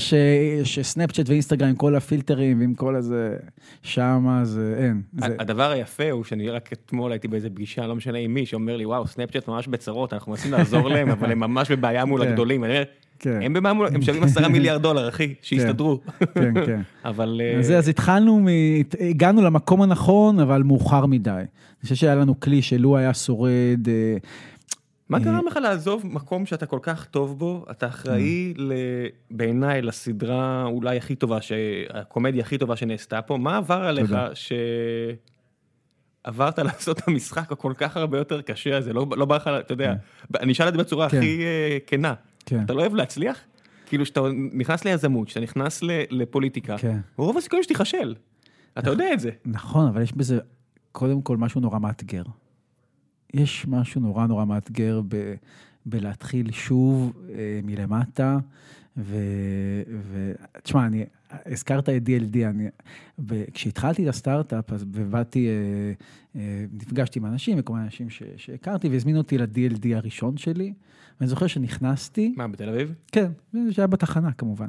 [0.63, 3.35] שסנאפצ'אט ואינסטגרם עם כל הפילטרים ועם כל הזה,
[3.83, 5.01] שמה זה אין.
[5.21, 8.85] הדבר היפה הוא שאני רק אתמול הייתי באיזה פגישה, לא משנה עם מי, שאומר לי,
[8.85, 12.27] וואו, סנאפצ'אט ממש בצרות, אנחנו מנסים לעזור להם, אבל הם ממש בבעיה מול כן.
[12.27, 12.63] הגדולים.
[12.63, 12.83] אני אומר,
[13.19, 13.39] כן.
[13.41, 15.99] הם במה מול, הם שווים עשרה מיליארד דולר, אחי, שיסתדרו.
[16.33, 16.81] כן, כן.
[17.05, 17.41] אבל...
[17.59, 18.47] אז אז התחלנו,
[18.99, 21.31] הגענו למקום הנכון, אבל מאוחר מדי.
[21.31, 23.87] אני חושב שהיה לנו כלי שלו היה שורד...
[23.87, 24.17] אה,
[25.09, 27.65] מה גרם לך לעזוב מקום שאתה כל כך טוב בו?
[27.71, 28.53] אתה אחראי
[29.31, 31.37] בעיניי לסדרה אולי הכי טובה,
[31.89, 33.37] הקומדיה הכי טובה שנעשתה פה.
[33.37, 34.53] מה עבר עליך ש...
[36.27, 39.73] עברת לעשות את המשחק הכל כך הרבה יותר קשה הזה, לא לא בא לך, אתה
[39.73, 39.93] יודע,
[40.39, 41.17] אני אשאל את זה בצורה כן.
[41.17, 42.13] הכי אה, כנה.
[42.45, 42.63] כן.
[42.65, 43.37] אתה לא אוהב להצליח?
[43.85, 44.21] כאילו שאתה
[44.53, 46.97] נכנס ליזמות, שאתה נכנס ל- לפוליטיקה, כן.
[47.17, 48.15] רוב הסיכויים שתיכשל.
[48.79, 49.29] אתה יודע את זה.
[49.45, 50.39] נכון, אבל יש בזה
[50.91, 52.23] קודם כל משהו נורא מאתגר.
[53.33, 55.33] יש משהו נורא נורא מאתגר ב,
[55.85, 58.37] בלהתחיל שוב אה, מלמטה,
[58.97, 59.15] ו...
[60.01, 60.31] ו...
[60.63, 61.05] תשמע, אני,
[61.45, 62.67] הזכרת את DLD, אני,
[63.53, 65.51] כשהתחלתי את הסטארט-אפ, אז ובאתי, אה,
[66.35, 68.23] אה, נפגשתי עם אנשים, וכל מיני אנשים ש...
[68.37, 70.73] שהכרתי, והזמינו אותי ל-DLD הראשון שלי,
[71.19, 72.93] ואני זוכר שנכנסתי, מה, בתל אביב?
[73.11, 74.67] כן, זה היה בתחנה כמובן.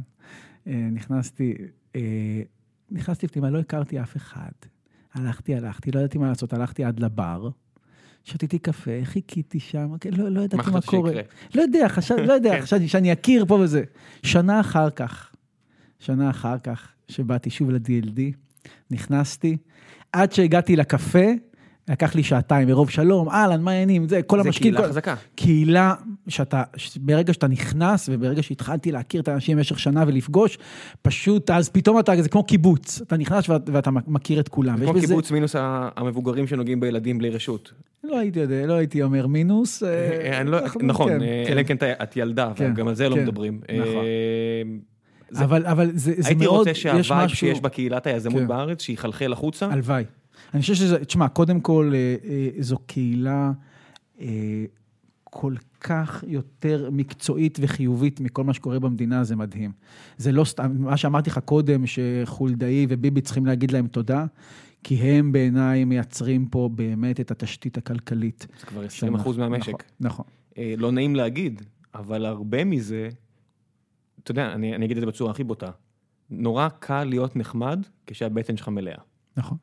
[0.67, 1.55] אה, נכנסתי,
[1.97, 2.43] אה,
[2.91, 4.51] נכנסתי פנימה, לא הכרתי אף אחד.
[5.15, 7.51] הלכתי, הלכתי, לא ידעתי מה לעשות, הלכתי עד לבר,
[8.29, 11.13] שתיתי קפה, חיכיתי שם, כן, לא, לא ידעתי מה, קורה.
[11.55, 12.63] לא יודע, חשב, לא יודע, כן.
[12.63, 13.83] חשבתי שאני אכיר פה וזה.
[14.23, 15.31] שנה אחר כך,
[15.99, 18.21] שנה אחר כך, שבאתי שוב ל-DLD,
[18.91, 19.57] נכנסתי,
[20.13, 21.29] עד שהגעתי לקפה,
[21.89, 24.75] לקח לי שעתיים, מרוב שלום, אהלן, מה העניינים, זה, כל זה המשקיעים.
[24.75, 25.15] קהילה כל- חזקה.
[25.35, 25.95] קהילה
[26.29, 26.63] שאתה,
[26.97, 30.59] ברגע שאתה נכנס וברגע שהתחלתי להכיר את האנשים במשך שנה ולפגוש,
[31.03, 34.79] פשוט אז פתאום אתה, זה כמו קיבוץ, אתה נכנס ואת- ואתה מכיר את כולם.
[34.79, 35.55] זה כמו בזה- קיבוץ מינוס
[35.97, 37.73] המבוגרים שנוגעים בילדים בלי רשות.
[38.05, 39.83] לא הייתי יודע, לא הייתי אומר מינוס.
[39.83, 39.89] אה,
[40.33, 41.53] אה, אני לא- אנחנו- נכון, כן, אה, כן.
[41.53, 43.61] אלא אם כן את ילדה, כן, גם על זה לא כן, מדברים.
[43.63, 43.75] נכון.
[44.05, 44.63] אה,
[45.31, 47.37] זה- אבל, אבל זה, זה הייתי מאוד, רוצה יש שהווייב משהו...
[47.37, 48.47] שיש בקהילת היזמות כן.
[48.49, 49.67] בארץ, שיחלחל החוצה.
[49.71, 50.05] הלוואי.
[50.55, 53.53] אני חושב שזה, תשמע, קודם כל, אה, אה, זו קהילה
[54.21, 54.65] אה,
[55.25, 59.73] כל כך יותר מקצועית וחיובית מכל מה שקורה במדינה, זה מדהים.
[60.17, 64.27] זה לא סתם, מה שאמרתי לך קודם, שחולדאי וביבי צריכים להגיד להם תודה,
[64.85, 68.47] כי הם בעיניי מייצרים פה באמת את התשתית הכלכלית.
[68.61, 69.69] זה כבר 20% מהמשק.
[69.69, 70.25] נכון, נכון.
[70.59, 71.63] אה, לא נעים להגיד,
[71.95, 73.09] אבל הרבה מזה,
[74.23, 75.71] אתה יודע, אני אני אגיד את זה בצורה הכי בוטה,
[76.31, 78.99] נורא קל להיות נחמד כשהבטן שלך מלאה.
[79.37, 79.59] נכון,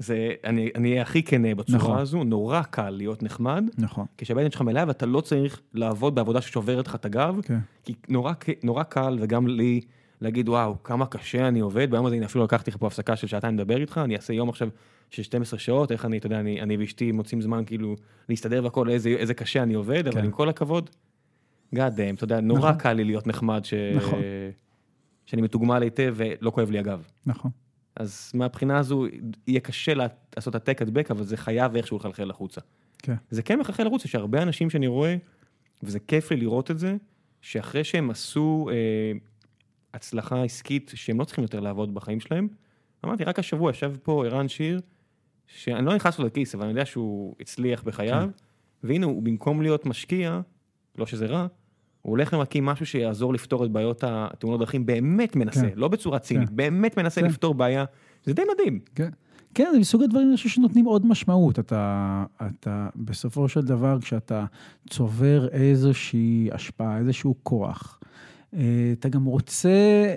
[0.00, 1.98] זה, אני אני אהיה הכי כנה בצורה נכון.
[1.98, 4.06] הזו, נורא קל להיות נחמד, נכון.
[4.18, 7.58] כשהבטן שלך מלאה ואתה לא צריך לעבוד בעבודה ששוברת לך את הגב, כן.
[7.84, 8.32] כי נורא,
[8.62, 9.80] נורא קל, וגם לי,
[10.20, 13.26] להגיד, וואו, כמה קשה אני עובד, ביום הזה הנה אפילו לקחתי לך פה הפסקה של
[13.26, 14.68] שעתיים לדבר איתך, אני אעשה יום עכשיו
[15.10, 17.96] של 12 שעות, איך אני, אתה יודע, אני, אני ואשתי מוצאים זמן כאילו
[18.28, 20.24] להסתדר והכל, איזה, איזה קשה אני עובד, אבל כן.
[20.24, 20.90] עם כל הכבוד,
[21.74, 22.78] God damn, אתה יודע, נורא נכון.
[22.78, 23.74] קל לי להיות נחמד, ש...
[23.74, 24.20] נכון.
[25.26, 27.02] שאני מתוגמל היטב ולא כואב לי הגב.
[27.26, 27.50] נכון.
[28.00, 29.06] אז מהבחינה הזו,
[29.46, 29.92] יהיה קשה
[30.36, 32.60] לעשות העתק הדבק, אבל זה חייב איכשהו לחלחל החוצה.
[32.98, 33.14] כן.
[33.30, 35.16] זה כן מחלחל החוצה, שהרבה אנשים שאני רואה,
[35.82, 36.96] וזה כיף לי לראות את זה,
[37.40, 39.12] שאחרי שהם עשו אה,
[39.94, 42.48] הצלחה עסקית שהם לא צריכים יותר לעבוד בחיים שלהם,
[43.04, 44.80] אמרתי, רק השבוע ישב פה ערן שיר,
[45.46, 48.28] שאני לא נכנס לו לכיס, אבל אני יודע שהוא הצליח בחייו,
[48.82, 50.40] והנה הוא במקום להיות משקיע,
[50.98, 51.46] לא שזה רע,
[52.02, 55.68] הוא הולך ומקים משהו שיעזור לפתור את בעיות התאונות דרכים, באמת מנסה, כן.
[55.74, 56.56] לא בצורה צינית, כן.
[56.56, 57.26] באמת מנסה כן.
[57.26, 57.84] לפתור בעיה,
[58.24, 58.80] זה די מדהים.
[58.94, 59.10] כן.
[59.54, 61.58] כן, זה מסוג הדברים אני חושב שנותנים עוד משמעות.
[61.58, 64.44] אתה, אתה, בסופו של דבר, כשאתה
[64.90, 68.00] צובר איזושהי השפעה, איזשהו כוח,
[68.54, 69.68] אה, אתה גם רוצה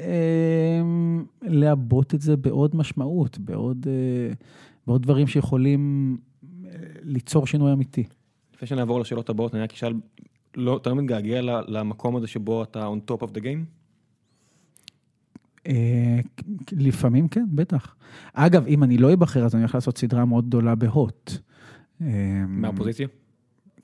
[0.01, 0.81] אה,
[1.41, 4.33] לעבות את זה בעוד משמעות, בעוד, אה,
[4.87, 6.17] בעוד דברים שיכולים
[6.65, 6.69] אה,
[7.03, 8.03] ליצור שינוי אמיתי.
[8.55, 9.93] לפני שנעבור לשאלות הבאות, אני רק אשאל,
[10.55, 13.63] לא, אתה לא מתגעגע למקום הזה שבו אתה on top of the game?
[15.67, 16.19] אה,
[16.71, 17.95] לפעמים כן, בטח.
[18.33, 21.31] אגב, אם אני לא אבחר, אז אני הולך לעשות סדרה מאוד גדולה בהוט.
[22.01, 22.07] אה,
[22.47, 23.07] מהאופוזיציה?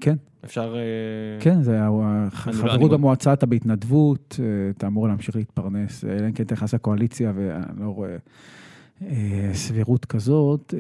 [0.02, 0.16] כן.
[0.46, 0.76] אפשר...
[0.76, 6.28] אה, כן, זה לא- חברות לא- במועצה, אתה בהתנדבות, אה, אתה אמור להמשיך להתפרנס, אלא
[6.28, 8.18] אם כן אתה נכנס לקואליציה ואני לא רואה אה,
[9.54, 10.74] סבירות כזאת.
[10.78, 10.80] אה,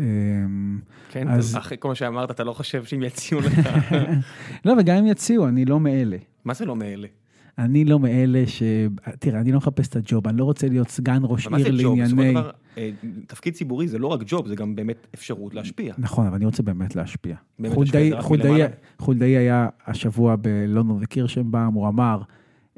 [1.09, 3.69] כן, אז- אחרי כל מה שאמרת, אתה לא חושב שהם יציעו לך...
[4.65, 6.17] לא, וגם אם יציעו, אני לא מאלה.
[6.45, 7.07] מה זה לא מאלה?
[7.57, 8.63] אני לא מאלה ש...
[9.19, 11.69] תראה, אני לא מחפש את הג'וב, אני לא רוצה להיות סגן ראש אבל מה זה
[11.69, 11.99] עיר ג'וב?
[11.99, 12.31] בסופו של לענייני...
[12.31, 12.89] דבר, אה,
[13.27, 15.93] תפקיד ציבורי זה לא רק ג'וב, זה גם באמת אפשרות להשפיע.
[15.97, 17.35] נכון, אבל אני רוצה באמת להשפיע.
[17.59, 17.73] באמת.
[18.99, 22.21] חולדאי היה השבוע בלונדון וקירשנבאום, הוא אמר,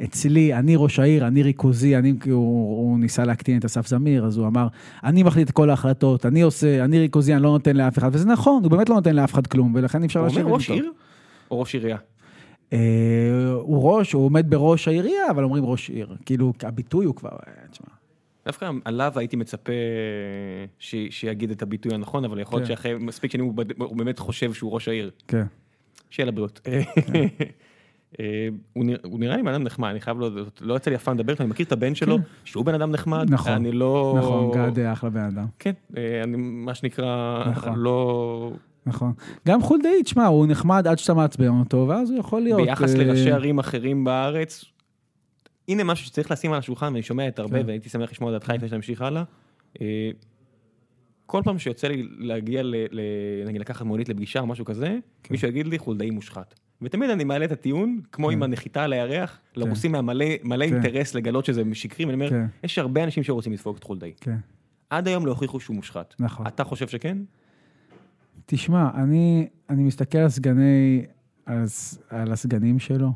[0.04, 2.34] אצלי, אני ראש העיר, אני ריכוזי, אני, הוא,
[2.78, 4.68] הוא ניסה להקטין את אסף זמיר, אז הוא אמר,
[5.04, 8.28] אני מחליט את כל ההחלטות, אני עושה, אני ריכוזי, אני לא נותן לאף אחד, וזה
[8.30, 10.56] נכון, הוא באמת לא נותן לאף אחד כלום, ולכן אי אפשר הוא לשבת אומר איתו.
[10.56, 10.92] ראש עיר
[11.52, 11.98] או ראש עירייה?
[12.74, 12.80] אה,
[13.62, 16.16] הוא ראש, הוא עומד בראש העירייה, אבל אומרים ראש עיר.
[16.26, 17.88] כאילו, הביטוי הוא כבר, אה, תשמע.
[18.46, 19.74] דווקא עליו הייתי מצפה
[20.80, 22.76] ש- שיגיד את הביטוי הנכון, אבל יכול להיות כן.
[22.76, 25.12] שאחרי מספיק שנים הוא הוא באמת חושב שהוא ראש העיר.
[25.28, 25.44] כן.
[26.10, 26.62] שיהיה לבריאות.
[26.68, 26.82] אה,
[28.74, 31.04] הוא נראה- הוא נראה לי בן אדם נחמד, אני חייב להודות, לא יצא לי אף
[31.04, 33.34] פעם לדבר איתו, אני מכיר את הבן שלו, שהוא בן אדם נחמד, כן.
[33.34, 34.16] נכון, אני לא...
[34.18, 35.46] נכון, גד אה, אחלה בן אדם.
[35.60, 37.74] כן, אה, אני מה שנקרא, נכון.
[37.76, 38.52] לא...
[38.86, 39.14] נכון.
[39.48, 42.62] גם חולדאי, תשמע, הוא נחמד עד שאתה מעצבן אותו, ואז הוא יכול להיות...
[42.62, 44.66] ביחס אה, לראשי ערים אחרים בארץ,
[45.70, 47.68] הנה משהו שצריך לשים על השולחן, ואני שומע את הרבה, כן.
[47.68, 49.24] והייתי שמח לשמוע דעתך לפני שנמשיך הלאה.
[49.82, 50.10] אה,
[51.26, 53.02] כל פעם שיוצא לי להגיע, ל, ל,
[53.48, 55.34] נגיד לקחת מונית לפגישה או משהו כזה, כן.
[55.34, 56.56] מישהו יגיד לי חולדאי מושחת.
[56.82, 60.62] ותמיד אני מעלה את הטיעון, כמו עם הנחיתה על הירח, לרוסים היה מלא, כן.
[60.62, 62.46] אינטרס לגלות שזה שקרי, ואני אומר, כן.
[62.64, 64.14] יש הרבה אנשים שרוצים לדפוק את חולדאי.
[64.22, 64.38] כן,
[64.90, 66.16] עד היום לא הוכיחו שהוא מושחת.
[66.20, 66.48] נכון.
[66.48, 67.18] אתה חושב שכן?
[68.46, 71.06] תשמע, אני, אני מסתכל על סגני,
[71.46, 71.66] על,
[72.10, 73.12] על הסגנים שלו,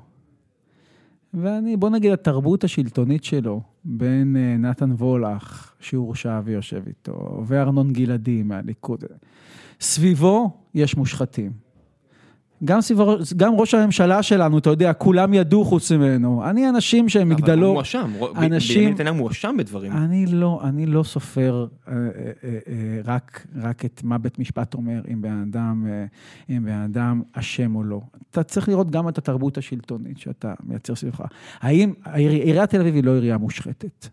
[1.34, 8.44] ואני, בוא נגיד, התרבות השלטונית שלו, בין אה, נתן וולך, שהורשע ויושב איתו, וארנון גלעדי
[8.44, 9.04] מהליכוד,
[9.80, 11.65] סביבו יש מושחתים.
[12.64, 16.50] גם, סביבו, גם ראש הממשלה שלנו, אתה יודע, כולם ידעו חוץ ממנו.
[16.50, 17.74] אני אנשים שהם אבל הוא.
[17.74, 19.92] מואשם, אנשים- בנימין נתניהו מואשם בדברים.
[19.92, 22.00] אני לא, אני לא סופר אה, אה,
[22.44, 26.06] אה, אה, רק, רק את מה בית משפט אומר, אם בן אדם, אה,
[26.56, 28.02] אם בן אדם אשם או לא.
[28.32, 31.22] אתה צריך לראות גם את התרבות השלטונית שאתה מייצר סביבך.
[31.62, 34.08] האם, עיריית תל אביב היא לא עירייה מושחתת.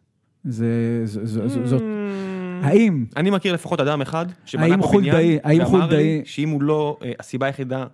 [0.45, 0.67] זה,
[1.05, 2.65] זה, זה, זה, זאת, Mm.
[2.67, 5.15] האם, אני מכיר לפחות אדם אחד שבנה פה בניין,
[5.45, 7.87] ואמר לי שאם הוא לא, אה, הסיבה היחידה.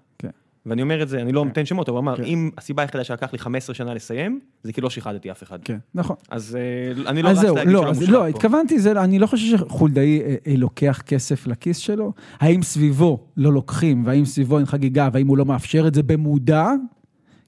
[0.68, 2.24] ואני אומר את זה, אני לא נותן שמות, אבל הוא אמר, כן.
[2.24, 5.58] אם הסיבה היחידה שלקח לי 15 שנה לסיים, זה כי לא שיחדתי אף אחד.
[5.64, 6.16] כן, נכון.
[6.30, 8.26] אז אה, אני לא אז רץ להגיד לא, שלא מושחת לא, פה.
[8.26, 12.12] התכוונתי, זה, אני לא חושב שחולדאי אה, אה, לוקח כסף לכיס שלו.
[12.40, 16.70] האם סביבו לא לוקחים, והאם סביבו אין חגיגה, והאם הוא לא מאפשר את זה במודע,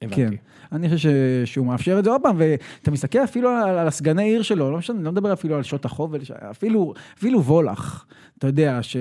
[0.02, 0.36] הבנתי.
[0.72, 4.24] אני חושב ש- שהוא מאפשר את זה עוד פעם, ואתה מסתכל אפילו על, על הסגני
[4.24, 6.14] עיר שלו, לא משנה, אני לא מדבר אפילו על שעות החוב,
[6.50, 8.04] אפילו, אפילו וולך,
[8.38, 8.96] אתה יודע, ש...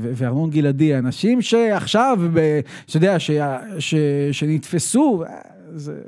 [0.00, 3.30] וארנון גלעדי, אנשים שעכשיו, ב- אתה יודע, ש...
[3.78, 3.94] ש...
[4.32, 5.34] שנתפסו, אה,
[5.74, 6.00] זה...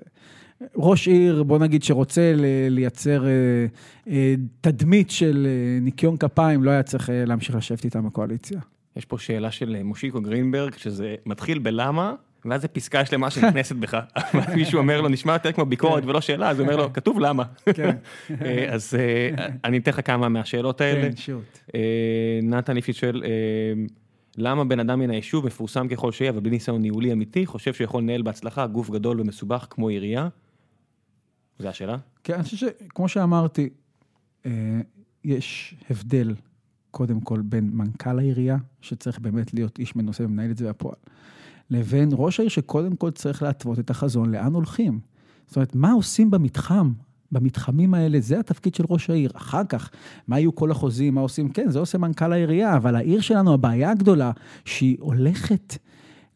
[0.76, 2.34] ראש עיר, בוא נגיד, שרוצה
[2.70, 3.30] לייצר אה,
[4.08, 8.60] אה, תדמית של אה, ניקיון כפיים, לא היה צריך להמשיך לשבת איתם בקואליציה.
[8.96, 12.14] יש פה שאלה של מושיקו גרינברג, שזה מתחיל בלמה,
[12.44, 13.98] ואז זה פסקה שלמה שנכנסת בך.
[14.56, 17.44] מישהו אומר לו, נשמע יותר כמו ביקורת ולא שאלה, אז הוא אומר לו, כתוב למה.
[17.74, 17.96] כן.
[18.44, 21.02] אה, אז אה, אני אתן לך כמה מהשאלות האלה.
[21.02, 21.58] כן, שוט.
[21.74, 21.80] אה,
[22.42, 23.22] נתן ליפשיץ שואל,
[24.38, 28.02] למה בן אדם מן היישוב, מפורסם ככל שיהיה, אבל בלי ניסיון ניהולי אמיתי, חושב שיכול
[28.02, 30.28] לנהל בהצלחה גוף גדול ומסובך כמו עירייה?
[31.58, 31.96] זו השאלה?
[32.24, 33.68] כן, אני חושב שכמו שאמרתי,
[35.24, 36.34] יש הבדל,
[36.90, 40.96] קודם כל, בין מנכ"ל העירייה, שצריך באמת להיות איש מנוסה ומנהל את זה בפועל,
[41.72, 45.00] לבין ראש העיר שקודם כל צריך להתוות את החזון, לאן הולכים.
[45.46, 46.92] זאת אומרת, מה עושים במתחם?
[47.32, 49.30] במתחמים האלה, זה התפקיד של ראש העיר.
[49.34, 49.90] אחר כך,
[50.28, 51.48] מה יהיו כל החוזים, מה עושים?
[51.48, 54.30] כן, זה עושה מנכ"ל העירייה, אבל העיר שלנו, הבעיה הגדולה,
[54.64, 55.76] שהיא הולכת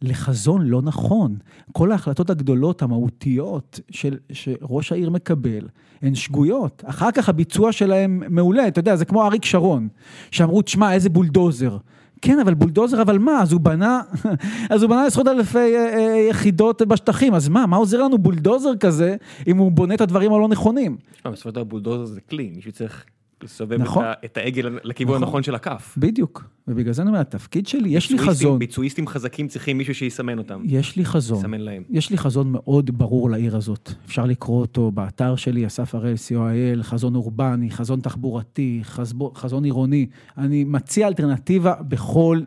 [0.02, 1.36] לחזון לא נכון.
[1.72, 5.68] כל ההחלטות הגדולות, המהותיות, של, שראש העיר מקבל,
[6.02, 6.82] הן שגויות.
[6.86, 9.88] אחר כך הביצוע שלהם מעולה, אתה יודע, זה כמו אריק שרון,
[10.30, 11.76] שאמרו, תשמע, איזה בולדוזר.
[12.22, 13.42] כן, אבל בולדוזר, אבל מה?
[13.42, 14.00] אז הוא בנה,
[14.70, 17.66] אז הוא בנה עשרות אלפי אה, אה, יחידות בשטחים, אז מה?
[17.66, 20.96] מה עוזר לנו בולדוזר כזה, אם הוא בונה את הדברים הלא נכונים?
[21.24, 23.04] בסופו של דבר בולדוזר זה כלי, מישהו צריך
[23.42, 24.04] לסובב נכון.
[24.04, 25.22] את ה- את העגל לכיוון נכון.
[25.28, 25.94] הנכון של הכף.
[25.98, 26.44] בדיוק.
[26.68, 28.58] ובגלל זה אני אומר, התפקיד שלי, יש לי חזון.
[28.58, 31.38] ביצועיסטים חזקים צריכים מישהו שיסמן אותם, יש לי חזון.
[31.38, 31.82] יסמן להם.
[31.90, 33.90] יש לי חזון מאוד ברור לעיר הזאת.
[34.06, 40.06] אפשר לקרוא אותו באתר שלי, אסף הראל, co.il, חזון אורבני, חזון תחבורתי, חזבו- חזון עירוני.
[40.38, 42.40] אני מציע אלטרנטיבה בכל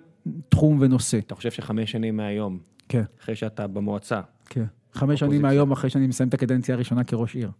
[0.49, 1.17] תחום ונושא.
[1.17, 2.59] אתה חושב שחמש שנים מהיום,
[2.89, 4.65] כן, אחרי שאתה במועצה, כן.
[4.93, 5.41] חמש שנים.
[5.41, 7.51] מהיום אחרי שאני מסיים את הקדנציה הראשונה כראש עיר.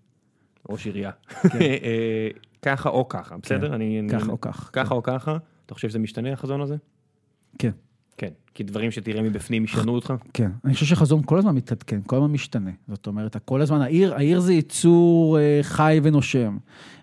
[0.70, 1.12] ראש עירייה,
[1.46, 2.28] אה,
[2.62, 3.76] ככה או ככה, בסדר?
[3.76, 4.20] אני- אני- כן.
[4.20, 4.70] ככה או כך.
[4.74, 6.76] ככה או ככה, אתה חושב שזה משתנה החזון הזה?
[7.60, 7.72] כן,
[8.18, 10.14] כן, כי דברים שתראה מבפנים ישנו אותך?
[10.34, 10.52] כן.
[10.66, 12.72] אני חושב שחזון כל הזמן מתעדכן, כל הזמן משתנה.
[12.88, 16.58] זאת אומרת, כל הזמן, העיר, העיר זה יצור אה, חי ונושם.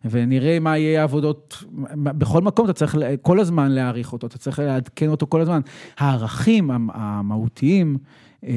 [0.04, 5.08] ונראה מה יהיה העבודות, בכל מקום אתה צריך כל הזמן להעריך אותו, אתה צריך לעדכן
[5.08, 5.60] אותו כל הזמן.
[5.98, 7.96] הערכים המ- המהותיים
[8.44, 8.50] אה,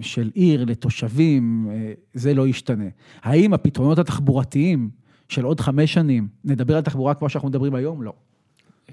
[0.00, 2.84] של עיר לתושבים, אה, זה לא ישתנה.
[3.22, 4.90] האם הפתרונות התחבורתיים
[5.32, 8.02] של עוד חמש שנים, נדבר על תחבורה כמו שאנחנו מדברים היום?
[8.02, 8.12] לא.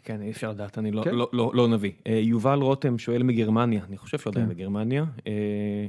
[0.03, 1.15] כן, אי אפשר לדעת, אני לא, כן.
[1.15, 1.91] לא, לא, לא נביא.
[2.07, 4.53] אה, יובל רותם שואל מגרמניה, אני חושב שהוא עדיין כן.
[4.53, 5.05] בגרמניה.
[5.27, 5.87] אה,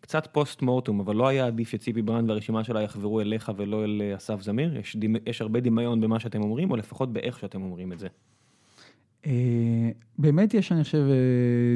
[0.00, 4.02] קצת post mortem, אבל לא היה עדיף שציפי ברנד והרשימה שלה יחברו אליך ולא אל
[4.04, 4.76] אה, אסף זמיר?
[4.78, 8.08] יש, דימ, יש הרבה דמיון במה שאתם אומרים, או לפחות באיך שאתם אומרים את זה.
[10.18, 11.06] באמת יש, אני חושב,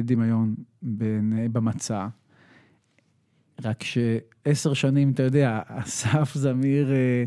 [0.03, 2.07] דמיון בין, במצע.
[3.63, 7.23] רק שעשר שנים, אתה יודע, אסף זמיר אה,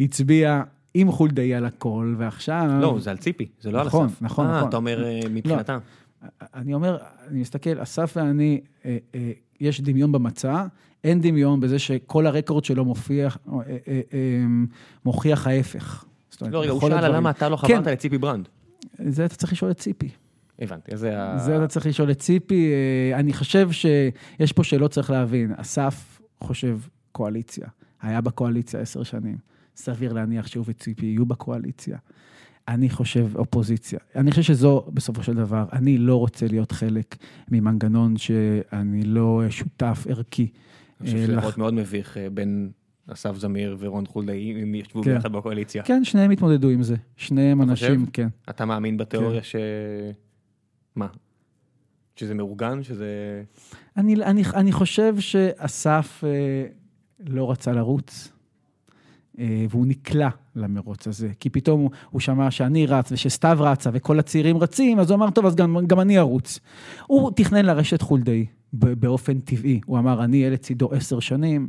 [0.00, 0.62] הצביע
[0.94, 2.68] עם חולדאי על הכל, ועכשיו...
[2.80, 4.22] לא, זה על ציפי, זה לא נכון, על אסף.
[4.22, 4.68] נכון, אה, נכון.
[4.68, 5.78] אתה אומר אה, מבחינתה.
[6.54, 6.98] אני אומר,
[7.28, 10.66] אני מסתכל, אסף ואני, אה, אה, יש דמיון במצע,
[11.04, 14.00] אין דמיון בזה שכל הרקורד שלו מופיע, אה, אה, אה,
[15.04, 16.04] מוכיח ההפך.
[16.40, 17.16] לא, רגע, הוא שאל.
[17.16, 17.66] למה אתה לא כן.
[17.66, 18.48] חברת לציפי ברנד.
[19.08, 20.08] זה אתה צריך לשאול את ציפי.
[20.60, 21.38] הבנתי, זה ה...
[21.38, 22.72] זה אתה צריך לשאול את ציפי.
[22.72, 25.52] אה, אני חושב שיש פה שאלות צריך להבין.
[25.56, 26.78] אסף חושב
[27.12, 27.66] קואליציה,
[28.02, 29.36] היה בקואליציה עשר שנים.
[29.76, 31.98] סביר להניח שהוא וציפי יהיו בקואליציה.
[32.68, 33.98] אני חושב אופוזיציה.
[34.16, 37.16] אני חושב שזו, בסופו של דבר, אני לא רוצה להיות חלק
[37.50, 40.48] ממנגנון שאני לא שותף ערכי.
[41.00, 42.70] אני חושב שזה להיות מאוד מביך בין
[43.12, 45.14] אסף זמיר ורון חולדאי, אם ישבו כן.
[45.14, 45.82] ביחד בקואליציה.
[45.82, 46.96] כן, שניהם התמודדו עם זה.
[47.16, 48.10] שניהם אנשים, חושב?
[48.12, 48.28] כן.
[48.50, 49.46] אתה מאמין בתיאוריה כן.
[49.46, 49.56] ש...
[50.96, 51.06] מה?
[52.16, 52.82] שזה מאורגן?
[52.82, 53.42] שזה...
[53.96, 56.66] אני, אני, אני חושב שאסף אה,
[57.26, 58.32] לא רצה לרוץ,
[59.38, 64.18] אה, והוא נקלע למרוץ הזה, כי פתאום הוא, הוא שמע שאני רץ ושסתיו רצה וכל
[64.18, 66.60] הצעירים רצים, אז הוא אמר, טוב, אז גם, גם אני ארוץ.
[67.06, 69.80] הוא תכנן לרשת חולדאי באופן טבעי.
[69.86, 71.68] הוא אמר, אני אהיה לצידו עשר שנים,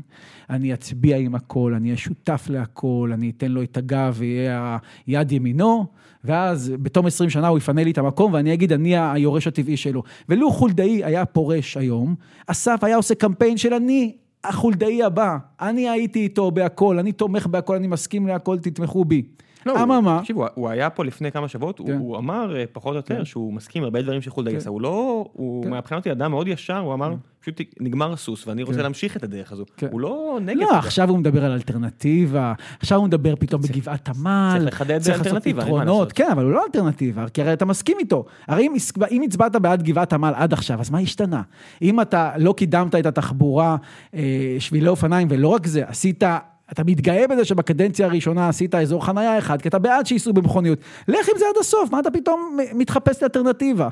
[0.50, 4.78] אני אצביע עם הכל, אני אהיה שותף להכל, אני אתן לו את הגב ויהיה
[5.08, 5.86] יד ימינו,
[6.24, 10.04] ואז בתום 20 שנה הוא יפנה לי את המקום ואני אגיד, אני היורש הטבעי שלו.
[10.30, 12.16] ולו חולדאי היה פורש היום,
[12.48, 17.76] אסף היה עושה קמפיין של אני החולדאי הבא, אני הייתי איתו בהכל, אני תומך בהכל,
[17.76, 19.24] אני מסכים להכל, תתמכו בי.
[19.66, 21.98] לא, אממה, תקשיב, הוא- הוא היה פה לפני כמה שבועות, כן.
[21.98, 23.26] הוא אמר אה, פחות או יותר כן.
[23.26, 24.58] שהוא מסכים הרבה דברים שחולדאי כן.
[24.58, 25.70] עשה, הוא לא, הוא כן.
[25.70, 28.84] מהבחינה אותי אדם מאוד ישר, הוא אמר, פשוט נגמר הסוס ואני רוצה כן.
[28.84, 29.66] להמשיך את הדרך הזו.
[29.78, 29.88] כן.
[29.92, 30.72] הוא לא נגד לא.
[30.78, 34.54] עכשיו הוא מדבר על אלטרנטיבה, עכשיו הוא מדבר פתאום בגבעת עמל.
[34.58, 36.12] צריך לחדד צריך אלטרנטיבה, פתרונות.
[36.14, 38.26] כן, אבל הוא לא אלטרנטיבה, כי הרי אתה מסכים איתו.
[38.48, 38.74] הרי אם,
[39.12, 41.42] אם הצבעת בעד גבעת עמל עד עכשיו, אז מה השתנה?
[41.82, 43.76] אם אתה לא קידמת את התחבורה,
[44.16, 44.22] אה,
[44.60, 46.24] שבילי אופניים, ולא רק זה, עשית...
[46.72, 50.80] אתה מתגאה בזה שבקדנציה הראשונה עשית אזור חנייה אחד, כי אתה בעד שייסעו במכוניות.
[51.08, 53.90] לך עם זה עד הסוף, מה אתה פתאום מתחפש לאלטרנטיבה?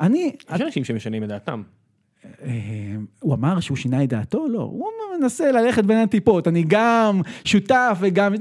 [0.00, 1.62] אני, יש אנשים שמשנים את דעתם.
[2.42, 2.50] אה,
[3.20, 4.48] הוא אמר שהוא שינה את דעתו?
[4.48, 4.88] לא, הוא
[5.20, 8.34] מנסה ללכת בין הטיפות, אני גם שותף וגם,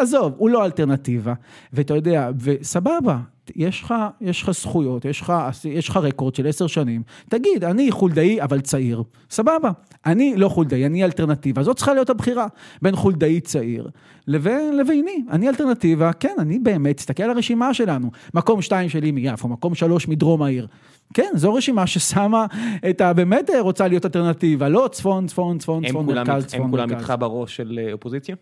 [0.00, 1.34] עזוב, הוא לא אלטרנטיבה.
[1.72, 3.18] ואתה יודע, וסבבה,
[3.56, 5.32] יש לך, יש לך זכויות, יש לך,
[5.64, 9.70] יש לך רקורד של עשר שנים, תגיד, אני חולדאי אבל צעיר, סבבה.
[10.06, 12.46] אני לא חולדאי, אני אלטרנטיבה, זאת צריכה להיות הבחירה
[12.82, 13.88] בין חולדאי צעיר
[14.26, 15.24] לבין, לביני.
[15.30, 20.08] אני אלטרנטיבה, כן, אני באמת, תסתכל על הרשימה שלנו, מקום שתיים שלי מיפו, מקום שלוש
[20.08, 20.66] מדרום העיר.
[21.14, 22.46] כן, זו רשימה ששמה
[22.90, 23.12] את ה...
[23.12, 27.02] באמת רוצה להיות אלטרנטיבה, לא צפון, צפון, צפון, צפון, מרכז, צפון, הם כולם מרכז.
[27.02, 28.36] איתך בראש של אה, אופוזיציה?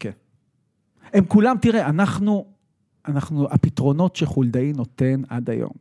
[0.00, 0.10] כן.
[1.12, 2.44] הם כולם, תראה, אנחנו,
[3.08, 5.72] אנחנו, הפתרונות שחולדאי נותן עד היום,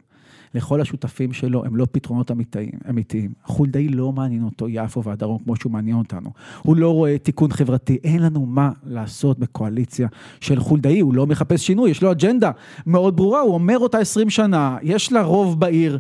[0.56, 2.72] לכל השותפים שלו, הם לא פתרונות אמיתיים.
[2.90, 3.32] אמיתיים.
[3.44, 6.30] חולדאי לא מעניין אותו יפו והדרום כמו שהוא מעניין אותנו.
[6.62, 10.08] הוא לא רואה תיקון חברתי, אין לנו מה לעשות בקואליציה
[10.40, 12.52] של חולדאי, הוא לא מחפש שינוי, יש לו אג'נדה
[12.86, 16.00] מאוד ברורה, הוא אומר אותה 20 שנה, יש לה רוב בעיר,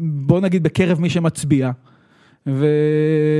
[0.00, 1.70] בוא נגיד בקרב מי שמצביע,
[2.46, 2.66] ו...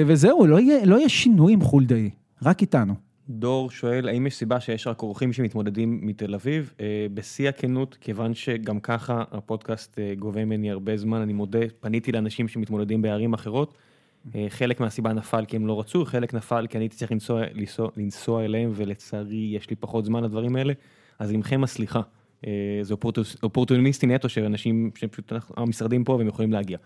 [0.06, 2.10] וזהו, לא יהיה, לא יהיה שינוי עם חולדאי,
[2.42, 3.05] רק איתנו.
[3.28, 6.74] דור שואל, האם יש סיבה שיש רק אורחים שמתמודדים מתל אביב?
[6.80, 12.12] אה, בשיא הכנות, כיוון שגם ככה הפודקאסט אה, גובה ממני הרבה זמן, אני מודה, פניתי
[12.12, 13.74] לאנשים שמתמודדים בערים אחרות.
[14.34, 17.42] אה, חלק מהסיבה נפל כי הם לא רצו, חלק נפל כי אני הייתי צריך לנסוע,
[17.54, 20.72] לנסוע, לנסוע אליהם, ולצערי יש לי פחות זמן לדברים האלה,
[21.18, 22.00] אז עמכם הסליחה.
[22.46, 22.94] אה, זה
[23.42, 26.78] אופורטוניסטי נטו של אנשים שפשוט המשרדים פה והם יכולים להגיע.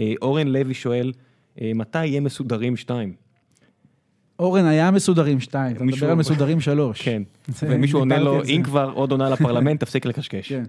[0.00, 1.12] אה, אורן לוי שואל,
[1.60, 3.27] אה, מתי יהיה מסודרים שתיים?
[4.38, 7.02] אורן היה מסודרים שתיים, אתה מדבר על מסודרים שלוש.
[7.02, 7.22] כן,
[7.62, 8.44] ומישהו עונה לו.
[8.44, 10.48] אם כבר עוד עונה לפרלמנט, תפסיק לקשקש.
[10.48, 10.64] כן.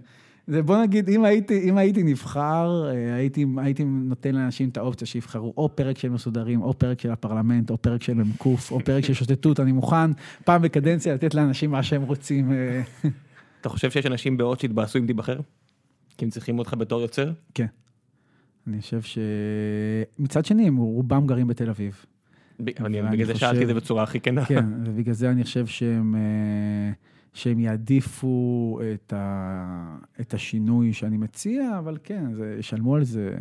[0.47, 5.07] זה בוא נגיד, אם הייתי, אם הייתי נבחר, אה, הייתי, הייתי נותן לאנשים את האופציה
[5.07, 9.03] שיבחרו או פרק של מסודרים, או פרק של הפרלמנט, או פרק של מ"ק, או פרק
[9.03, 10.11] של שוטטות, אני מוכן
[10.45, 12.51] פעם בקדנציה לתת לאנשים מה שהם רוצים.
[12.51, 12.81] אה,
[13.61, 15.39] אתה חושב שיש אנשים בעוד שיתבאסו אם תיבחר?
[16.17, 17.31] כי הם צריכים אותך בתור יוצר?
[17.53, 17.65] כן.
[18.67, 19.17] אני חושב ש...
[20.19, 22.05] מצד שני, הם רובם גרים בתל אביב.
[22.59, 24.45] בגלל זה שאלתי את זה בצורה הכי כנה.
[24.45, 26.91] כן, ובגלל זה אני חושב שהם, אה,
[27.33, 33.37] שהם יעדיפו את, ה, את השינוי שאני מציע, אבל כן, זה, ישלמו על זה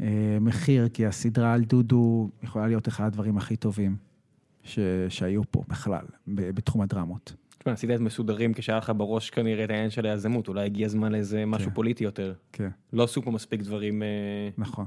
[0.00, 3.96] אה, מחיר, כי הסדרה על דודו יכולה להיות אחד הדברים הכי טובים
[4.62, 4.78] ש,
[5.08, 7.34] שהיו פה בכלל, ב- בתחום הדרמות.
[7.58, 11.12] תשמע, עשית את מסודרים כשהיה לך בראש כנראה את העניין של היזמות, אולי הגיע הזמן
[11.12, 11.74] לאיזה משהו כן.
[11.74, 12.34] פוליטי יותר.
[12.52, 14.08] כן, לא עשו פה מספיק דברים אה,
[14.58, 14.86] נכון,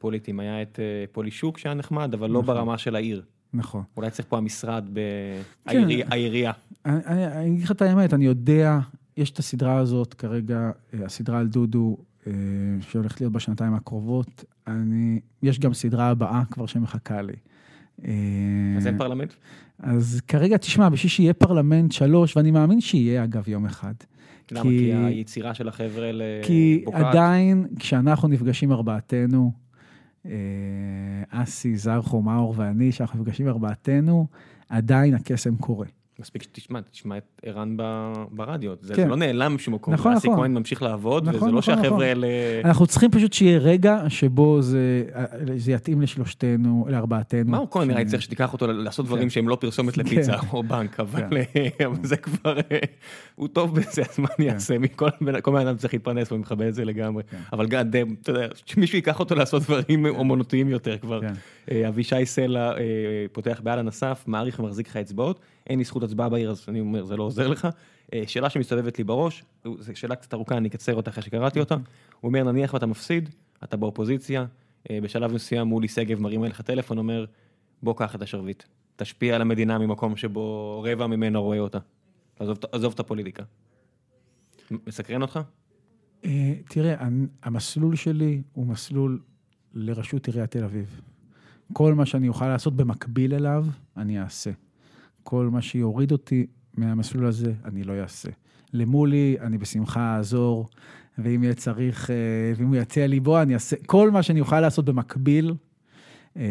[0.00, 2.54] פוליטיים, היה את אה, פולישוק שהיה נחמד, אבל לא נכון.
[2.54, 3.22] ברמה של העיר.
[3.54, 3.82] נכון.
[3.96, 4.84] אולי צריך פה המשרד
[5.64, 5.88] כן.
[6.08, 6.52] בעירייה.
[6.84, 8.78] אני, אני, אגיד לך את האמת, אני יודע,
[9.16, 11.96] יש את הסדרה הזאת כרגע, אה, הסדרה על דודו,
[12.26, 12.32] אה,
[12.80, 14.44] שהולכת להיות בשנתיים הקרובות.
[14.66, 17.36] אני, יש גם סדרה הבאה כבר שמחכה לי.
[18.76, 19.32] אז אין פרלמנט?
[19.78, 23.94] אז כרגע, תשמע, בשביל שיהיה פרלמנט שלוש, ואני מאמין שיהיה, אגב, יום אחד.
[24.52, 24.62] למה?
[24.62, 26.84] כי היצירה של החבר'ה האלה כי?
[26.92, 29.52] עדיין, כשאנחנו נפגשים ארבעתנו,
[31.30, 34.26] אסי, זרחו, מאור ואני, כשאנחנו נפגשים ארבעתנו,
[34.68, 35.86] עדיין הקסם קורה.
[36.20, 37.76] מספיק שתשמע, תשמע את ערן
[38.30, 39.08] ברדיו, זה כן.
[39.08, 40.40] לא נעלם בשום מקום, נכון, אסי נכון.
[40.40, 42.02] כהן ממשיך לעבוד, נכון, וזה לא נכון, שהחבר'ה נכון.
[42.02, 42.26] האלה...
[42.64, 45.04] אנחנו צריכים פשוט שיהיה רגע שבו זה,
[45.56, 47.50] זה יתאים לשלושתנו, לארבעתנו.
[47.50, 49.30] מאור כהן ש- נראה לי צריך שתיקח אותו לעשות דברים כן.
[49.30, 50.46] שהם לא פרסומת לפיצה כן.
[50.52, 51.36] או בנק, אבל כן.
[51.80, 52.78] אה, אבל זה כבר, אה,
[53.34, 56.40] הוא טוב בזה, אז מה אני אעשה, מכל בן כל בן אדם צריך להתפרנס ואני
[56.40, 57.36] מכבד את זה לגמרי, כן.
[57.52, 61.20] אבל גאד דאם, אתה יודע, שמישהו ייקח אותו לעשות דברים אומנותיים יותר כבר.
[61.20, 61.32] כן.
[61.70, 62.72] אה, אבישי סלע
[63.32, 67.04] פותח באלן אסף, מעריך ומחזיק לך אצבעות, אין לי זכות הצבעה בעיר, אז אני אומר,
[67.04, 67.68] זה לא עוזר לך.
[68.14, 71.74] אה, שאלה שמסתובבת לי בראש, זו שאלה קצת ארוכה, אני אקצר אותה אחרי שקראתי אותה.
[71.74, 73.28] הוא אומר, נניח ואתה מפסיד,
[73.64, 74.46] אתה באופוזיציה,
[74.90, 77.24] אה, בשלב מסוים מולי שגב מרים אליך טלפון, אומר,
[77.82, 78.62] בוא קח את השרביט,
[78.96, 81.78] תשפיע על המדינה ממקום שבו רבע ממנה רואה אותה.
[82.38, 83.42] עזוב, עזוב את הפוליטיקה.
[84.86, 85.40] מסקרן אותך?
[86.24, 87.08] אה, תראה,
[87.42, 89.20] המסלול שלי הוא מסלול
[89.74, 91.00] לראשות עיריית תל אביב.
[91.72, 93.66] כל מה שאני אוכל לעשות במקביל אליו,
[93.96, 94.50] אני אעשה.
[95.22, 98.28] כל מה שיוריד אותי מהמסלול הזה, אני לא אעשה.
[98.72, 100.68] למולי, אני בשמחה אעזור,
[101.18, 102.16] ואם יהיה צריך, אה,
[102.56, 103.76] ואם הוא יציע לי בוא, אני אעשה.
[103.86, 105.54] כל מה שאני אוכל לעשות במקביל,
[106.36, 106.42] אה,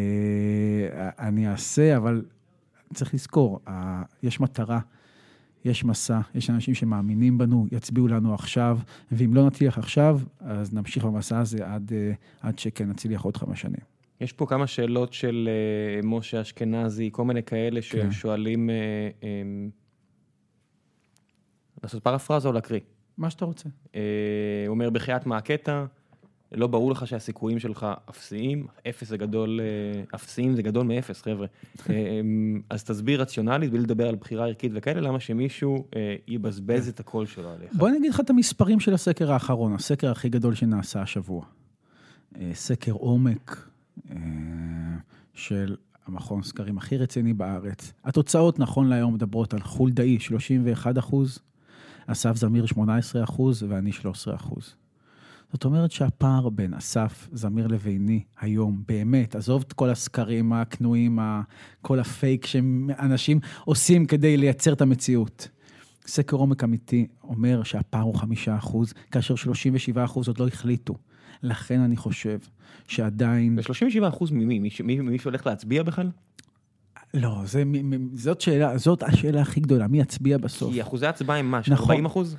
[1.18, 2.24] אני אעשה, אבל
[2.94, 3.60] צריך לזכור,
[4.22, 4.80] יש מטרה.
[5.64, 8.78] יש מסע, יש אנשים שמאמינים בנו, יצביעו לנו עכשיו,
[9.12, 13.60] ואם לא נצליח עכשיו, אז נמשיך במסע הזה עד, אה, עד שכן נצליח עוד חמש
[13.60, 13.99] שנים.
[14.20, 18.10] יש פה כמה שאלות של אה, משה אשכנזי, כל מיני כאלה כן.
[18.10, 18.74] ששואלים, אה,
[19.22, 19.28] אה,
[21.82, 22.80] לעשות פרפרזה או להקריא?
[23.18, 23.68] מה שאתה רוצה.
[23.94, 24.00] אה,
[24.66, 25.84] הוא אומר, בחייאת מה הקטע?
[26.52, 29.60] לא ברור לך שהסיכויים שלך אפסיים, אפס זה גדול,
[30.14, 31.46] אפסיים זה גדול מאפס, חבר'ה.
[31.90, 31.94] אה,
[32.70, 35.86] אז תסביר רציונלית, בלי לדבר על בחירה ערכית וכאלה, למה שמישהו
[36.28, 37.74] יבזבז את הקול שלו עליך.
[37.74, 41.44] בוא אני אגיד לך את המספרים של הסקר האחרון, הסקר הכי גדול שנעשה השבוע.
[42.52, 43.69] סקר עומק
[45.34, 45.76] של
[46.06, 47.92] המכון סקרים הכי רציני בארץ.
[48.04, 51.38] התוצאות נכון להיום מדברות על חולדאי 31 אחוז,
[52.06, 54.74] אסף זמיר 18 אחוז ואני 13 אחוז.
[55.52, 61.18] זאת אומרת שהפער בין אסף זמיר לביני היום, באמת, עזוב את כל הסקרים הכנועים,
[61.82, 65.48] כל הפייק שאנשים עושים כדי לייצר את המציאות.
[66.06, 70.94] סקר עומק אמיתי אומר שהפער הוא חמישה אחוז, כאשר 37 אחוז עוד לא החליטו.
[71.42, 72.38] לכן אני חושב
[72.88, 73.58] שעדיין...
[73.58, 74.70] ו-37 אחוז ממי?
[75.02, 76.10] מי שהולך להצביע בכלל?
[77.14, 77.62] לא, זה,
[78.14, 80.72] זאת שאלה, זאת השאלה הכי גדולה, מי יצביע בסוף?
[80.72, 81.62] כי אחוזי הצבעה הם מה?
[81.62, 81.90] של נכון.
[81.90, 82.36] 40 אחוז?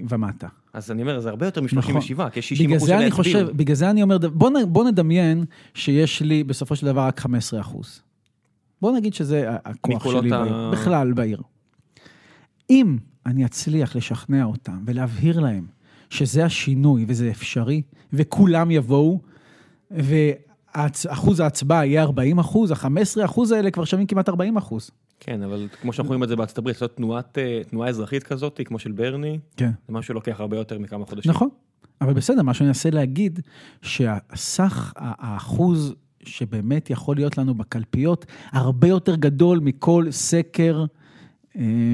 [0.00, 0.48] ומטה.
[0.72, 1.94] אז אני אומר, זה הרבה יותר נכון.
[1.94, 3.10] מ-37, כי יש 60 בגלל אחוז יצביעו.
[3.12, 5.44] חושב, בגלל זה אני אומר, בוא, בוא נדמיין
[5.74, 8.02] שיש לי בסופו של דבר רק 15 אחוז.
[8.82, 11.42] בוא נגיד שזה הכוח שלי ה- בעיר, בכלל בעיר.
[12.70, 12.96] אם
[13.26, 15.66] אני אצליח לשכנע אותם ולהבהיר להם
[16.12, 17.82] שזה השינוי וזה אפשרי,
[18.12, 19.20] וכולם יבואו,
[19.90, 24.90] ואחוז ההצבעה יהיה 40 אחוז, ה-15 אחוז האלה כבר שווים כמעט 40 אחוז.
[25.20, 28.60] כן, אבל כמו שאנחנו רואים את זה בארצות הברית, לעשות תנועת, אה, תנועה אזרחית כזאת,
[28.64, 29.70] כמו של ברני, כן.
[29.88, 31.30] זה משהו שלוקח הרבה יותר מכמה חודשים.
[31.30, 31.48] נכון,
[32.00, 33.40] אבל בסדר, מה שאני אנסה להגיד,
[33.82, 40.84] שהסך האחוז שבאמת יכול להיות לנו בקלפיות, הרבה יותר גדול מכל סקר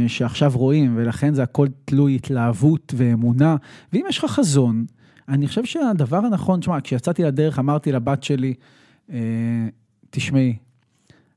[0.06, 3.56] שעכשיו רואים, ולכן זה הכל תלוי התלהבות ואמונה.
[3.92, 4.86] ואם יש לך חזון,
[5.28, 8.54] אני חושב שהדבר הנכון, תשמע, כשיצאתי לדרך אמרתי לבת שלי,
[9.10, 9.68] אה,
[10.10, 10.56] תשמעי,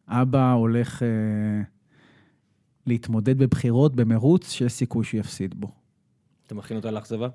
[0.07, 1.07] אבא הולך אה,
[2.87, 5.71] להתמודד בבחירות במרוץ שיש סיכוי שהוא יפסיד בו.
[6.47, 7.27] אתה מכין אותה לאכזבה?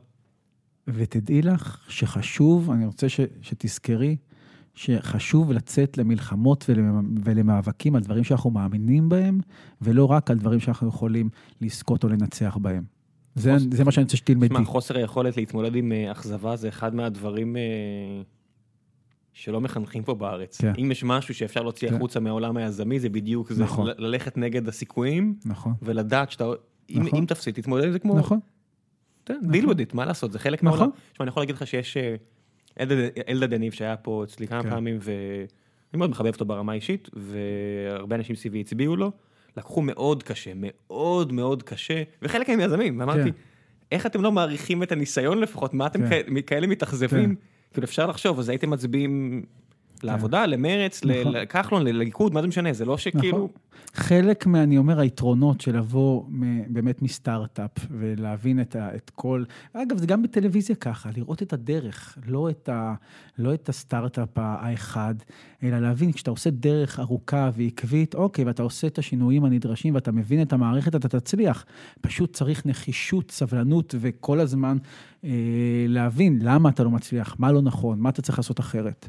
[0.88, 4.16] ותדעי לך שחשוב, אני רוצה ש, שתזכרי,
[4.76, 9.40] שחשוב לצאת למלחמות ולמ- ולמאבקים על דברים שאנחנו מאמינים בהם,
[9.82, 11.28] ולא רק על דברים שאנחנו יכולים
[11.60, 12.84] לזכות או לנצח בהם.
[13.34, 14.48] זה, חוס- זה מה שאני רוצה שתלמדי.
[14.48, 17.62] תשמע, חוסר היכולת להתמודד עם אה, אכזבה זה אחד מהדברים אה,
[19.32, 20.60] שלא מחנכים פה בארץ.
[20.60, 20.72] כן.
[20.78, 21.94] אם יש משהו שאפשר להוציא כן.
[21.96, 23.88] החוצה מהעולם היזמי, זה בדיוק זה, נכון.
[23.98, 26.44] ללכת נגד הסיכויים, נכון, ולדעת שאתה,
[26.90, 27.18] אם- נכון.
[27.18, 28.40] אם תפסיד, תתמודד עם זה כמו, נכון,
[29.42, 30.78] deal with it, מה לעשות, זה חלק נכון.
[30.78, 30.96] מהעולם.
[31.12, 32.14] תשמע, אני יכול להגיד לך שיש אה,
[32.80, 34.70] אלדד- יניב שהיה פה אצלי כמה כן.
[34.70, 35.16] פעמים, ואני
[35.98, 39.12] מאוד מחבב אותו ברמה האישית, והרבה אנשים סביבי הצביעו לו,
[39.56, 43.36] לקחו מאוד קשה, מאוד מאוד קשה, וחלק מהם יזמים, ואמרתי, כן.
[43.92, 46.08] איך אתם לא מעריכים את הניסיון לפחות, מה אתם כן.
[46.08, 47.34] כאלה- כאלה מתאכזבים?
[47.72, 49.42] כאילו אפשר לחשוב, אז הייתם מצביעים
[50.02, 51.32] לעבודה, למרץ, נכון.
[51.32, 53.36] לכחלון, לליכוד, מה זה משנה, זה לא שכאילו...
[53.36, 53.48] נכון.
[53.96, 56.24] חלק מה, אני אומר, היתרונות של לבוא
[56.68, 59.44] באמת מסטארט-אפ ולהבין את, ה, את כל...
[59.72, 62.94] אגב, זה גם בטלוויזיה ככה, לראות את הדרך, לא את, ה,
[63.38, 65.14] לא את הסטארט-אפ האחד,
[65.62, 70.42] אלא להבין, כשאתה עושה דרך ארוכה ועקבית, אוקיי, ואתה עושה את השינויים הנדרשים ואתה מבין
[70.42, 71.64] את המערכת, אתה תצליח.
[72.00, 74.76] פשוט צריך נחישות, סבלנות וכל הזמן
[75.24, 75.30] אה,
[75.88, 79.08] להבין למה אתה לא מצליח, מה לא נכון, מה אתה צריך לעשות אחרת.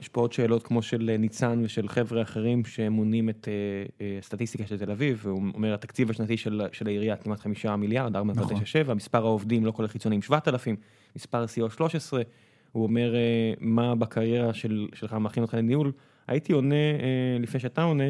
[0.00, 3.48] יש פה עוד שאלות כמו של ניצן ושל חבר'ה אחרים שמונים את
[4.18, 6.36] הסטטיסטיקה של תל אביב, והוא אומר, התקציב השנתי
[6.72, 10.76] של העירייה כמעט חמישה מיליארד, 4.97, מספר העובדים, לא כולל חיצוניים, 7,000,
[11.16, 12.22] מספר CO 13,
[12.72, 13.14] הוא אומר,
[13.60, 14.54] מה בקריירה
[14.94, 15.92] שלך מכין אותך לניהול?
[16.26, 16.74] הייתי עונה,
[17.40, 18.04] לפני שאתה עונה,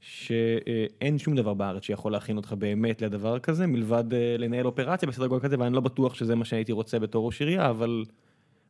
[0.00, 4.04] שאין שום דבר בארץ שיכול להכין אותך באמת לדבר כזה, מלבד
[4.38, 7.70] לנהל אופרציה בסדר גודל כזה, ואני לא בטוח שזה מה שהייתי רוצה בתור ראש עירייה,
[7.70, 8.04] אבל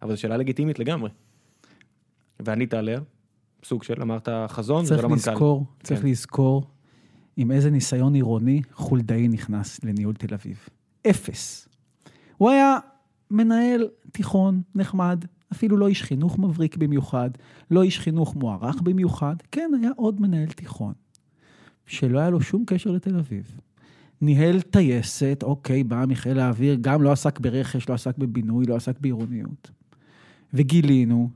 [0.09, 1.11] זו שאלה לגיטימית לגמרי.
[2.41, 3.01] וענית עליה,
[3.65, 5.21] סוג של, אמרת חזון, זה לא מנכ"ל.
[5.21, 6.09] צריך לזכור, צריך כן.
[6.09, 6.67] לזכור
[7.37, 10.69] עם איזה ניסיון עירוני חולדאי נכנס לניהול תל אביב.
[11.11, 11.69] אפס.
[12.37, 12.79] הוא היה
[13.31, 17.31] מנהל תיכון נחמד, אפילו לא איש חינוך מבריק במיוחד,
[17.71, 20.93] לא איש חינוך מוערך במיוחד, כן, היה עוד מנהל תיכון,
[21.87, 23.61] שלא היה לו שום קשר לתל אביב.
[24.21, 29.01] ניהל טייסת, אוקיי, בא מחיל האוויר, גם לא עסק ברכש, לא עסק בבינוי, לא עסק
[29.01, 29.71] בעירוניות.
[30.55, 31.31] וגילינו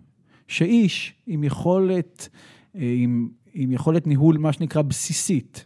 [0.51, 2.29] שאיש עם יכולת,
[2.77, 5.65] אה, עם, עם יכולת ניהול, מה שנקרא, בסיסית,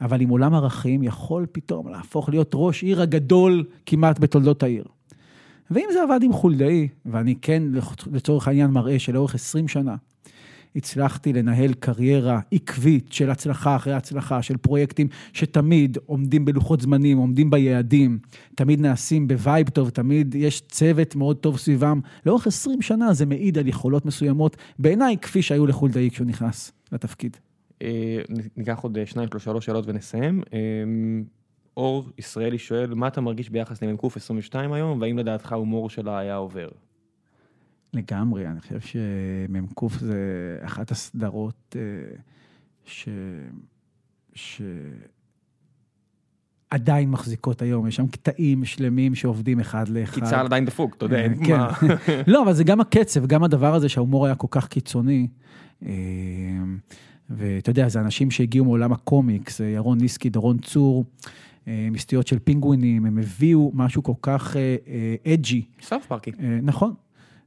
[0.00, 4.84] אבל עם עולם ערכים, יכול פתאום להפוך להיות ראש עיר הגדול כמעט בתולדות העיר.
[5.70, 7.62] ואם זה עבד עם חולדאי, ואני כן
[8.12, 9.96] לצורך העניין מראה שלאורך 20 שנה
[10.76, 17.50] הצלחתי לנהל קריירה עקבית של הצלחה אחרי הצלחה, של פרויקטים שתמיד עומדים בלוחות זמנים, עומדים
[17.50, 18.18] ביעדים,
[18.54, 22.00] תמיד נעשים ב vibe טוב, תמיד יש צוות מאוד טוב סביבם.
[22.26, 27.36] לאורך 20 שנה זה מעיד על יכולות מסוימות, בעיניי כפי שהיו לחולדאי כשהוא נכנס לתפקיד.
[27.82, 28.20] אה,
[28.56, 30.42] ניקח עוד שניים, שלוש, שאלות ונסיים.
[30.52, 30.58] אה,
[31.76, 36.36] אור ישראלי שואל, מה אתה מרגיש ביחס למ"ק 22 היום, והאם לדעתך הומור שלה היה
[36.36, 36.68] עובר?
[37.94, 41.82] לגמרי, אני חושב שמ"ק זה אחת הסדרות אה,
[42.84, 43.08] ש...
[44.34, 44.62] ש...
[46.70, 50.14] עדיין מחזיקות היום, יש שם קטעים שלמים שעובדים אחד לאחד.
[50.14, 51.58] כי צה"ל עדיין דפוק, אתה יודע, אה, כן.
[52.32, 55.28] לא, אבל זה גם הקצב, גם הדבר הזה שההומור היה כל כך קיצוני.
[55.86, 55.90] אה,
[57.30, 61.04] ואתה יודע, זה אנשים שהגיעו מעולם הקומיקס, ירון ניסקי, דורון צור,
[61.66, 64.56] מסטיות של פינגווינים, הם הביאו משהו כל כך
[65.26, 65.64] edgy.
[65.82, 66.30] סאות' פארקי.
[66.62, 66.94] נכון,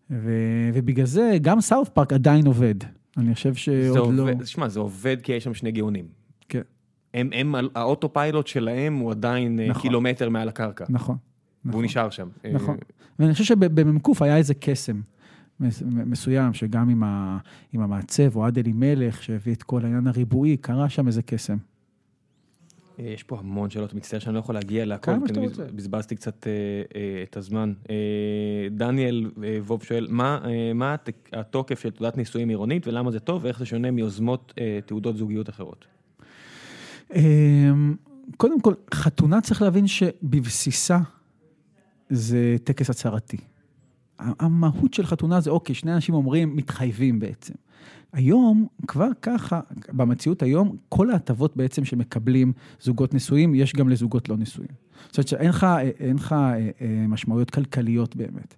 [0.10, 2.76] ו- ובגלל זה גם סאות' פארק עדיין עובד.
[3.18, 4.28] אני חושב שעוד לא...
[4.40, 6.06] תשמע, זה עובד כי יש שם שני גאונים.
[6.50, 6.62] כן.
[7.14, 9.82] הם, הם, ה auto pilot שלהם הוא עדיין אה, נכון.
[9.82, 10.86] קילומטר מעל הקרקע.
[10.90, 11.18] נכון.
[11.66, 11.86] והוא נכון.
[11.86, 12.28] נשאר שם.
[12.54, 12.78] נכון.
[13.20, 15.02] ואני חושב שב-MAD היה איזה קסם
[15.84, 17.38] מסוים, שגם עם, ה,
[17.74, 21.58] עם המעצב, אוהד אלימלך, שהביא את כל העניין הריבועי, קרה שם איזה קסם.
[23.00, 26.48] אה, יש פה המון שאלות, מצטער שאני לא יכול להגיע להכל, כי אני בזבזתי קצת
[26.48, 26.52] אה,
[26.96, 27.74] אה, את הזמן.
[28.72, 29.32] דניאל
[29.66, 30.08] ווב שואל,
[30.76, 30.96] מה
[31.34, 34.54] התוקף של תעודת נישואים עירונית ולמה זה טוב ואיך זה שונה מיוזמות
[34.86, 35.86] תעודות זוגיות אחרות?
[37.16, 37.96] אמ,
[38.38, 41.00] קודם כל, חתונה צריך להבין שבבסיסה
[42.10, 43.38] זה טקס הצהרתי.
[44.20, 47.54] המהות של חתונה זה אוקיי, שני אנשים אומרים, מתחייבים בעצם.
[48.14, 49.60] היום, כבר ככה,
[49.90, 54.70] במציאות היום, כל ההטבות בעצם שמקבלים זוגות נשואים, יש גם לזוגות לא נשואים.
[55.08, 55.50] זאת אומרת שאין
[56.16, 58.56] לך אה, אה, משמעויות כלכליות באמת.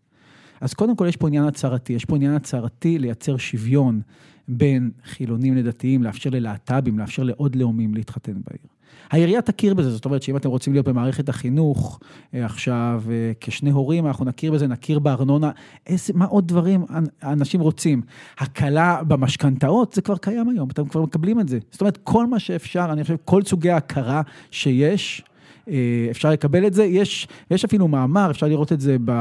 [0.62, 4.02] אז קודם כל יש פה עניין הצהרתי, יש פה עניין הצהרתי לייצר שוויון
[4.48, 8.75] בין חילונים לדתיים, לאפשר ללהט"בים, לאפשר לעוד לאומים להתחתן בעיר.
[9.12, 12.00] העירייה תכיר בזה, זאת אומרת שאם אתם רוצים להיות במערכת החינוך
[12.34, 15.52] אה, עכשיו אה, כשני הורים, אנחנו נכיר בזה, נכיר בארנונה,
[15.88, 16.86] איזה, מה עוד דברים
[17.24, 18.02] אנשים רוצים.
[18.38, 21.60] הקלה במשכנתאות, זה כבר קיים היום, אתם כבר מקבלים את זה.
[21.72, 25.24] זאת אומרת, כל מה שאפשר, אני חושב, כל סוגי ההכרה שיש,
[25.70, 26.86] אה, אפשר לקבל את זה.
[26.86, 29.12] יש, יש אפילו מאמר, אפשר לראות את זה ב...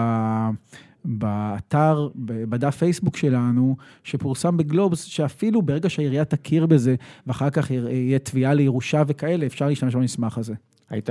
[1.04, 6.94] באתר, בדף פייסבוק שלנו, שפורסם בגלובס, שאפילו ברגע שהעירייה תכיר בזה,
[7.26, 10.54] ואחר כך יהיה תביעה לירושה וכאלה, אפשר להשתמש במסמך הזה.
[10.90, 11.10] היית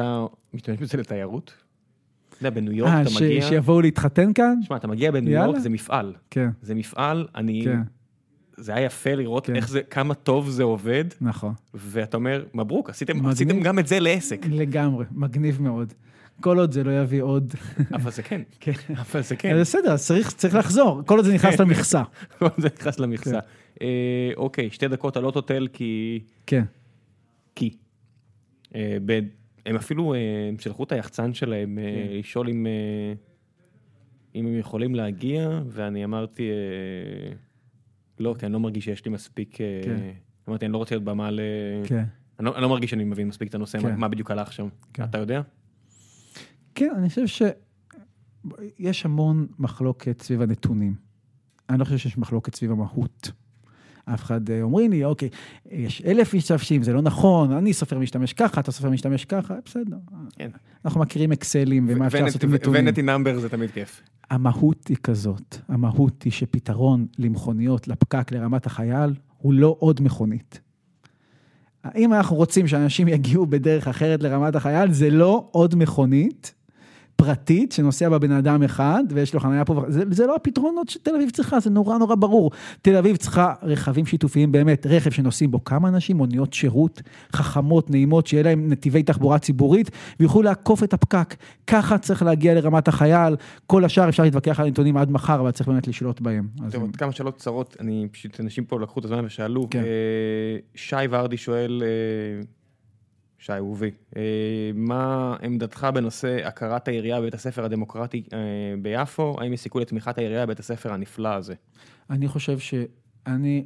[0.53, 1.53] משתמש בזה לתיירות?
[2.29, 3.43] אתה יודע, בניו יורק אתה מגיע...
[3.43, 4.55] אה, שיבואו להתחתן כאן?
[4.61, 6.13] שמע, אתה מגיע בניו יורק, זה מפעל.
[6.29, 6.49] כן.
[6.61, 7.61] זה מפעל, אני...
[7.65, 7.81] כן.
[8.57, 9.55] זה היה יפה לראות כן.
[9.55, 11.05] איך זה, כמה טוב זה עובד.
[11.21, 11.53] נכון.
[11.73, 14.45] ואתה אומר, מברוק, עשיתם, עשיתם גם את זה לעסק.
[14.49, 15.93] לגמרי, מגניב מאוד.
[16.41, 17.53] כל עוד זה לא יביא עוד.
[17.93, 18.41] אבל זה כן.
[18.59, 18.71] כן.
[18.95, 19.59] אבל זה כן.
[19.61, 21.63] בסדר, צריך, צריך לחזור, כל עוד זה נכנס כן.
[21.63, 22.03] למכסה.
[22.37, 23.41] כל עוד זה נכנס למכסה.
[23.41, 23.47] כן.
[23.81, 26.19] אה, אוקיי, שתי דקות על אוטוטל כי...
[26.45, 26.63] כן.
[27.55, 27.75] כי.
[28.75, 29.19] אה, ב...
[29.65, 30.19] הם אפילו, אה,
[30.49, 32.17] הם שלחו את היחצן שלהם כן.
[32.19, 32.67] לשאול אם,
[34.35, 36.49] אם הם יכולים להגיע, ואני אמרתי,
[38.19, 39.57] לא, כי אני לא מרגיש שיש לי מספיק...
[39.57, 39.95] כן.
[40.49, 41.39] אמרתי, אני לא רוצה להיות במה ל...
[41.83, 42.03] כן.
[42.39, 43.89] אני לא, אני לא מרגיש שאני מבין מספיק את הנושא, כן.
[43.89, 44.67] מה, מה בדיוק הלך שם.
[44.93, 45.03] כן.
[45.03, 45.41] אתה יודע?
[46.75, 50.95] כן, אני חושב שיש המון מחלוקת סביב הנתונים.
[51.69, 53.31] אני לא חושב שיש מחלוקת סביב המהות.
[54.05, 55.29] אף אחד אה, אומרים לי, אוקיי,
[55.71, 59.97] יש אלף משתמשים, זה לא נכון, אני סופר משתמש ככה, אתה סופר משתמש ככה, בסדר.
[60.35, 60.49] כן.
[60.85, 62.85] אנחנו מכירים אקסלים ומה אפשר לעשות עם נתונים.
[62.85, 64.01] ונטי נאמבר זה תמיד כיף.
[64.29, 70.59] המהות היא כזאת, המהות היא שפתרון למכוניות, לפקק, לרמת החייל, הוא לא עוד מכונית.
[71.95, 76.53] אם אנחנו רוצים שאנשים יגיעו בדרך אחרת לרמת החייל, זה לא עוד מכונית,
[77.15, 81.15] פרטית שנוסע בה בן אדם אחד ויש לו חניה פה, זה, זה לא הפתרונות שתל
[81.15, 82.51] אביב צריכה, זה נורא נורא ברור.
[82.81, 87.01] תל אביב צריכה רכבים שיתופיים באמת, רכב שנוסעים בו כמה אנשים, מוניות שירות
[87.33, 91.35] חכמות, נעימות, שיהיה להם נתיבי תחבורה ציבורית ויוכלו לעקוף את הפקק.
[91.67, 93.35] ככה צריך להגיע לרמת החייל,
[93.67, 96.47] כל השאר אפשר להתווכח על הנתונים עד מחר, אבל צריך באמת לשלוט בהם.
[96.71, 99.79] טוב, עוד כמה שאלות קצרות, אני פשוט, אנשים פה לקחו את הזמן ושאלו, כן.
[99.79, 102.43] אה, שי ורדי שואל, אה,
[103.43, 104.21] שי אהובי, אה,
[104.73, 108.37] מה עמדתך בנושא הכרת העירייה בבית הספר הדמוקרטי אה,
[108.81, 109.35] ביפו?
[109.39, 111.53] האם יש סיכוי לתמיכת העירייה בבית הספר הנפלא הזה?
[112.09, 113.65] אני חושב שאני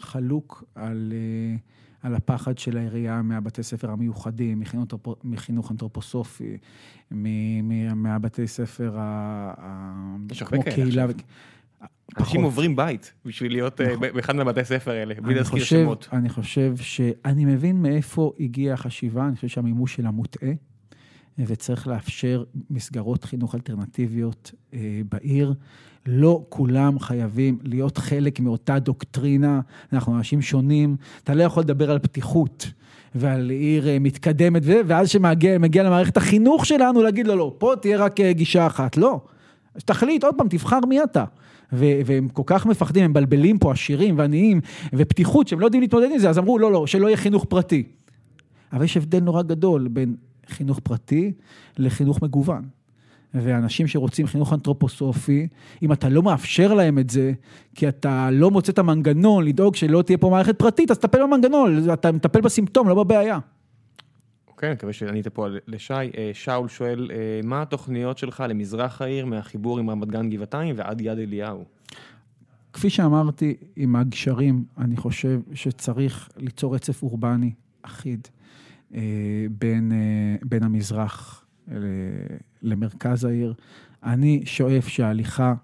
[0.00, 1.56] חלוק על, אה,
[2.02, 4.62] על הפחד של העירייה מהבתי ספר המיוחדים,
[5.24, 6.56] מחינוך אנתרופוסופי,
[7.10, 8.98] מהבתי ספר
[10.46, 11.06] כמו קהילה.
[12.18, 14.08] אנשים עוברים בית בשביל להיות אה, נכון.
[14.14, 16.08] באחד מהבתי ספר האלה, בלי להזכיר שמות.
[16.12, 20.50] אני חושב שאני מבין מאיפה הגיעה החשיבה, אני חושב שהמימוש שלה מוטעה,
[21.38, 25.54] וצריך לאפשר מסגרות חינוך אלטרנטיביות אה, בעיר.
[26.06, 29.60] לא כולם חייבים להיות חלק מאותה דוקטרינה,
[29.92, 32.70] אנחנו אנשים שונים, אתה לא יכול לדבר על פתיחות.
[33.14, 38.20] ועל עיר אה, מתקדמת, ואז שמגיע למערכת החינוך שלנו, להגיד לו, לא, פה תהיה רק
[38.20, 38.96] גישה אחת.
[38.96, 39.20] לא.
[39.84, 41.24] תחליט, עוד פעם, תבחר מי אתה.
[41.72, 44.60] והם כל כך מפחדים, הם מבלבלים פה עשירים ועניים,
[44.92, 47.82] ופתיחות, שהם לא יודעים להתמודד עם זה, אז אמרו, לא, לא, שלא יהיה חינוך פרטי.
[48.72, 50.16] אבל יש הבדל נורא גדול בין
[50.48, 51.32] חינוך פרטי
[51.78, 52.62] לחינוך מגוון.
[53.34, 55.48] ואנשים שרוצים חינוך אנתרופוסופי,
[55.82, 57.32] אם אתה לא מאפשר להם את זה,
[57.74, 61.92] כי אתה לא מוצא את המנגנון לדאוג שלא תהיה פה מערכת פרטית, אז תטפל במנגנון,
[61.92, 63.38] אתה מטפל בסימפטום, לא בבעיה.
[64.62, 65.94] כן, מקווה שענית פה לשי.
[65.94, 71.00] אה, שאול שואל, אה, מה התוכניות שלך למזרח העיר מהחיבור עם רמת גן גבעתיים ועד
[71.00, 71.64] יד אליהו?
[72.72, 77.52] כפי שאמרתי, עם הגשרים, אני חושב שצריך ליצור רצף אורבני
[77.82, 78.28] אחיד
[78.94, 79.00] אה,
[79.50, 79.92] בין,
[80.42, 81.44] בין המזרח
[82.62, 83.54] למרכז העיר.
[84.02, 85.54] אני שואף שההליכה,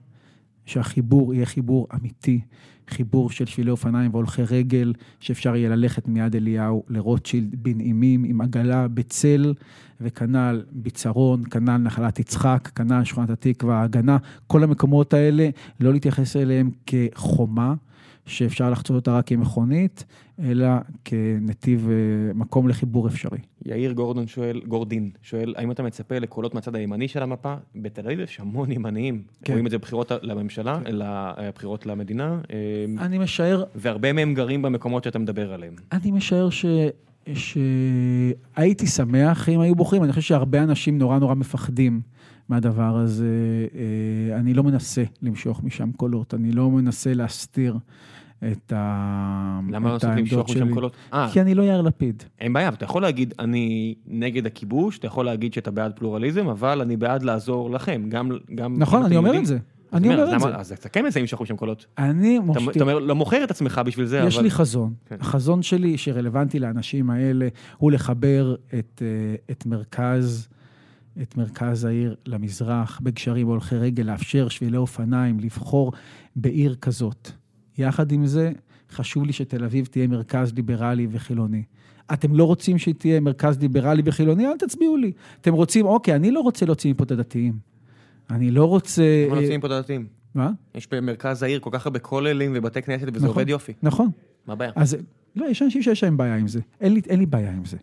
[0.67, 2.41] שהחיבור יהיה חיבור אמיתי,
[2.89, 8.89] חיבור של שבילי אופניים והולכי רגל, שאפשר יהיה ללכת מיד אליהו לרוטשילד בנעימים עם עגלה
[8.89, 9.55] בצל,
[10.01, 14.17] וכנ"ל ביצרון, כנ"ל נחלת יצחק, כנ"ל שכונת התקווה, ההגנה,
[14.47, 15.49] כל המקומות האלה,
[15.81, 17.75] לא להתייחס אליהם כחומה.
[18.29, 20.05] שאפשר לחצות אותה רק עם מכונית,
[20.43, 20.67] אלא
[21.05, 23.39] כנתיב, אה, מקום לחיבור אפשרי.
[23.67, 27.55] יאיר גורדון שואל, גורדין שואל, האם אתה מצפה לקולות מהצד הימני של המפה?
[27.77, 29.23] בתל אביב יש המון ימניים.
[29.45, 29.53] כן.
[29.53, 32.41] רואים את זה בבחירות לממשלה, לבחירות למדינה.
[32.51, 33.65] אה, אני משער...
[33.75, 35.75] והרבה מהם גרים במקומות שאתה מדבר עליהם.
[35.93, 36.67] אני משער ש...
[37.35, 42.01] שהייתי שמח אם היו בוחרים, אני חושב שהרבה אנשים נורא נורא מפחדים
[42.49, 43.27] מהדבר הזה.
[43.75, 47.79] אה, אני לא מנסה למשוך משם קולות, אני לא מנסה להסתיר
[48.45, 49.73] את שלי.
[49.75, 50.97] למה לא לנסות למשוך משם קולות?
[51.13, 51.29] אה.
[51.33, 52.23] כי אני לא יאיר לפיד.
[52.41, 56.81] אין בעיה, אתה יכול להגיד, אני נגד הכיבוש, אתה יכול להגיד שאתה בעד פלורליזם, אבל
[56.81, 58.31] אני בעד לעזור לכם, גם...
[58.79, 59.59] נכון, אני אומר את זה.
[59.93, 60.47] אני אומר את זה.
[60.47, 61.87] אז אתה כן מנסה למשוך משם קולות.
[61.99, 62.69] אני מושך...
[62.71, 64.29] אתה אומר, לא מוכר את עצמך בשביל זה, אבל...
[64.29, 64.93] יש לי חזון.
[65.07, 65.17] כן.
[65.21, 70.49] החזון שלי, שרלוונטי לאנשים האלה, הוא לחבר את, אה, את מרכז...
[71.23, 75.93] את מרכז העיר למזרח, בגשרים והולכי רגל, לאפשר שבילי אופניים, לבחור
[76.37, 77.31] בעיר כזאת.
[77.79, 78.53] יחד עם זה,
[78.91, 81.63] חשוב לי שתל אביב תהיה מרכז ליברלי וחילוני.
[82.13, 84.47] אתם לא רוצים שהיא תהיה מרכז ליברלי וחילוני?
[84.47, 85.13] אל תצביעו לי.
[85.41, 87.59] אתם רוצים, אוקיי, אני לא רוצה להוציא מפה את הדתיים.
[88.31, 89.03] אני לא רוצה...
[89.27, 90.07] למה להוציא מפה את הדתיים?
[90.35, 90.51] מה?
[90.75, 93.73] יש במרכז העיר כל כך הרבה כוללים ובתי כנסת וזה נכון, עובד יופי.
[93.83, 94.11] נכון.
[94.47, 94.73] מה הבעיה?
[94.77, 94.97] אז
[95.37, 96.61] לא, יש אנשים שיש להם בעיה עם זה.
[96.81, 97.77] אין לי, אין לי בעיה עם זה.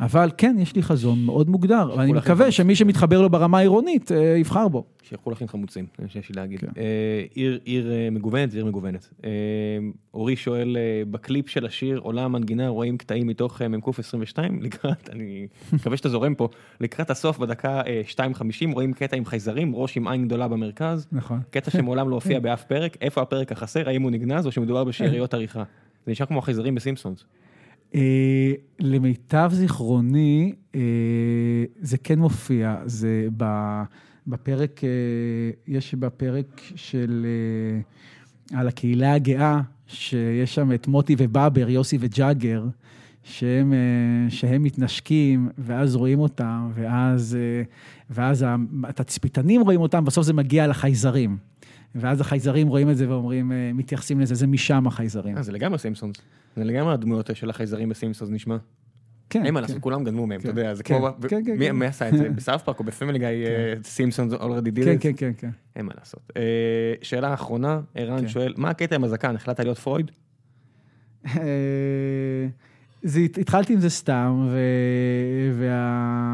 [0.00, 4.36] אבל כן, יש לי חזון מאוד מוגדר, ואני מקווה שמי שמתחבר לו ברמה העירונית, אה,
[4.36, 4.84] יבחר בו.
[5.02, 6.60] שילכו לכם חמוצים, זה מה שיש לי להגיד.
[6.60, 6.66] כן.
[6.76, 7.24] אה,
[7.64, 9.10] עיר, אה, מגוונת, עיר מגוונת.
[10.14, 10.76] אורי שואל,
[11.10, 16.34] בקליפ של השיר עולה המנגינה, רואים קטעים מתוך מ"ק 22, לקראת, אני מקווה שאתה זורם
[16.34, 16.48] פה,
[16.80, 17.82] לקראת הסוף בדקה
[18.16, 21.06] 2.50, רואים קטע עם חייזרים, ראש עם עין גדולה במרכז.
[21.12, 21.40] נכון.
[21.50, 25.34] קטע שמעולם לא הופיע באף פרק, איפה הפרק החסר, האם הוא נגנז או שמדובר בשאריות
[25.34, 25.62] עריכה.
[26.06, 27.24] זה נשמע כמו החייזרים בסימפסונס.
[27.94, 30.80] אה, למיטב זיכרוני, אה,
[31.80, 33.28] זה כן מופיע, זה
[34.26, 34.88] בפרק, אה,
[35.66, 37.26] יש בפרק של,
[38.54, 42.66] על הקהילה הגאה, שיש שם את מוטי ובאבר, יוסי וג'אגר,
[43.22, 43.72] שהם,
[44.28, 47.38] שהם מתנשקים, ואז רואים אותם, ואז,
[48.10, 48.46] ואז
[48.84, 51.36] התצפיתנים רואים אותם, בסוף זה מגיע לחייזרים.
[51.94, 55.36] ואז החייזרים רואים את זה ואומרים, מתייחסים לזה, זה משם החייזרים.
[55.36, 56.16] אה, זה לגמרי סימפסונס.
[56.56, 58.56] זה לגמרי הדמויות של החייזרים בסימפסונס נשמע.
[59.30, 59.44] כן.
[59.46, 59.60] אין מה.
[59.60, 62.16] לעשות, כולם גנבו מהם, אתה כן, יודע, זה כן, כמו, כן, כן, מי- עשה את
[62.18, 62.28] זה?
[62.36, 63.28] בסאות' פארק או בפמילי גיא,
[63.84, 65.50] סימפסונס already did כן, כן, כן.
[65.76, 66.32] אין מה לעשות.
[66.36, 66.42] אה,
[67.02, 68.28] שאלה אחרונה, ערן.
[68.28, 70.10] שואל, מה הקטע עם הזקן, החלטת להיות פרויד?
[73.04, 74.58] אה, זה, הת- התחלתי עם זה סתם, ו...
[75.52, 76.24] וה...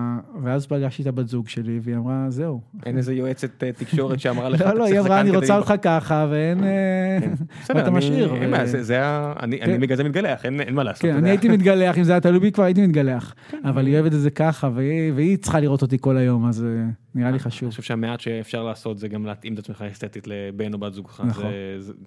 [0.42, 2.60] ואז פגשתי את הבת זוג שלי, והיא אמרה, זהו.
[2.86, 5.70] אין איזה יועצת אה, תקשורת שאמרה לך, לא, אתה לא, היא אמרה, אני רוצה לראות."
[5.70, 6.64] אותך ככה, ואין...
[6.64, 7.18] אה,
[7.62, 8.34] בסדר, ואתה אני- משאיר.
[8.34, 9.32] אין ו- בעיה, זה- זה ה...
[9.42, 9.80] אני כן.
[9.80, 11.02] בגלל זה מתגלח, אין מה לעשות.
[11.02, 11.30] כן, אתה אני.
[11.30, 13.34] הייתי מתגלח, אם זה היה תלוי בי כבר הייתי מתגלח.
[13.50, 13.58] כן.
[13.64, 14.70] אבל היא אוהבת את זה ככה,
[15.14, 16.68] והיא צריכה לראות אותי כל היום, אז אה,
[17.14, 17.62] נראה לי חשוב.
[17.66, 21.20] אני חושב שהמעט שאפשר לעשות זה גם להתאים את עצמך אסתטית לבן או בת זוגך.
[21.26, 21.44] נכון.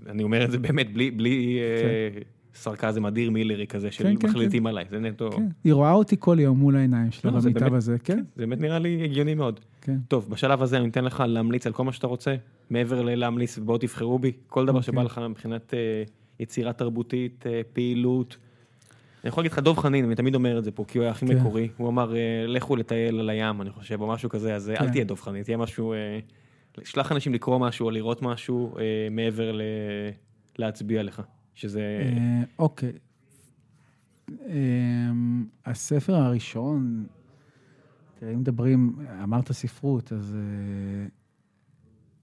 [0.10, 2.20] אני אומר את זה באמת בלי- אה,
[2.56, 6.16] סרקזם אדיר מילרי כזה של כן, כן, מחליטים עליי, זה נטו, כן, היא רואה אותי
[6.20, 9.34] כל יום מול העיניים שלה לא, במיטה באמת- בזה, כן, זה באמת נראה לי הגיוני
[9.36, 9.60] מאוד.
[9.82, 9.98] כן.
[10.08, 12.36] טוב, בשלב הזה אני אתן לך להמליץ על כל מה שאתה רוצה,
[12.70, 14.94] מעבר ללהמליץ ובואו תבחרו בי, כל דבר אוקיי.
[14.94, 16.04] שבא לך מבחינת אה,
[16.40, 18.38] יצירה תרבותית, אה, פעילות.
[19.24, 21.12] אני יכול להגיד לך, דב חנין, אני תמיד אומר את זה פה, כי הוא היה
[21.12, 21.38] הכי כן.
[21.38, 24.74] מקורי, הוא אמר, אה, לכו לטייל על הים, אני חושב, או משהו כזה, אז אה,
[24.76, 24.92] אל כן.
[24.92, 25.94] תהיה דב חנין, תהיה משהו,
[26.84, 28.76] שלח אנשים לקרוא משהו או לראות משהו
[29.12, 29.62] מעבר ל-
[30.58, 31.22] להצביע לך,
[31.56, 31.82] שזה...
[31.82, 32.92] אה, אוקיי.
[34.30, 37.06] אמ, הספר הראשון,
[38.20, 41.08] תראה, אם מדברים, אמרת ספרות, אז אה,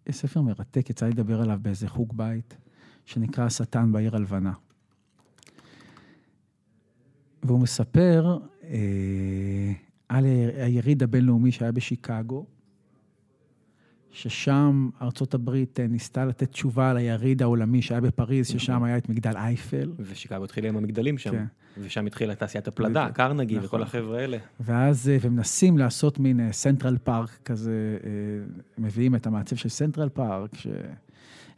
[0.07, 2.57] יש ספר מרתק, יצא לי לדבר עליו באיזה חוג בית,
[3.05, 4.53] שנקרא השטן בעיר הלבנה.
[7.43, 9.73] והוא מספר אה,
[10.09, 10.25] על
[10.57, 12.47] היריד הבינלאומי שהיה בשיקגו,
[14.13, 19.09] ששם ארצות הברית אה, ניסתה לתת תשובה על היריד העולמי שהיה בפריז, ששם היה את
[19.09, 19.93] מגדל אייפל.
[19.99, 21.45] ושיקגו התחילה עם המגדלים שם, כן.
[21.79, 23.17] ושם התחילה תעשיית הפלדה, בדיוק.
[23.17, 23.67] קרנגי נכון.
[23.67, 24.39] וכל החבר'ה האלה.
[24.61, 28.11] ואז, אה, ומנסים לעשות מין סנטרל פארק כזה, אה,
[28.79, 30.67] מביאים את המעצב של סנטרל פארק, ש...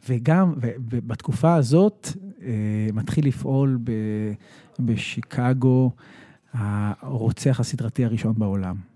[0.09, 0.53] וגם,
[0.89, 2.07] בתקופה הזאת,
[2.41, 3.91] אה, מתחיל לפעול ב...
[4.79, 5.91] בשיקגו
[6.53, 8.92] הרוצח הסדרתי הראשון בעולם.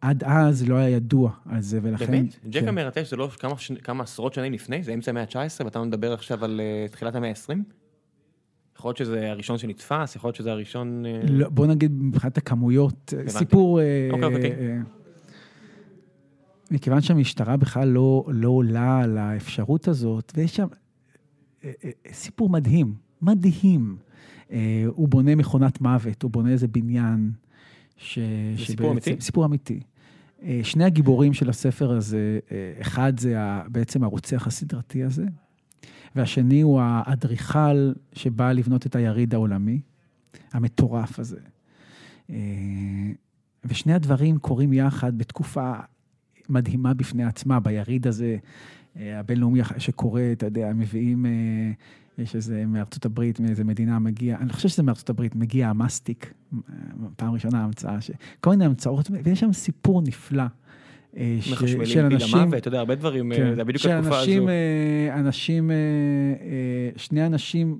[0.00, 2.06] עד אז לא היה ידוע על זה, ולכן...
[2.06, 2.36] באמת?
[2.50, 2.68] ג'ק כן.
[2.68, 3.72] המרטש זה לא כמה, ש...
[3.72, 4.82] כמה עשרות שנים לפני?
[4.82, 7.58] זה אמצע המאה ה-19 ואתה מדבר עכשיו על uh, תחילת המאה ה-20?
[8.76, 11.04] יכול להיות שזה הראשון שנתפס, יכול להיות שזה הראשון...
[11.04, 13.30] uh, לא, בוא נגיד מבחינת הכמויות, הבנתי.
[13.30, 13.80] סיפור...
[13.80, 14.50] אה, אוקיי, אוקיי.
[14.50, 14.78] אה,
[16.70, 20.66] מכיוון שהמשטרה בכלל לא, לא עולה על האפשרות הזאת, ויש שם
[21.64, 23.96] אה, אה, סיפור מדהים, מדהים.
[24.50, 27.30] אה, הוא בונה מכונת מוות, הוא בונה איזה בניין.
[27.96, 28.18] ש...
[28.58, 29.16] זה סיפור אמיתי?
[29.20, 29.80] סיפור אמיתי.
[30.42, 33.36] אה, שני הגיבורים של הספר הזה, אה, אחד זה
[33.68, 35.24] בעצם הרוצח הסדרתי הזה,
[36.16, 39.80] והשני הוא האדריכל שבא לבנות את היריד העולמי,
[40.52, 41.40] המטורף הזה.
[42.30, 42.36] אה,
[43.64, 45.72] ושני הדברים קורים יחד בתקופה
[46.48, 48.36] מדהימה בפני עצמה, ביריד הזה
[49.00, 51.30] הבינלאומי שקורה, אתה יודע, מביאים, אה,
[52.18, 56.58] יש איזה מארצות הברית, מאיזה מדינה מגיע, אני חושב שזה מארצות הברית, מגיע המאסטיק, אה,
[57.16, 58.10] פעם ראשונה המצאה, ש...
[58.40, 60.44] כל מיני המצאות, ויש שם סיפור נפלא.
[61.16, 61.48] אה, ש-
[61.84, 64.48] של אנשים, אתה יודע, הרבה דברים, אה, כן, זה בדיוק התקופה הזו.
[64.48, 67.78] אה, אנשים, אה, אה, שני אנשים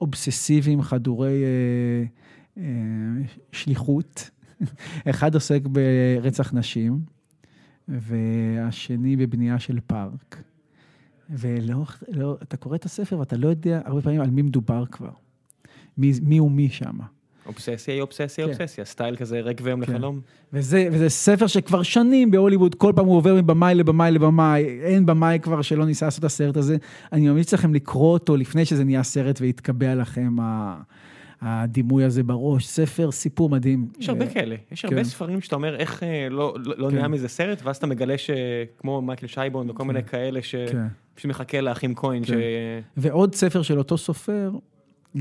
[0.00, 2.04] אובססיביים, חדורי אה,
[2.62, 2.64] אה,
[3.52, 4.30] שליחות.
[5.10, 7.00] אחד עוסק ברצח נשים,
[7.88, 10.42] והשני בבנייה של פארק.
[11.30, 15.10] ולאורך, לא, אתה קורא את הספר ואתה לא יודע הרבה פעמים על מי מדובר כבר.
[15.98, 16.98] מי, מי הוא מי שם.
[17.46, 18.52] אובססיה היא אובססיה, כן.
[18.52, 19.92] אובססיה, סטייל כזה רקביים כן.
[19.92, 20.20] לחלום.
[20.52, 25.38] וזה, וזה ספר שכבר שנים בהוליווד, כל פעם הוא עובר מבמאי לבמאי לבמאי, אין במאי
[25.42, 26.76] כבר שלא ניסה לעשות את הסרט הזה.
[27.12, 30.80] אני ממליץ לכם לקרוא אותו לפני שזה נהיה סרט ויתקבע לכם ה-
[31.40, 32.66] הדימוי הזה בראש.
[32.66, 33.88] ספר, סיפור מדהים.
[33.98, 34.88] יש הרבה אה, כאלה, יש כן.
[34.88, 36.94] הרבה ספרים שאתה אומר איך אה, לא לא- לא כן.
[36.94, 40.46] נהיה מזה סרט, ואז אתה מגלה שכמו מייקל שייבון וכל מיני כאלה כן.
[41.14, 42.30] שפשוט מחכה לאחים כהן, ש...
[42.30, 42.36] כן.
[42.96, 44.50] ועוד ספר של אותו סופר,
[45.16, 45.20] אה,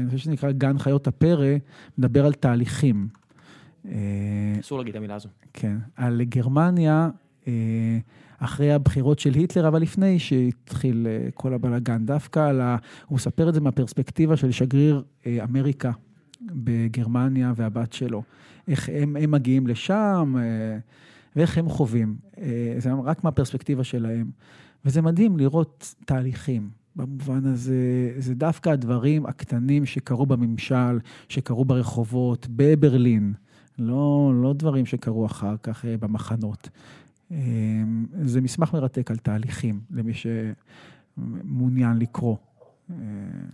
[0.00, 1.54] אני חושב שנקרא גן חיות הפרא,
[1.98, 3.08] מדבר על תהליכים.
[4.60, 5.28] אסור להגיד את המילה הזו.
[5.52, 7.08] כן, על גרמניה,
[8.44, 12.76] אחרי הבחירות של היטלר, אבל לפני שהתחיל אה, כל הבלאגן, דווקא על ה...
[13.06, 15.90] הוא מספר את זה מהפרספקטיבה של שגריר אה, אמריקה
[16.40, 18.22] בגרמניה והבת שלו.
[18.68, 20.78] איך הם, הם מגיעים לשם, אה,
[21.36, 22.16] ואיך הם חווים.
[22.78, 24.30] זה רק מהפרספקטיבה שלהם.
[24.84, 26.70] וזה מדהים לראות תהליכים.
[26.96, 30.98] במובן הזה, זה דווקא הדברים הקטנים שקרו בממשל,
[31.28, 33.32] שקרו ברחובות, בברלין.
[33.78, 36.68] לא, לא דברים שקרו אחר כך במחנות.
[37.34, 37.40] אה,
[38.22, 42.36] זה מסמך מרתק על תהליכים, למי שמעוניין לקרוא.
[42.90, 42.96] אה,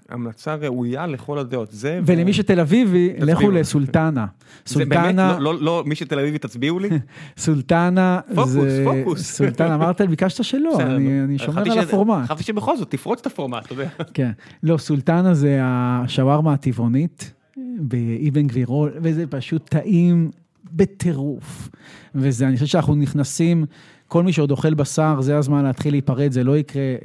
[0.09, 1.69] המלצה ראויה לכל הדעות.
[1.73, 2.01] זה...
[2.07, 3.13] ולמי שתל אביבי.
[3.19, 4.27] לכו לסולטנה.
[4.67, 6.89] זה באמת, סולטנה, לא, לא, לא, מי שתל אביבי תצביעו לי?
[7.37, 8.85] סולטנה פוקוס, זה...
[8.85, 9.23] פוקוס.
[9.37, 11.25] סולטנה, אמרת, ביקשת שלא, אני נו.
[11.25, 12.25] אני שומר על הפורמט.
[12.25, 13.89] חשבתי שבכל זאת תפרוץ את הפורמט, אתה יודע.
[14.15, 14.31] כן.
[14.63, 17.35] לא, סולטנה זה השווארמה הטבעונית,
[17.79, 20.31] באבן גבירול, וזה פשוט טעים
[20.73, 21.69] בטירוף.
[22.15, 23.65] וזה, אני חושב שאנחנו נכנסים,
[24.09, 26.83] כל מי שעוד אוכל בשר, זה הזמן להתחיל להיפרד, זה לא יקרה.
[26.83, 26.99] אה,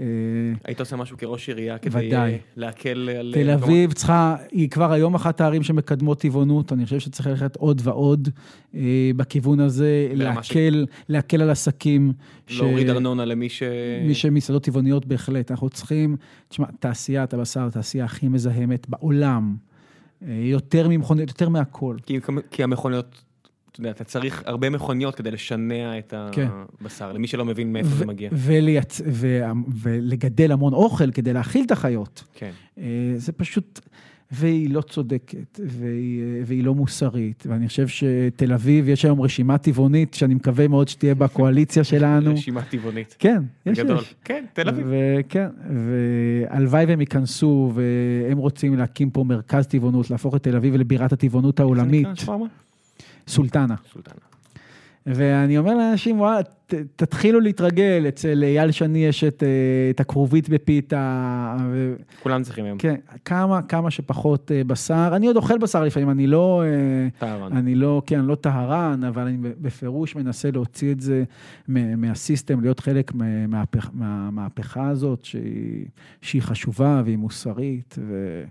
[0.63, 2.31] היית עושה משהו כראש עירייה כדי ודאי.
[2.31, 3.33] אה, להקל על...
[3.33, 7.81] תל אביב צריכה, היא כבר היום אחת הערים שמקדמות טבעונות, אני חושב שצריך ללכת עוד
[7.83, 8.29] ועוד
[8.75, 12.13] אה, בכיוון הזה, ש- להקל, להקל על עסקים.
[12.49, 13.63] להוריד ארנונה למי ש...
[14.07, 16.17] מי שמסעדות טבעוניות בהחלט, אנחנו צריכים,
[16.47, 19.55] תשמע, תעשיית הבשר, התעשייה הכי מזהמת בעולם,
[20.27, 21.97] אה, יותר ממכוניות, יותר מהכל.
[22.05, 22.19] כי,
[22.51, 23.23] כי המכוניות,
[23.75, 26.47] אתה יודע, אתה צריך הרבה מכוניות כדי לשנע את כן.
[26.81, 28.29] הבשר, למי שלא מבין מאיפה זה מגיע.
[28.33, 29.01] ולייצ...
[29.07, 29.41] ו...
[29.81, 32.23] ולגדל המון אוכל כדי להאכיל את החיות.
[32.33, 32.51] כן.
[32.77, 32.83] אה,
[33.15, 33.79] זה פשוט,
[34.31, 39.57] והיא לא צודקת, והיא, אה, והיא לא מוסרית, ואני חושב שתל אביב, יש היום רשימה
[39.57, 42.33] טבעונית, שאני מקווה מאוד שתהיה בקואליציה שלנו.
[42.33, 43.15] רשימה טבעונית.
[43.19, 43.97] כן, יש, גדול.
[43.97, 44.15] יש.
[44.23, 44.87] כן, תל אביב.
[44.89, 45.47] וכן,
[46.49, 51.59] והלוואי והם ייכנסו, והם רוצים להקים פה מרכז טבעונות, להפוך את תל אביב לבירת הטבעונות
[51.59, 52.45] העולמית, איך זה נקרא?
[53.27, 53.75] סולטנה.
[53.93, 54.15] סולטנה.
[55.07, 56.39] ואני אומר לאנשים, וואלה,
[56.95, 59.49] תתחילו להתרגל, אצל אייל שני יש את, אה,
[59.89, 61.95] את הכרובית בפיתה, ו...
[62.23, 62.77] כולם צריכים היום.
[62.77, 62.95] כן,
[63.25, 65.11] כמה, כמה שפחות אה, בשר.
[65.15, 67.57] אני עוד אוכל בשר לפעמים, אני לא, אה, טהרן.
[67.57, 71.23] אני לא, כן, אני לא טהרן, אבל אני בפירוש מנסה להוציא את זה
[71.67, 73.11] מה- מהסיסטם, להיות חלק
[73.93, 75.85] מהמהפכה הזאת, שהיא,
[76.21, 78.43] שהיא חשובה והיא מוסרית, ו,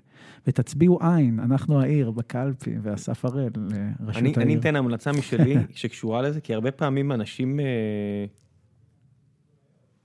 [0.46, 4.42] ותצביעו עין, אנחנו העיר בקלפי, ואסף הראל, לראשות אני, העיר.
[4.42, 7.64] אני אתן המלצה משלי שקשורה לזה, כי הרבה פעמים אנשים, אה,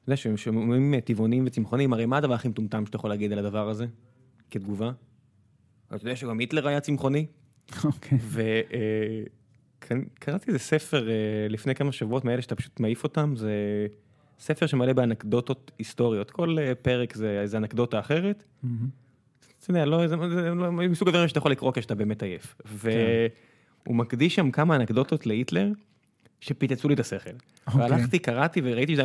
[0.03, 3.31] אתה יודע, שהם שומעים אה, טבעונים וצמחונים, הרי מה הדבר הכי מטומטם שאתה יכול להגיד
[3.31, 3.85] על הדבר הזה,
[4.51, 4.91] כתגובה?
[5.87, 7.25] אתה יודע שגם היטלר היה צמחוני?
[7.83, 8.17] אוקיי.
[9.81, 11.13] וקראתי איזה ספר אה,
[11.49, 13.53] לפני כמה שבועות מאלה שאתה פשוט מעיף אותם, זה
[14.39, 16.31] ספר שמלא באנקדוטות היסטוריות.
[16.31, 18.43] כל אה, פרק זה איזה אנקדוטה אחרת.
[19.69, 22.55] אתה יודע, לא, זה, זה לא, מסוג הדברים שאתה יכול לקרוא כשאתה באמת עייף.
[22.65, 25.71] והוא מקדיש שם כמה אנקדוטות להיטלר,
[26.41, 27.29] שפיצצו לי את השכל.
[27.67, 27.81] אוקיי.
[27.81, 29.03] והלכתי, קראתי וראיתי שזה,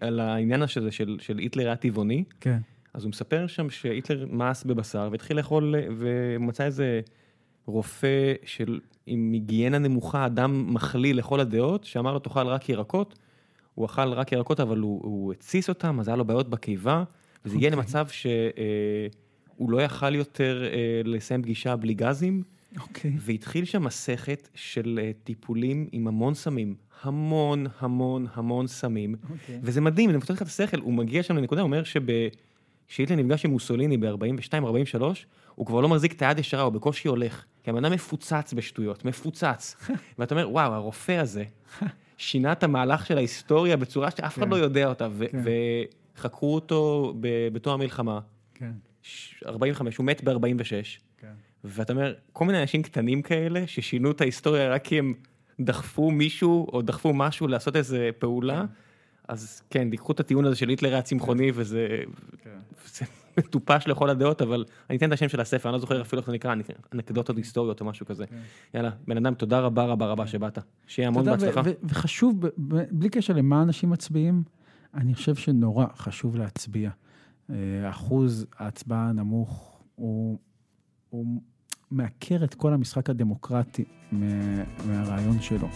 [0.00, 2.58] על העניין הזה של, של היטלר היה טבעוני, כן.
[2.94, 7.00] אז הוא מספר שם שהיטלר מאס בבשר והתחיל לאכול, ומצא איזה
[7.66, 13.18] רופא של, עם היגיינה נמוכה, אדם מחליא לכל הדעות, שאמר לו תאכל רק ירקות,
[13.74, 17.04] הוא אכל רק ירקות אבל הוא, הוא התסיס אותם, אז היה לו בעיות בקיבה,
[17.44, 17.78] וזה הגיע אוקיי.
[17.78, 18.06] למצב
[19.56, 22.42] שהוא לא יכל יותר אה, לסיים פגישה בלי גזים,
[22.80, 23.12] אוקיי.
[23.18, 29.58] והתחיל שם מסכת של אה, טיפולים עם המון סמים, המון המון המון סמים, אוקיי.
[29.62, 33.44] וזה מדהים, זה מפתח לך את השכל, הוא מגיע שם לנקודה, הוא אומר שכשהיטלר נפגש
[33.44, 35.02] עם מוסוליני ב-42-43,
[35.54, 39.04] הוא כבר לא מחזיק את היד ישרה, הוא בקושי הולך, כי הבן אדם מפוצץ בשטויות,
[39.04, 39.76] מפוצץ.
[40.18, 41.44] ואתה אומר, וואו, הרופא הזה
[42.18, 44.50] שינה את המהלך של ההיסטוריה בצורה שאף אחד כן.
[44.50, 45.42] לא יודע אותה, כן.
[46.16, 48.20] וחקרו אותו ב- בתום המלחמה,
[48.54, 48.72] כן,
[49.46, 50.70] 45, הוא מת ב-46.
[51.18, 51.32] כן.
[51.64, 55.14] ואתה אומר, כל מיני אנשים קטנים כאלה, ששינו את ההיסטוריה רק כי הם
[55.60, 58.64] דחפו מישהו, או דחפו משהו לעשות איזה פעולה,
[59.28, 61.88] אז כן, תיקחו את הטיעון הזה של היטלר היה צמחוני, וזה
[62.42, 63.04] כן.
[63.38, 66.26] מטופש לכל הדעות, אבל אני אתן את השם של הספר, אני לא זוכר אפילו איך
[66.26, 66.54] זה נקרא,
[66.94, 68.24] אנקדוטות היסטוריות או משהו כזה.
[68.74, 70.58] יאללה, בן אדם, תודה רבה רבה רבה שבאת.
[70.86, 71.60] שיהיה המון בהצלחה.
[71.84, 72.46] וחשוב,
[72.90, 74.42] בלי קשר למה אנשים מצביעים,
[74.94, 76.90] אני חושב שנורא חשוב להצביע.
[77.50, 77.56] אה,
[77.90, 80.38] אחוז ההצבעה הנמוך הוא,
[81.10, 81.26] הוא
[81.90, 84.26] מעקר את כל המשחק הדמוקרטי מה-
[84.88, 85.68] מהרעיון שלו.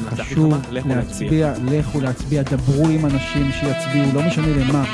[0.00, 0.54] חשוב
[0.86, 1.52] להצביע.
[1.64, 4.84] לכו להצביע, דברו עם אנשים שיצביעו, לא משנה למה,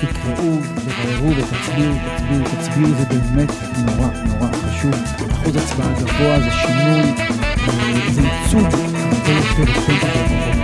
[0.00, 3.50] תקראו, תבררו ותצביעו, תצביעו, תצביעו, זה באמת
[3.86, 4.92] נורא נורא חשוב.
[5.32, 7.00] אחוז הצבעה גבוה זה שינוי,
[7.68, 10.59] אה, זה ייצוג הרבה יותר אותנטי